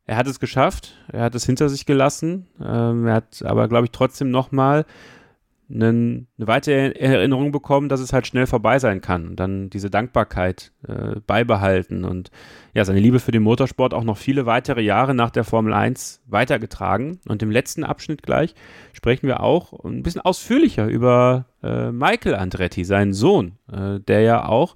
[0.06, 3.86] Er hat es geschafft, er hat es hinter sich gelassen, ähm, er hat aber, glaube
[3.86, 4.86] ich, trotzdem nochmal
[5.74, 10.72] eine weitere Erinnerung bekommen, dass es halt schnell vorbei sein kann und dann diese Dankbarkeit
[10.88, 12.32] äh, beibehalten und
[12.74, 16.22] ja, seine Liebe für den Motorsport auch noch viele weitere Jahre nach der Formel 1
[16.28, 17.20] weitergetragen.
[17.28, 18.56] Und im letzten Abschnitt gleich
[18.94, 24.46] sprechen wir auch ein bisschen ausführlicher über äh, Michael Andretti, seinen Sohn, äh, der ja
[24.46, 24.76] auch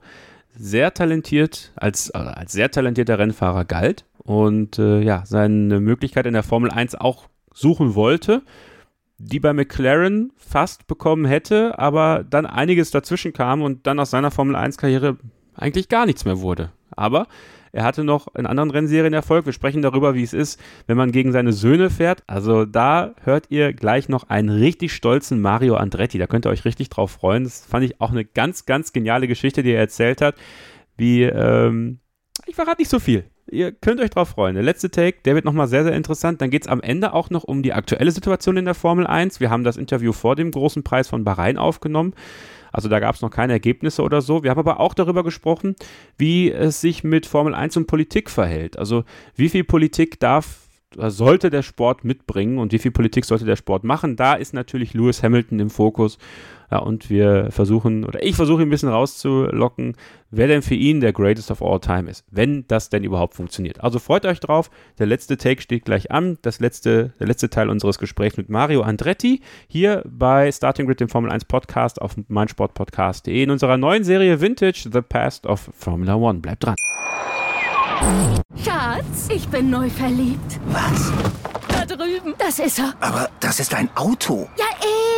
[0.58, 6.34] sehr talentiert, als, äh, als sehr talentierter Rennfahrer galt und äh, ja, seine Möglichkeit in
[6.34, 8.42] der Formel 1 auch suchen wollte
[9.18, 14.32] die bei McLaren fast bekommen hätte, aber dann einiges dazwischen kam und dann aus seiner
[14.32, 15.18] Formel 1-Karriere
[15.56, 16.72] eigentlich gar nichts mehr wurde.
[16.92, 17.28] Aber
[17.72, 19.46] er hatte noch in anderen Rennserien Erfolg.
[19.46, 22.24] Wir sprechen darüber, wie es ist, wenn man gegen seine Söhne fährt.
[22.28, 26.18] Also da hört ihr gleich noch einen richtig stolzen Mario Andretti.
[26.18, 27.44] Da könnt ihr euch richtig drauf freuen.
[27.44, 30.36] Das fand ich auch eine ganz, ganz geniale Geschichte, die er erzählt hat.
[30.98, 32.00] Wie, ähm,
[32.46, 34.56] ich verrate nicht so viel ihr könnt euch drauf freuen.
[34.56, 36.42] Der letzte Take, der wird nochmal sehr, sehr interessant.
[36.42, 39.40] Dann geht es am Ende auch noch um die aktuelle Situation in der Formel 1.
[39.40, 42.14] Wir haben das Interview vor dem großen Preis von Bahrain aufgenommen.
[42.72, 44.44] Also da gab es noch keine Ergebnisse oder so.
[44.44, 45.76] Wir haben aber auch darüber gesprochen,
[46.18, 48.78] wie es sich mit Formel 1 und Politik verhält.
[48.78, 49.06] Also
[49.36, 50.60] wie viel Politik darf
[50.98, 54.16] sollte der Sport mitbringen und wie viel Politik sollte der Sport machen.
[54.16, 56.18] Da ist natürlich Lewis Hamilton im Fokus
[56.72, 59.96] ja, und wir versuchen, oder ich versuche ein bisschen rauszulocken,
[60.32, 63.84] wer denn für ihn der Greatest of All Time ist, wenn das denn überhaupt funktioniert.
[63.84, 64.70] Also freut euch drauf.
[65.00, 66.38] Der letzte Take steht gleich an.
[66.42, 71.10] Das letzte, der letzte Teil unseres Gesprächs mit Mario Andretti hier bei Starting Grid, dem
[71.10, 76.40] Formel 1 Podcast auf meinsportpodcast.de in unserer neuen Serie Vintage, The Past of Formula One.
[76.40, 76.76] Bleibt dran.
[78.64, 80.60] Schatz, ich bin neu verliebt.
[80.68, 81.12] Was?
[81.68, 82.34] Da drüben.
[82.38, 82.94] Das ist er.
[83.00, 84.50] Aber das ist ein Auto.
[84.58, 84.66] Ja,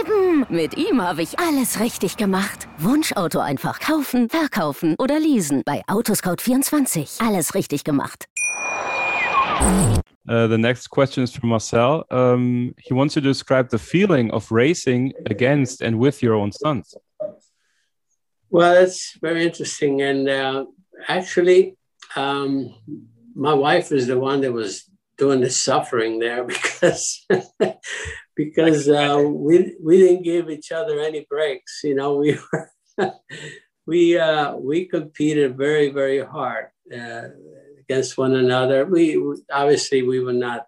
[0.01, 0.45] eben.
[0.49, 2.67] Mit ihm habe ich alles richtig gemacht.
[2.77, 5.63] Wunschauto einfach kaufen, verkaufen oder leasen.
[5.65, 7.25] Bei Autoscout24.
[7.25, 8.25] Alles richtig gemacht.
[10.29, 12.03] Uh, the next question is from Marcel.
[12.11, 16.51] Um, he wants you to describe the feeling of racing against and with your own
[16.51, 16.95] sons.
[18.49, 20.01] Well, that's very interesting.
[20.01, 20.65] And uh,
[21.07, 21.76] actually,
[22.15, 22.73] um,
[23.35, 27.25] my wife is the one that was doing the suffering there because
[28.35, 31.81] because uh, we we didn't give each other any breaks.
[31.83, 32.69] You know, we were
[33.85, 37.29] we uh, we competed very very hard uh,
[37.79, 38.85] against one another.
[38.85, 39.17] We
[39.51, 40.67] obviously we were not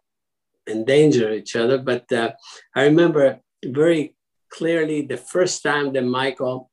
[0.67, 2.31] endanger each other, but uh,
[2.75, 4.15] I remember very
[4.49, 6.69] clearly the first time that Michael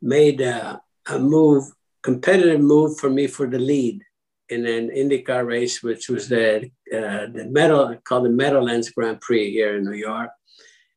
[0.00, 1.64] made a, a move,
[2.08, 4.02] competitive move for me for the lead
[4.48, 9.50] in an IndyCar race, which was the uh, the metal called the Meadowlands Grand Prix
[9.50, 10.30] here in New York.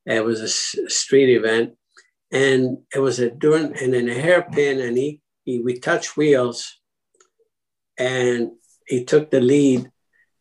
[0.06, 0.48] It was a
[0.90, 1.74] street event,
[2.32, 6.80] and it was a during and in a hairpin, and he, he we touched wheels,
[7.98, 8.52] and
[8.88, 9.92] he took the lead,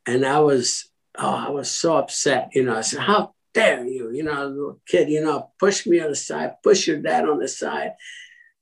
[0.07, 0.89] and I was
[1.19, 2.77] oh I was so upset, you know.
[2.77, 6.17] I said, "How dare you?" You know, little kid, you know, push me on the
[6.29, 7.95] side, push your dad on the side,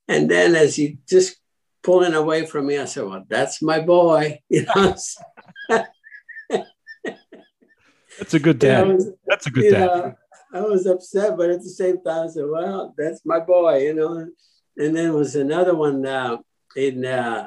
[0.08, 1.36] and then as he just
[1.82, 2.78] pulling away from me.
[2.78, 4.40] I said, Well, that's my boy.
[4.48, 4.94] You know.
[8.18, 8.88] that's a good dad.
[8.88, 9.86] Was, that's a good dad.
[9.86, 10.14] Know,
[10.52, 13.94] I was upset, but at the same time, I said, Well, that's my boy, you
[13.94, 14.28] know.
[14.76, 16.38] And then was another one uh,
[16.76, 17.46] in uh,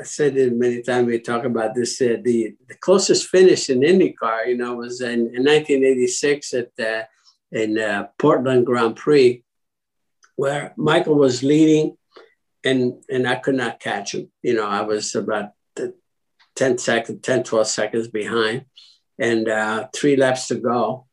[0.00, 2.00] I said it many times we talk about this.
[2.00, 7.04] Uh, the, the closest finish in IndyCar, you know, was in, in 1986 at uh,
[7.52, 9.44] in uh, Portland Grand Prix,
[10.36, 11.96] where Michael was leading
[12.64, 14.30] and and I could not catch him.
[14.42, 15.50] You know, I was about
[16.56, 18.66] 10 seconds, 10, 12 seconds behind,
[19.18, 21.06] and uh, three laps to go.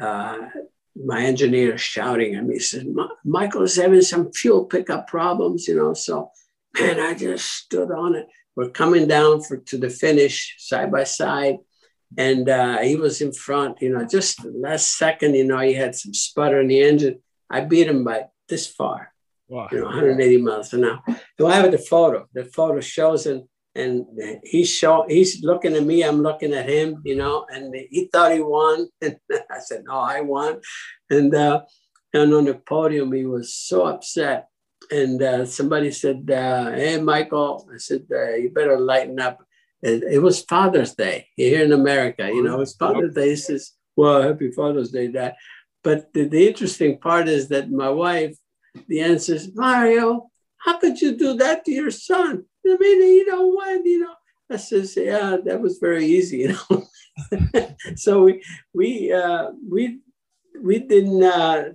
[0.00, 0.38] Uh,
[1.04, 2.84] my engineer is shouting at me, he says,
[3.24, 5.92] Michael is having some fuel pickup problems, you know.
[5.92, 6.30] So,
[6.78, 8.26] man, I just stood on it.
[8.54, 11.58] We're coming down for to the finish side by side.
[12.16, 13.82] and uh, he was in front.
[13.82, 17.20] You know, just last second, you know, he had some sputter in the engine.
[17.50, 19.12] I beat him by this far.
[19.48, 19.68] Wow.
[19.70, 21.02] You know, 180 miles an hour.
[21.38, 22.26] So I have the photo.
[22.32, 23.44] The photo shows it,
[23.74, 24.06] and
[24.42, 26.02] he's show, he's looking at me.
[26.02, 27.00] I'm looking at him.
[27.04, 29.16] You know, and he thought he won, and
[29.50, 30.60] I said, "No, I won."
[31.10, 31.62] And uh,
[32.12, 34.48] and on the podium, he was so upset.
[34.90, 39.42] And uh, somebody said, uh, "Hey, Michael," I said, uh, "You better lighten up."
[39.82, 42.26] It, it, was Father's Day here in America.
[42.26, 43.30] You know, it's Father's Day.
[43.30, 45.34] He says, "Well, Happy Father's Day, Dad."
[45.84, 48.36] But the, the interesting part is that my wife
[48.88, 52.44] the answer is Mario, how could you do that to your son?
[52.66, 54.14] I mean, you know what, you know.
[54.50, 56.86] I says, yeah, that was very easy, you know.
[57.96, 58.42] so we
[58.74, 60.00] we uh, we
[60.60, 61.70] we didn't uh,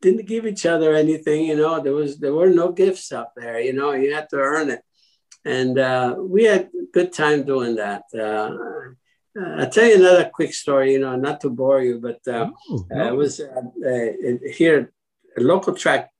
[0.00, 1.80] didn't give each other anything, you know.
[1.80, 3.92] There was there were no gifts up there, you know.
[3.92, 4.82] You had to earn it,
[5.44, 8.04] and uh, we had a good time doing that.
[8.14, 8.50] Uh,
[9.38, 12.50] uh, I'll tell you another quick story, you know, not to bore you, but uh,
[12.70, 13.08] oh, no.
[13.08, 14.92] it was uh, uh, here
[15.36, 16.10] a local track,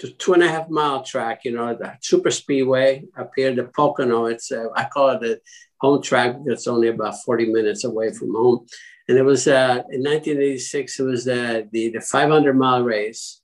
[0.00, 3.64] the two and a half mile track, you know, the super speedway up here, the
[3.64, 4.26] Pocono.
[4.26, 5.40] It's uh, I call it the
[5.80, 8.66] home track it's only about 40 minutes away from home.
[9.08, 11.00] And it was uh, in 1986.
[11.00, 13.40] It was uh, the the 500 mile race,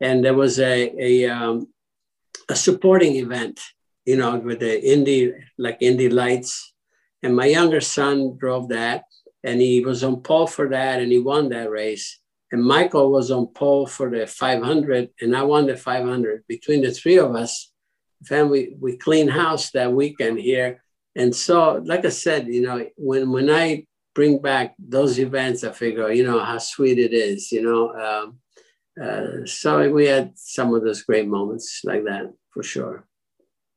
[0.00, 1.68] and there was a a, um,
[2.48, 3.60] a supporting event,
[4.04, 6.74] you know, with the Indy like Indy Lights,
[7.22, 9.04] and my younger son drove that,
[9.44, 12.18] and he was on pole for that, and he won that race
[12.56, 16.44] and Michael was on pole for the 500, and I won the 500.
[16.48, 17.70] Between the three of us,
[18.24, 20.82] family, we we clean house that weekend here.
[21.14, 25.72] And so, like I said, you know, when when I bring back those events, I
[25.72, 27.82] figure, you know, how sweet it is, you know.
[28.06, 28.38] Um,
[29.04, 33.04] uh, so we had some of those great moments like that for sure.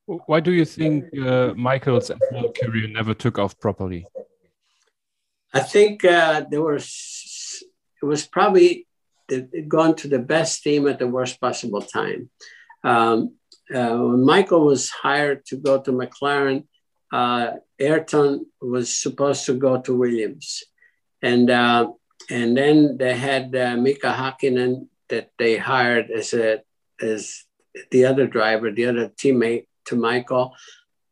[0.05, 2.11] Why do you think uh, Michael's
[2.61, 4.05] career never took off properly?
[5.53, 6.79] I think uh, there were
[8.01, 8.87] it was probably
[9.67, 12.29] gone to the best team at the worst possible time.
[12.83, 13.35] Um,
[13.73, 16.65] uh, when Michael was hired to go to McLaren,
[17.11, 20.63] uh, Ayrton was supposed to go to Williams,
[21.21, 21.91] and uh,
[22.29, 26.61] and then they had uh, Mika Hakkinen that they hired as a
[27.01, 27.45] as
[27.91, 30.55] the other driver, the other teammate to Michael,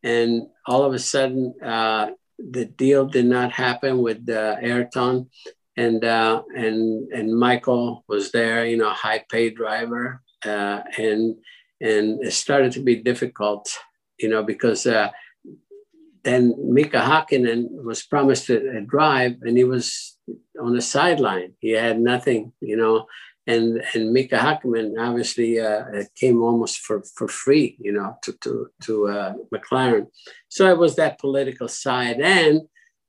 [0.02, 5.30] and all of a sudden uh, the deal did not happen with uh, Ayrton,
[5.78, 11.36] and uh, and and Michael was there, you know, high paid driver, uh, and
[11.80, 13.70] and it started to be difficult,
[14.18, 15.10] you know, because uh,
[16.24, 20.18] then Mika Hakkinen was promised a, drive, and he was
[20.60, 21.52] on the sideline.
[21.60, 23.06] He had nothing, you know,
[23.46, 25.84] and and Mika Hakkinen obviously uh,
[26.16, 30.08] came almost for, for free, you know, to to to uh, McLaren.
[30.48, 32.62] So it was that political side, and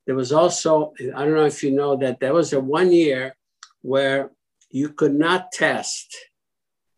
[0.10, 3.36] there was also, I don't know if you know that there was a one year
[3.84, 4.32] where
[4.72, 6.18] you could not test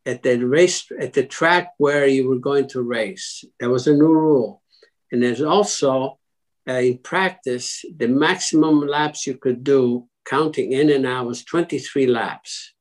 [0.06, 3.44] at the race at the track where you were going to race.
[3.60, 4.62] There was a new rule.
[5.12, 6.20] And there's also
[6.66, 12.08] uh, in practice, the maximum laps you could do counting in and out was 23
[12.08, 12.74] laps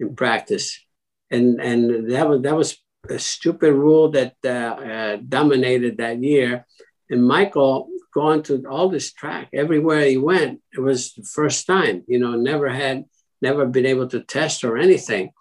[0.00, 0.82] in practice.
[1.30, 2.78] And, and that was that was
[3.10, 6.64] a stupid rule that uh, uh, dominated that year.
[7.10, 10.62] And Michael gone to all this track everywhere he went.
[10.72, 13.04] It was the first time, you know, never had,
[13.42, 15.32] never been able to test or anything.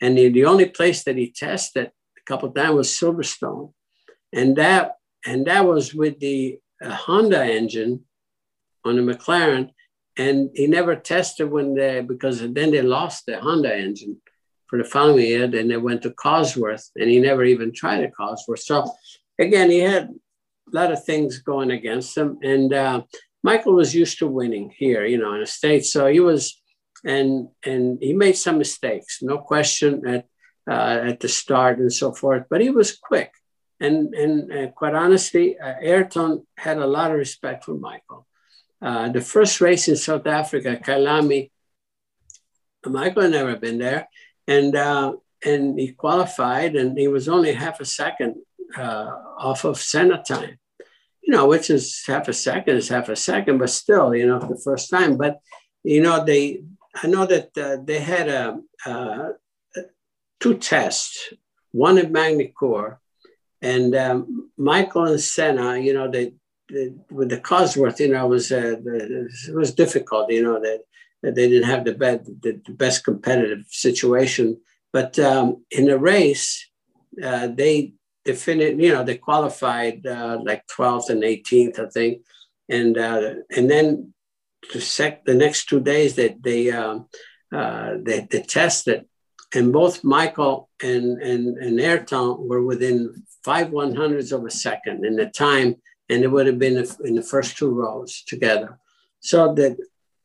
[0.00, 3.72] And the, the only place that he tested a couple times was Silverstone.
[4.32, 8.04] And that, and that was with the uh, Honda engine
[8.84, 9.70] on the McLaren.
[10.16, 14.20] And he never tested when they, because then they lost the Honda engine
[14.66, 15.46] for the following year.
[15.46, 18.64] Then they went to Cosworth and he never even tried a Cosworth.
[18.70, 18.90] So
[19.38, 20.08] again, he had
[20.74, 22.38] lot of things going against him.
[22.42, 23.02] And uh,
[23.42, 25.92] Michael was used to winning here, you know, in the States.
[25.92, 26.60] So he was,
[27.04, 30.26] and and he made some mistakes, no question at
[30.70, 32.44] uh, at the start and so forth.
[32.50, 33.32] But he was quick,
[33.80, 38.26] and and uh, quite honestly, uh, Ayrton had a lot of respect for Michael.
[38.80, 41.50] Uh, the first race in South Africa, Kyalami,
[42.84, 44.08] Michael had never been there,
[44.46, 45.12] and uh,
[45.44, 48.36] and he qualified, and he was only half a second
[48.76, 50.58] uh, off of Senna time,
[51.34, 54.60] know, which is half a second is half a second, but still, you know, the
[54.68, 55.12] first time.
[55.22, 55.34] But,
[55.82, 56.42] you know, they,
[57.02, 58.44] I know that uh, they had a,
[58.86, 59.28] uh,
[60.40, 61.32] two tests,
[61.72, 62.96] one at Magny-Cours,
[63.62, 66.34] and um, Michael and Senna, you know, they,
[66.70, 68.76] they, with the Cosworth, you know, it was uh,
[69.48, 70.80] it was difficult, you know, that,
[71.22, 74.60] that they didn't have the, best the, the best competitive situation.
[74.92, 76.70] But um, in the race,
[77.22, 77.94] uh, they
[78.24, 82.22] they finished, you know, they qualified uh, like 12th and 18th, I think.
[82.68, 84.14] And uh, and then
[84.70, 87.06] to sec the next two days that they um,
[87.52, 89.04] uh, they, they tested,
[89.54, 95.04] and both Michael and and and Ayrton were within five one hundredths of a second
[95.04, 95.76] in the time,
[96.08, 98.78] and it would have been in the first two rows together.
[99.20, 99.76] So that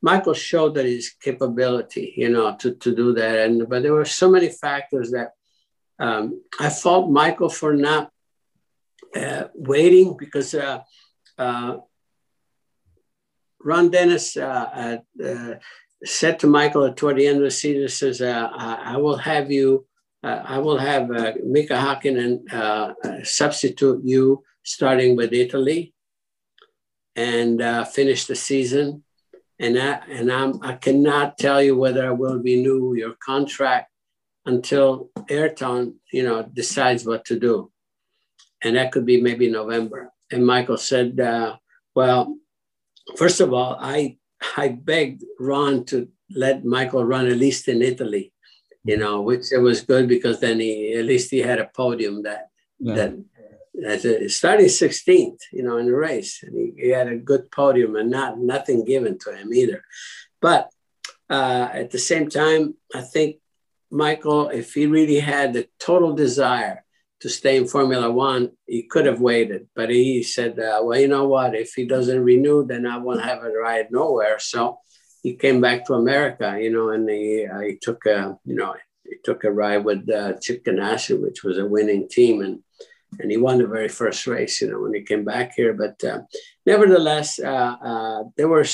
[0.01, 3.39] Michael showed that his capability, you know, to, to do that.
[3.39, 5.31] And but there were so many factors that
[5.99, 8.11] um, I fault Michael for not
[9.15, 10.79] uh, waiting because uh,
[11.37, 11.77] uh,
[13.61, 15.55] Ron Dennis uh, uh,
[16.05, 19.85] said to Michael toward the end of the season, says, uh, I will have you,
[20.23, 21.09] I will have
[21.43, 25.93] Mika Hakkinen substitute you starting with Italy
[27.15, 29.03] and finish the season.
[29.59, 33.91] And I, and I'm, I cannot tell you whether I will renew your contract
[34.45, 37.71] until Ayrton, you know, decides what to do,
[38.63, 40.11] and that could be maybe November.
[40.31, 41.57] And Michael said, uh,
[41.95, 42.37] "Well,
[43.15, 44.17] first of all, I
[44.57, 48.31] I begged Ron to let Michael run at least in Italy,
[48.83, 52.23] you know, which it was good because then he at least he had a podium
[52.23, 52.49] that
[52.79, 52.95] yeah.
[52.95, 53.17] that
[53.85, 56.43] as a, starting 16th, you know, in the race.
[56.43, 59.83] And he, he, had a good podium and not nothing given to him either.
[60.41, 60.69] But
[61.29, 63.37] uh, at the same time, I think
[63.91, 66.83] Michael, if he really had the total desire
[67.21, 69.67] to stay in Formula One, he could have waited.
[69.75, 71.55] But he said, uh, well, you know what?
[71.55, 74.39] If he doesn't renew, then I won't have a ride nowhere.
[74.39, 74.79] So
[75.23, 78.75] he came back to America, you know, and he, uh, he took a, you know,
[79.03, 82.41] he took a ride with uh, Chip Ganassi, which was a winning team.
[82.41, 82.59] And
[83.19, 85.73] and he won the very first race, you know, when he came back here.
[85.73, 86.19] But uh,
[86.65, 88.65] nevertheless, uh, uh, there were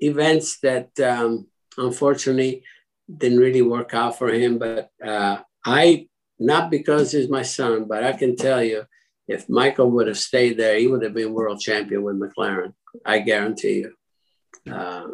[0.00, 1.46] events that um,
[1.78, 2.64] unfortunately
[3.08, 4.58] didn't really work out for him.
[4.58, 6.08] But uh, I,
[6.38, 8.84] not because he's my son, but I can tell you,
[9.26, 12.74] if Michael would have stayed there, he would have been world champion with McLaren.
[13.04, 14.72] I guarantee you.
[14.72, 15.08] Uh,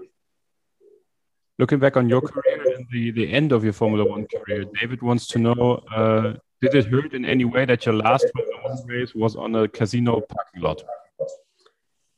[1.58, 5.02] Looking back on your career and the, the end of your Formula One career, David
[5.02, 8.86] wants to know uh, did it hurt in any way that your last Formula One
[8.86, 10.82] race was on a casino parking lot?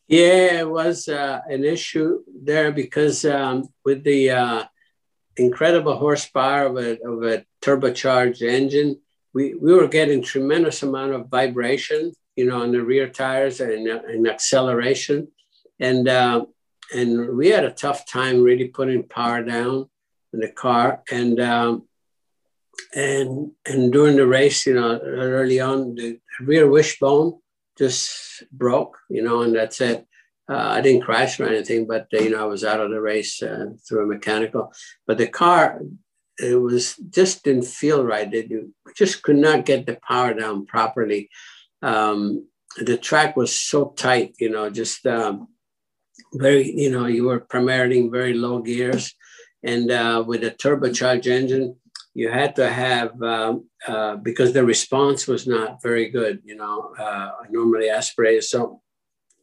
[0.08, 4.64] Yeah, it was uh, an issue there because um, with the uh,
[5.36, 9.00] incredible horsepower of a, of a turbocharged engine,
[9.32, 13.86] we, we were getting tremendous amount of vibration, you know, on the rear tires and,
[13.88, 15.28] and acceleration.
[15.80, 16.44] And, uh,
[16.94, 19.88] and we had a tough time really putting power down
[20.32, 21.02] in the car.
[21.10, 21.88] And um,
[22.94, 27.38] and and during the race, you know, early on, the rear wishbone
[27.78, 30.06] just broke, you know, and that's it.
[30.48, 33.00] Uh, I didn't crash or anything, but uh, you know, I was out of the
[33.00, 34.72] race uh, through a mechanical.
[35.06, 35.80] But the car,
[36.38, 38.32] it was just didn't feel right.
[38.32, 38.50] It,
[38.96, 41.30] just could not get the power down properly.
[41.80, 42.46] Um,
[42.76, 45.48] the track was so tight, you know, just um,
[46.34, 49.14] very, you know, you were primarily very low gears,
[49.62, 51.76] and uh, with a turbocharged engine,
[52.14, 56.40] you had to have um, uh, because the response was not very good.
[56.44, 58.82] You know, uh, normally aspirated, so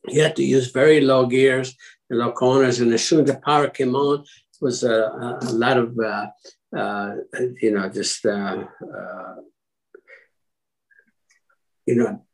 [0.07, 1.75] you had to use very low gears
[2.09, 2.79] and low corners.
[2.79, 6.27] And as soon as the power came on, it was a, a lot of uh,
[6.75, 7.15] uh
[7.61, 9.35] you know just uh, uh,
[11.85, 12.25] you know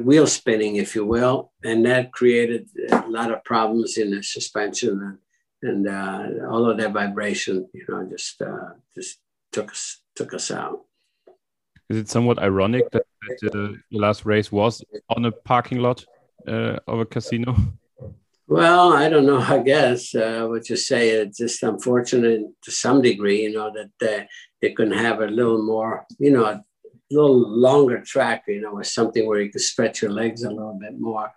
[0.00, 5.00] wheel spinning, if you will, and that created a lot of problems in the suspension
[5.00, 5.18] and.
[5.62, 5.88] And
[6.46, 8.40] all of that vibration, you know, just
[8.94, 9.18] just
[9.52, 10.84] took us took us out.
[11.88, 14.84] Is it somewhat ironic that, that uh, the last race was
[15.16, 16.04] on a parking lot
[16.46, 17.56] uh, of a casino?
[18.48, 19.40] Well, I don't know.
[19.40, 24.20] I guess uh, what you say it's just unfortunate to some degree, you know, that
[24.20, 24.24] uh,
[24.62, 26.64] they couldn't have a little more, you know, a
[27.10, 30.78] little longer track, you know, or something where you could stretch your legs a little
[30.80, 31.32] bit more.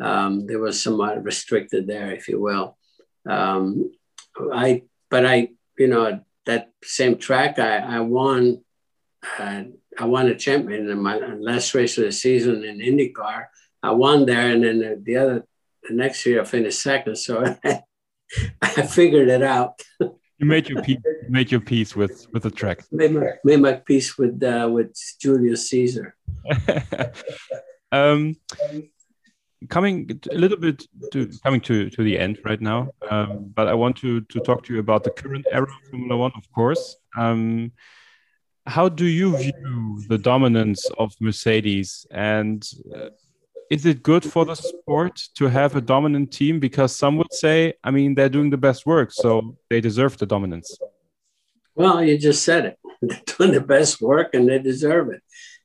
[0.00, 2.76] Um, there was somewhat restricted there, if you will.
[3.28, 3.92] Um,
[4.52, 8.62] I, but I, you know, that same track, I, I won.
[9.38, 9.64] Uh,
[9.98, 13.46] I won a champion in my last race of the season in IndyCar.
[13.86, 15.46] I won there, and then the, the other
[15.88, 17.16] the next year I finished second.
[17.16, 17.44] So
[18.62, 19.80] I figured it out.
[20.00, 20.98] you made your peace.
[21.28, 22.84] Made your peace with with the track.
[22.90, 26.16] Made my, made my peace with uh, with Julius Caesar.
[27.92, 28.36] um,
[29.68, 33.74] coming a little bit to coming to to the end right now um, but i
[33.74, 36.96] want to to talk to you about the current era of formula one of course
[37.16, 37.72] um,
[38.66, 43.08] how do you view the dominance of mercedes and uh,
[43.70, 47.72] is it good for the sport to have a dominant team because some would say
[47.84, 50.78] i mean they're doing the best work so they deserve the dominance
[51.74, 55.22] well you just said it they're doing the best work and they deserve it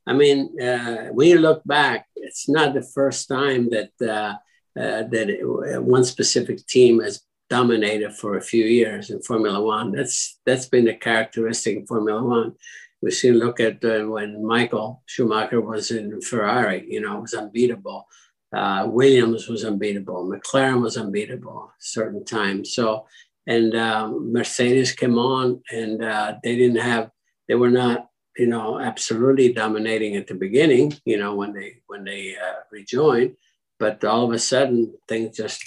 [0.08, 4.36] I mean, uh, when you look back, it's not the first time that uh,
[4.80, 9.92] uh, that it, one specific team has dominated for a few years in Formula One.
[9.92, 12.56] That's that's been the characteristic in Formula One.
[13.02, 17.34] We see look at uh, when Michael Schumacher was in Ferrari, you know, it was
[17.34, 18.08] unbeatable.
[18.54, 20.30] Uh, Williams was unbeatable.
[20.30, 22.74] McLaren was unbeatable certain times.
[22.74, 23.06] So,
[23.48, 27.10] and um, Mercedes came on, and uh, they didn't have,
[27.48, 30.94] they were not, you know, absolutely dominating at the beginning.
[31.06, 33.36] You know, when they when they uh, rejoined,
[33.80, 35.64] but all of a sudden things just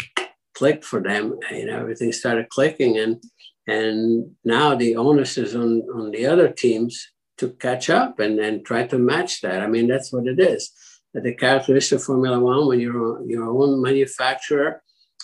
[0.55, 1.39] clicked for them.
[1.51, 3.23] You know, everything started clicking, and
[3.67, 7.09] and now the onus is on on the other teams
[7.39, 9.61] to catch up and then try to match that.
[9.61, 10.73] I mean, that's what it is.
[11.13, 14.83] The characteristic of Formula One when you're your own manufacturer,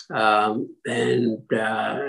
[0.09, 1.99] um, and uh,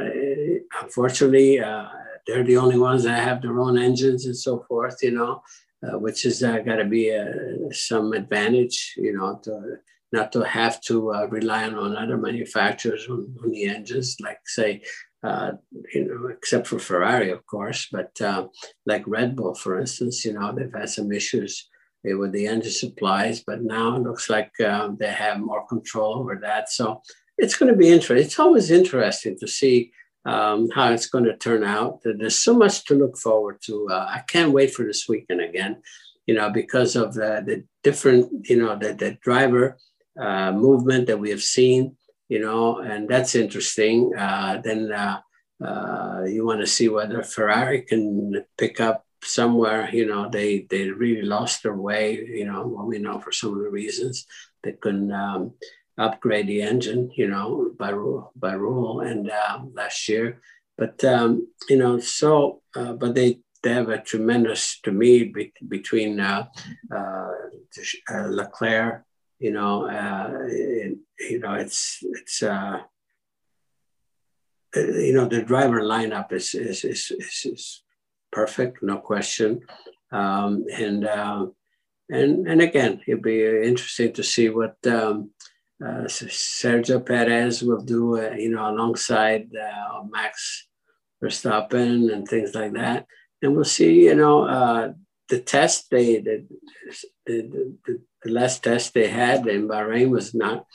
[0.83, 1.89] unfortunately, uh,
[2.27, 4.99] they're the only ones that have their own engines and so forth.
[5.03, 5.43] You know,
[5.85, 8.95] uh, which has uh, got to be uh, some advantage.
[8.97, 9.79] You know, to
[10.13, 14.83] not to have to uh, rely on other manufacturers on, on, the engines, like say,
[15.23, 15.53] uh,
[15.95, 18.49] you know, except for Ferrari, of course, but uh,
[18.87, 21.69] like Red Bull, for instance, you know, they've had some issues
[22.05, 26.39] with the engine supplies, but now it looks like um, they have more control over
[26.43, 26.69] that.
[26.71, 27.01] So
[27.39, 28.25] it's going to be interesting.
[28.25, 29.93] It's always interesting to see
[30.25, 32.01] um, how it's going to turn out.
[32.05, 33.89] There's so much to look forward to.
[33.91, 35.83] Uh, I can't wait for this weekend again,
[36.27, 39.79] you know, because of the, the different, you know, the, the driver
[40.21, 41.97] uh, movement that we have seen,
[42.33, 43.97] you know, and that's interesting.
[44.17, 45.21] Uh, then uh,
[45.63, 49.91] uh, you want to see whether Ferrari can pick up somewhere.
[49.93, 52.05] You know, they they really lost their way.
[52.41, 54.25] You know, well, we know for some of the reasons
[54.63, 55.53] they couldn't um,
[55.99, 57.11] upgrade the engine.
[57.21, 60.41] You know, by rule by rule, and uh, last year.
[60.79, 65.53] But um, you know, so uh, but they they have a tremendous to me be,
[65.69, 66.47] between uh,
[66.91, 67.29] uh,
[68.41, 69.05] Leclerc
[69.43, 72.79] you know, uh, it, you know, it's it's uh,
[74.77, 77.83] you know the driver lineup is is is, is, is
[78.31, 79.61] perfect, no question,
[80.13, 81.47] um, and uh,
[82.09, 85.31] and and again, it'll be interesting to see what um,
[85.85, 90.69] uh, Sergio Perez will do, uh, you know, alongside uh, Max
[91.21, 93.07] Verstappen and things like that,
[93.43, 94.93] and we'll see, you know, uh,
[95.33, 96.47] the test they the,
[97.25, 100.67] the, the, the last test they had in Bahrain was not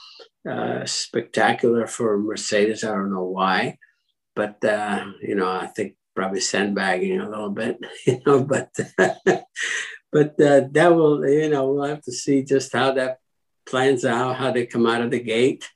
[0.49, 2.83] uh, spectacular for Mercedes.
[2.83, 3.77] I don't know why,
[4.35, 7.77] but uh, you know, I think probably sandbagging a little bit,
[8.07, 8.71] you know, but
[10.11, 13.19] but uh, that will, you know, we'll have to see just how that
[13.69, 15.69] plans out, how they come out of the gate,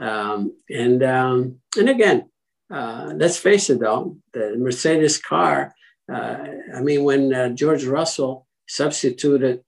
[0.00, 2.30] um, and um, and again,
[2.72, 5.74] uh, let's face it, though, the Mercedes car.
[6.10, 9.62] Uh, I mean, when uh, George Russell substituted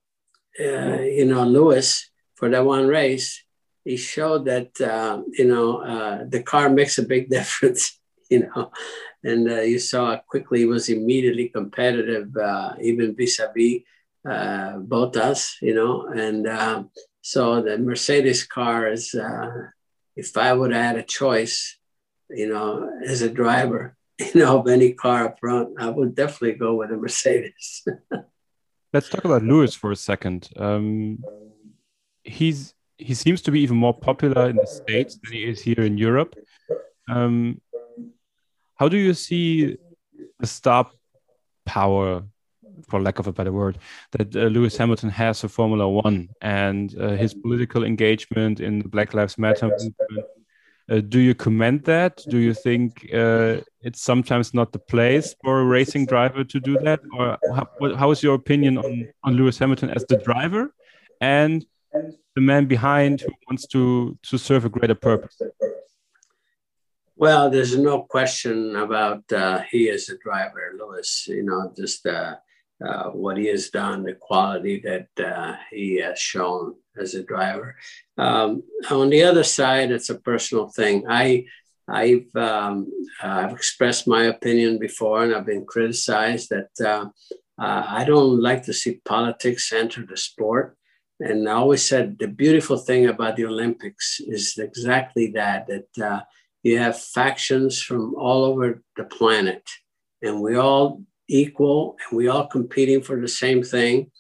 [0.59, 3.43] uh, you know, Lewis for that one race,
[3.85, 7.99] he showed that, uh, you know, uh, the car makes a big difference,
[8.31, 8.71] you know,
[9.25, 12.29] and uh, you saw quickly he was immediately competitive,
[12.81, 13.83] even vis-a-vis
[14.25, 16.91] Bottas, you know, and um,
[17.21, 19.15] so the Mercedes car is,
[20.17, 21.77] if I would have had a choice,
[22.31, 23.97] you know, as a driver,
[24.35, 27.87] you know, any car up front, I would definitely go with a Mercedes.
[28.93, 30.49] Let's talk about Lewis for a second.
[30.57, 31.19] Um,
[32.23, 35.81] he's he seems to be even more popular in the states than he is here
[35.81, 36.37] in Europe.
[37.09, 37.61] Um,
[38.77, 39.77] how do you see
[40.39, 40.89] the star
[41.67, 42.23] power,
[42.89, 43.79] for lack of a better word,
[44.13, 48.89] that uh, Lewis Hamilton has for Formula One and uh, his political engagement in the
[48.89, 49.97] Black Lives Matter movement?
[50.89, 52.23] Uh, do you comment that?
[52.29, 56.79] Do you think uh, it's sometimes not the place for a racing driver to do
[56.79, 57.01] that?
[57.17, 60.75] Or how, how is your opinion on, on Lewis Hamilton as the driver
[61.21, 61.65] and
[62.35, 65.41] the man behind who wants to, to serve a greater purpose?
[67.17, 71.27] Well, there's no question about uh, he is a driver, Lewis.
[71.29, 72.37] You know, just uh,
[72.85, 77.77] uh, what he has done, the quality that uh, he has shown as a driver.
[78.19, 81.05] Um, on the other side, it's a personal thing.
[81.09, 81.47] I,
[81.89, 82.91] I've, um,
[83.23, 87.07] I've expressed my opinion before, and I've been criticized that uh,
[87.61, 90.77] uh, I don't like to see politics enter the sport.
[91.21, 96.21] And I always said the beautiful thing about the Olympics is exactly that that uh,
[96.63, 99.63] you have factions from all over the planet,
[100.23, 104.11] and we all equal, and we all competing for the same thing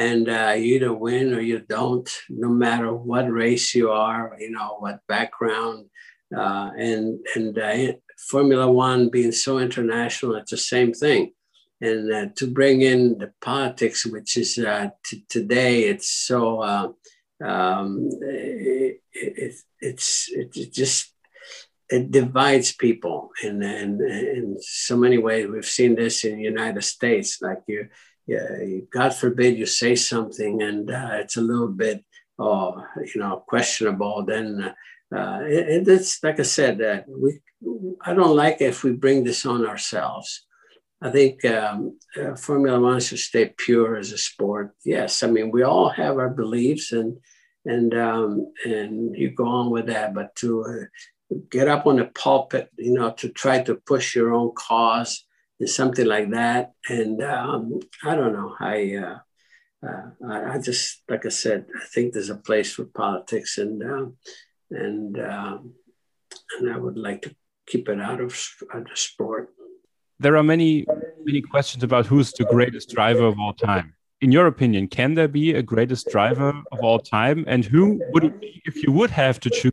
[0.00, 4.50] and uh, you either win or you don't, no matter what race you are, you
[4.50, 5.86] know, what background.
[6.36, 7.92] Uh, and and uh,
[8.28, 11.32] Formula One being so international, it's the same thing.
[11.80, 16.88] And uh, to bring in the politics, which is uh, t- today, it's so uh,
[17.42, 21.12] um, it, it, it's it just
[21.90, 25.48] it divides people in, in, in so many ways.
[25.48, 27.88] We've seen this in the United States, like you,
[28.26, 28.46] yeah,
[28.92, 32.04] God forbid you say something and uh, it's a little bit,
[32.38, 34.24] oh, you know, questionable.
[34.24, 34.72] Then
[35.14, 37.40] uh, it, it's like I said, uh, we,
[38.02, 40.46] I don't like if we bring this on ourselves.
[41.02, 44.74] I think um, uh, Formula One should stay pure as a sport.
[44.84, 47.18] Yes, I mean we all have our beliefs and
[47.64, 52.06] and um, and you go on with that, but to uh, get up on the
[52.06, 55.24] pulpit, you know, to try to push your own cause
[55.58, 58.94] and something like that, and um, I don't know, I.
[58.96, 59.18] Uh,
[59.82, 64.06] uh, I, just, like I said, I think there's a place for politics, and uh,
[64.70, 65.74] and um,
[66.58, 67.34] and I would like to
[67.66, 68.36] keep it out of,
[68.74, 69.50] out of sport
[70.20, 70.86] there are many
[71.24, 73.94] many questions about who's the greatest driver of all time.
[74.20, 78.24] In your opinion, can there be a greatest driver of all time, and who would
[78.24, 79.72] it be if you would have to choose?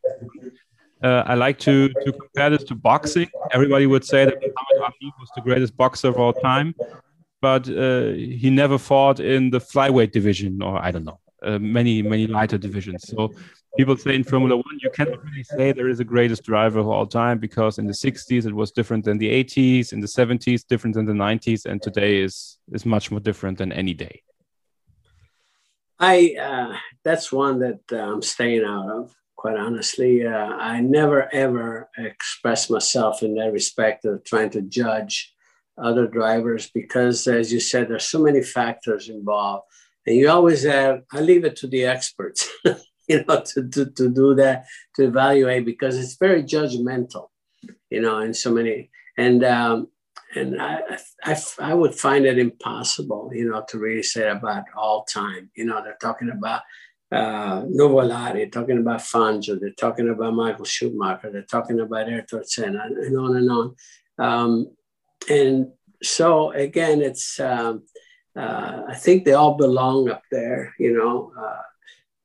[1.03, 3.29] Uh, I like to to compare this to boxing.
[3.51, 6.73] Everybody would say that Muhammad Ali was the greatest boxer of all time,
[7.41, 8.11] but uh,
[8.41, 12.57] he never fought in the flyweight division, or I don't know, uh, many many lighter
[12.57, 13.01] divisions.
[13.09, 13.33] So
[13.75, 16.87] people say in Formula One, you cannot really say there is a greatest driver of
[16.87, 20.65] all time because in the 60s it was different than the 80s, in the 70s
[20.65, 24.21] different than the 90s, and today is is much more different than any day.
[25.99, 29.15] I uh, that's one that uh, I'm staying out of.
[29.35, 35.33] Quite honestly, uh, I never ever express myself in that respect of trying to judge
[35.77, 39.65] other drivers because, as you said, there's so many factors involved,
[40.05, 41.03] and you always have.
[41.11, 42.49] I leave it to the experts.
[43.19, 44.65] you know, to, to, to do that,
[44.95, 47.27] to evaluate, because it's very judgmental,
[47.89, 49.87] you know, in so many, and, um,
[50.35, 55.05] and I, I, I would find it impossible, you know, to really say about all
[55.05, 55.49] time.
[55.55, 56.61] You know, they're talking about
[57.11, 62.83] uh, Nuvolari, talking about Fangio, they're talking about Michael Schumacher, they're talking about Ayrton Senna,
[62.85, 63.75] and on and on.
[64.19, 64.75] Um,
[65.29, 65.67] and
[66.03, 67.83] so again, it's um,
[68.35, 71.31] uh, I think they all belong up there, you know.
[71.39, 71.61] Uh,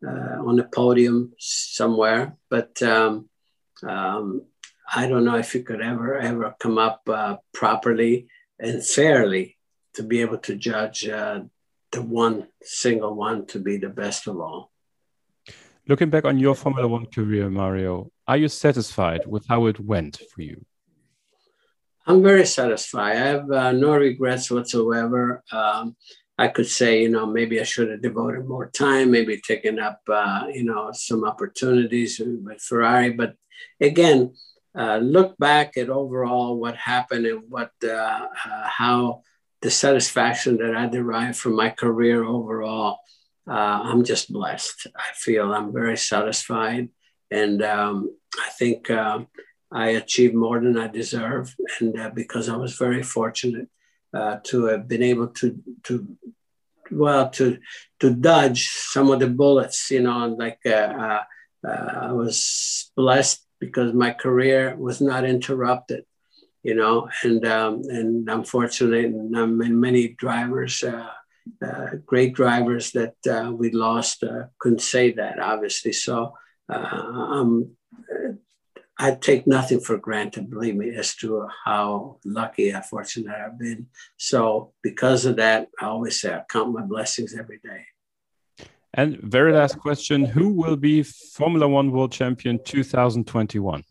[0.07, 2.37] uh, on a podium somewhere.
[2.51, 3.29] But um,
[3.83, 4.43] um,
[4.95, 9.57] I don't know if you could ever, ever come up uh, properly and fairly
[9.95, 11.41] to be able to judge uh,
[11.91, 14.70] the one single one to be the best of all.
[15.89, 20.20] Looking back on your Formula One career, Mario, are you satisfied with how it went
[20.33, 20.65] for you?
[22.07, 23.12] I'm very satisfied.
[23.12, 25.43] I have uh, no regrets whatsoever.
[25.53, 25.97] Um,
[26.39, 30.01] I could say, you know, maybe I should have devoted more time, maybe taken up,
[30.09, 33.11] uh, you know, some opportunities with Ferrari.
[33.11, 33.35] But
[33.81, 34.35] again,
[34.77, 39.23] uh, look back at overall what happened and what, uh, uh how
[39.61, 42.99] the satisfaction that I derived from my career overall.
[43.47, 44.87] Uh, I'm just blessed.
[44.97, 46.89] I feel I'm very satisfied,
[47.31, 49.21] and um, I think uh,
[49.71, 53.69] I achieved more than I deserve, and because I was very fortunate
[54.14, 56.06] uh, to have been able to to
[56.90, 57.59] well to
[58.01, 59.90] to dodge some of the bullets.
[59.90, 61.22] You know, like uh, uh,
[61.66, 66.05] uh, I was blessed because my career was not interrupted.
[66.62, 70.82] You know, and um, and I'm fortunate, and I'm in many drivers.
[70.82, 71.09] Uh,
[72.06, 73.16] great drivers that
[73.59, 74.22] we lost
[74.60, 76.34] couldn't say that obviously so
[76.68, 77.76] I'm
[78.98, 83.86] I take nothing for granted, believe me, as to how lucky and fortunate I've been.
[84.16, 87.86] So, because of that, I always say I count my blessings every day.
[88.94, 93.82] And very last question Who will be Formula One World Champion 2021?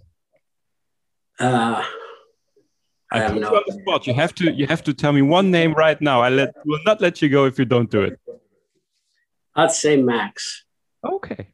[1.40, 1.84] Uh,
[3.12, 4.08] I, I put you on the spot.
[4.08, 6.22] You have to you have to tell me one name right now.
[6.22, 8.20] I let will not let you go if you don't do it.
[9.56, 10.64] I'd say Max.
[11.04, 11.48] Okay.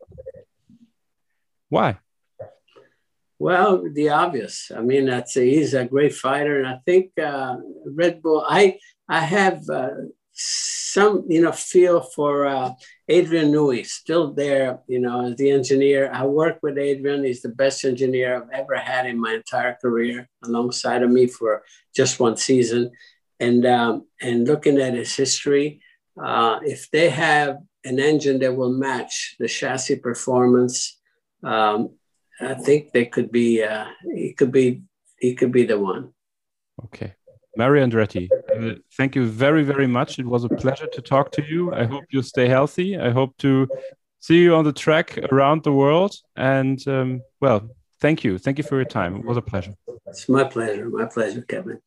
[1.69, 1.97] Why?
[3.39, 4.71] Well, the obvious.
[4.75, 8.43] I mean, that's a, he's a great fighter, and I think uh, Red Bull.
[8.47, 9.89] I I have uh,
[10.33, 12.71] some you know feel for uh,
[13.07, 14.79] Adrian Newey, still there.
[14.87, 17.23] You know, as the engineer, I work with Adrian.
[17.23, 21.63] He's the best engineer I've ever had in my entire career, alongside of me for
[21.95, 22.91] just one season.
[23.39, 25.81] And um, and looking at his history,
[26.19, 30.95] uh, if they have an engine that will match the chassis performance.
[31.43, 31.96] Um,
[32.39, 33.63] I think they could be.
[33.63, 33.85] Uh,
[34.15, 34.81] he could be.
[35.19, 36.13] He could be the one.
[36.85, 37.13] Okay,
[37.55, 38.29] Mario Andretti.
[38.55, 40.19] Uh, thank you very very much.
[40.19, 41.73] It was a pleasure to talk to you.
[41.73, 42.97] I hope you stay healthy.
[42.97, 43.67] I hope to
[44.19, 46.15] see you on the track around the world.
[46.35, 47.69] And um, well,
[47.99, 48.37] thank you.
[48.37, 49.15] Thank you for your time.
[49.15, 49.73] It was a pleasure.
[50.05, 50.89] It's my pleasure.
[50.89, 51.79] My pleasure, Kevin.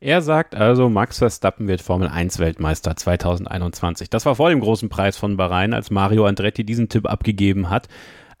[0.00, 4.10] Er sagt also, Max Verstappen wird Formel 1 Weltmeister 2021.
[4.10, 7.88] Das war vor dem großen Preis von Bahrain, als Mario Andretti diesen Tipp abgegeben hat.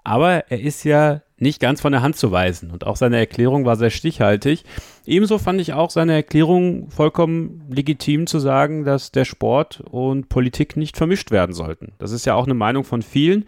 [0.04, 3.64] Aber er ist ja nicht ganz von der Hand zu weisen und auch seine Erklärung
[3.64, 4.64] war sehr stichhaltig.
[5.04, 10.76] Ebenso fand ich auch seine Erklärung vollkommen legitim zu sagen, dass der Sport und Politik
[10.76, 11.92] nicht vermischt werden sollten.
[11.98, 13.46] Das ist ja auch eine Meinung von vielen,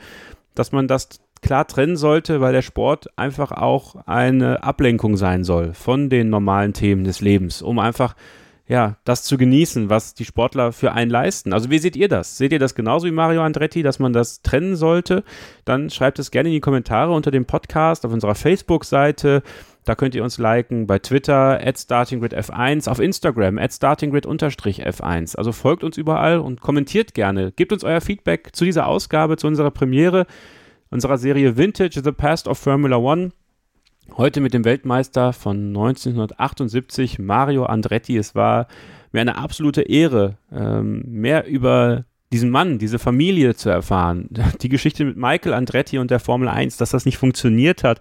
[0.54, 5.74] dass man das klar trennen sollte, weil der Sport einfach auch eine Ablenkung sein soll
[5.74, 8.16] von den normalen Themen des Lebens, um einfach
[8.68, 11.52] ja, das zu genießen, was die Sportler für einen leisten.
[11.52, 12.36] Also wie seht ihr das?
[12.36, 15.22] Seht ihr das genauso wie Mario Andretti, dass man das trennen sollte?
[15.64, 19.42] Dann schreibt es gerne in die Kommentare unter dem Podcast auf unserer Facebook-Seite.
[19.84, 25.36] Da könnt ihr uns liken bei Twitter, at StartingGridF1, auf Instagram, at StartingGrid-F1.
[25.36, 27.52] Also folgt uns überall und kommentiert gerne.
[27.52, 30.26] Gebt uns euer Feedback zu dieser Ausgabe, zu unserer Premiere
[30.90, 33.30] unserer Serie Vintage The Past of Formula One.
[34.14, 38.16] Heute mit dem Weltmeister von 1978, Mario Andretti.
[38.16, 38.66] Es war
[39.12, 44.28] mir eine absolute Ehre, ähm, mehr über diesen Mann, diese Familie zu erfahren.
[44.62, 48.00] Die Geschichte mit Michael Andretti und der Formel 1, dass das nicht funktioniert hat,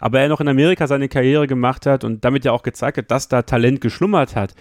[0.00, 3.10] aber er noch in Amerika seine Karriere gemacht hat und damit ja auch gezeigt hat,
[3.10, 4.54] dass da Talent geschlummert hat.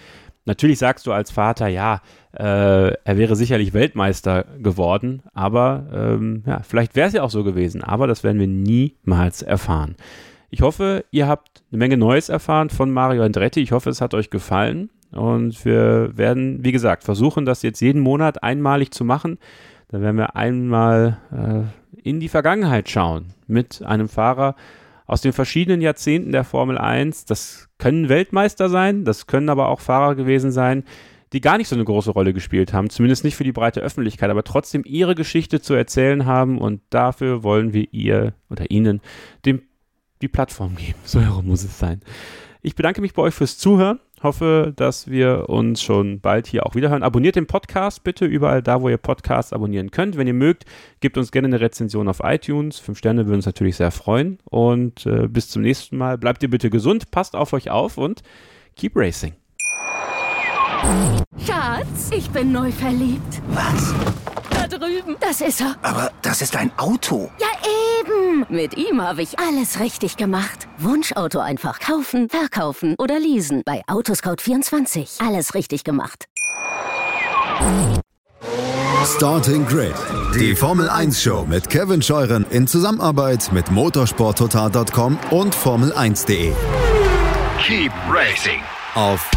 [0.45, 2.01] Natürlich sagst du als Vater, ja,
[2.33, 7.43] äh, er wäre sicherlich Weltmeister geworden, aber ähm, ja, vielleicht wäre es ja auch so
[7.43, 9.95] gewesen, aber das werden wir niemals erfahren.
[10.53, 13.61] Ich hoffe, ihr habt eine Menge Neues erfahren von Mario Andretti.
[13.61, 14.89] Ich hoffe, es hat euch gefallen.
[15.11, 19.39] Und wir werden, wie gesagt, versuchen, das jetzt jeden Monat einmalig zu machen.
[19.87, 24.55] Dann werden wir einmal äh, in die Vergangenheit schauen mit einem Fahrer,
[25.07, 27.25] aus den verschiedenen Jahrzehnten der Formel 1.
[27.25, 30.83] Das können Weltmeister sein, das können aber auch Fahrer gewesen sein,
[31.33, 34.29] die gar nicht so eine große Rolle gespielt haben, zumindest nicht für die breite Öffentlichkeit,
[34.29, 39.01] aber trotzdem ihre Geschichte zu erzählen haben und dafür wollen wir ihr oder ihnen
[39.45, 39.61] dem,
[40.21, 40.95] die Plattform geben.
[41.05, 42.01] So herum muss es sein.
[42.61, 43.99] Ich bedanke mich bei euch fürs Zuhören.
[44.21, 47.01] Hoffe, dass wir uns schon bald hier auch wiederhören.
[47.01, 50.15] Abonniert den Podcast bitte überall da, wo ihr Podcasts abonnieren könnt.
[50.15, 50.65] Wenn ihr mögt,
[50.99, 52.77] gebt uns gerne eine Rezension auf iTunes.
[52.77, 54.37] Fünf Sterne würden uns natürlich sehr freuen.
[54.43, 56.19] Und äh, bis zum nächsten Mal.
[56.19, 58.21] Bleibt ihr bitte gesund, passt auf euch auf und
[58.75, 59.33] keep racing.
[61.45, 63.41] Schatz, ich bin neu verliebt.
[63.49, 63.95] Was?
[64.71, 65.17] Drüben.
[65.19, 65.75] Das ist er.
[65.81, 67.29] Aber das ist ein Auto.
[67.39, 67.47] Ja,
[67.99, 68.45] eben.
[68.49, 70.67] Mit ihm habe ich alles richtig gemacht.
[70.77, 73.61] Wunschauto einfach kaufen, verkaufen oder leasen.
[73.65, 75.25] Bei Autoscout24.
[75.25, 76.25] Alles richtig gemacht.
[79.05, 79.93] Starting Grid,
[80.35, 86.53] die Formel 1 Show mit Kevin Scheuren in Zusammenarbeit mit motorsporttotal.com und Formel1.de.
[87.65, 88.61] Keep racing.
[88.95, 89.29] Auf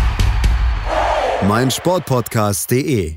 [1.47, 3.17] meinsportpodcast.de.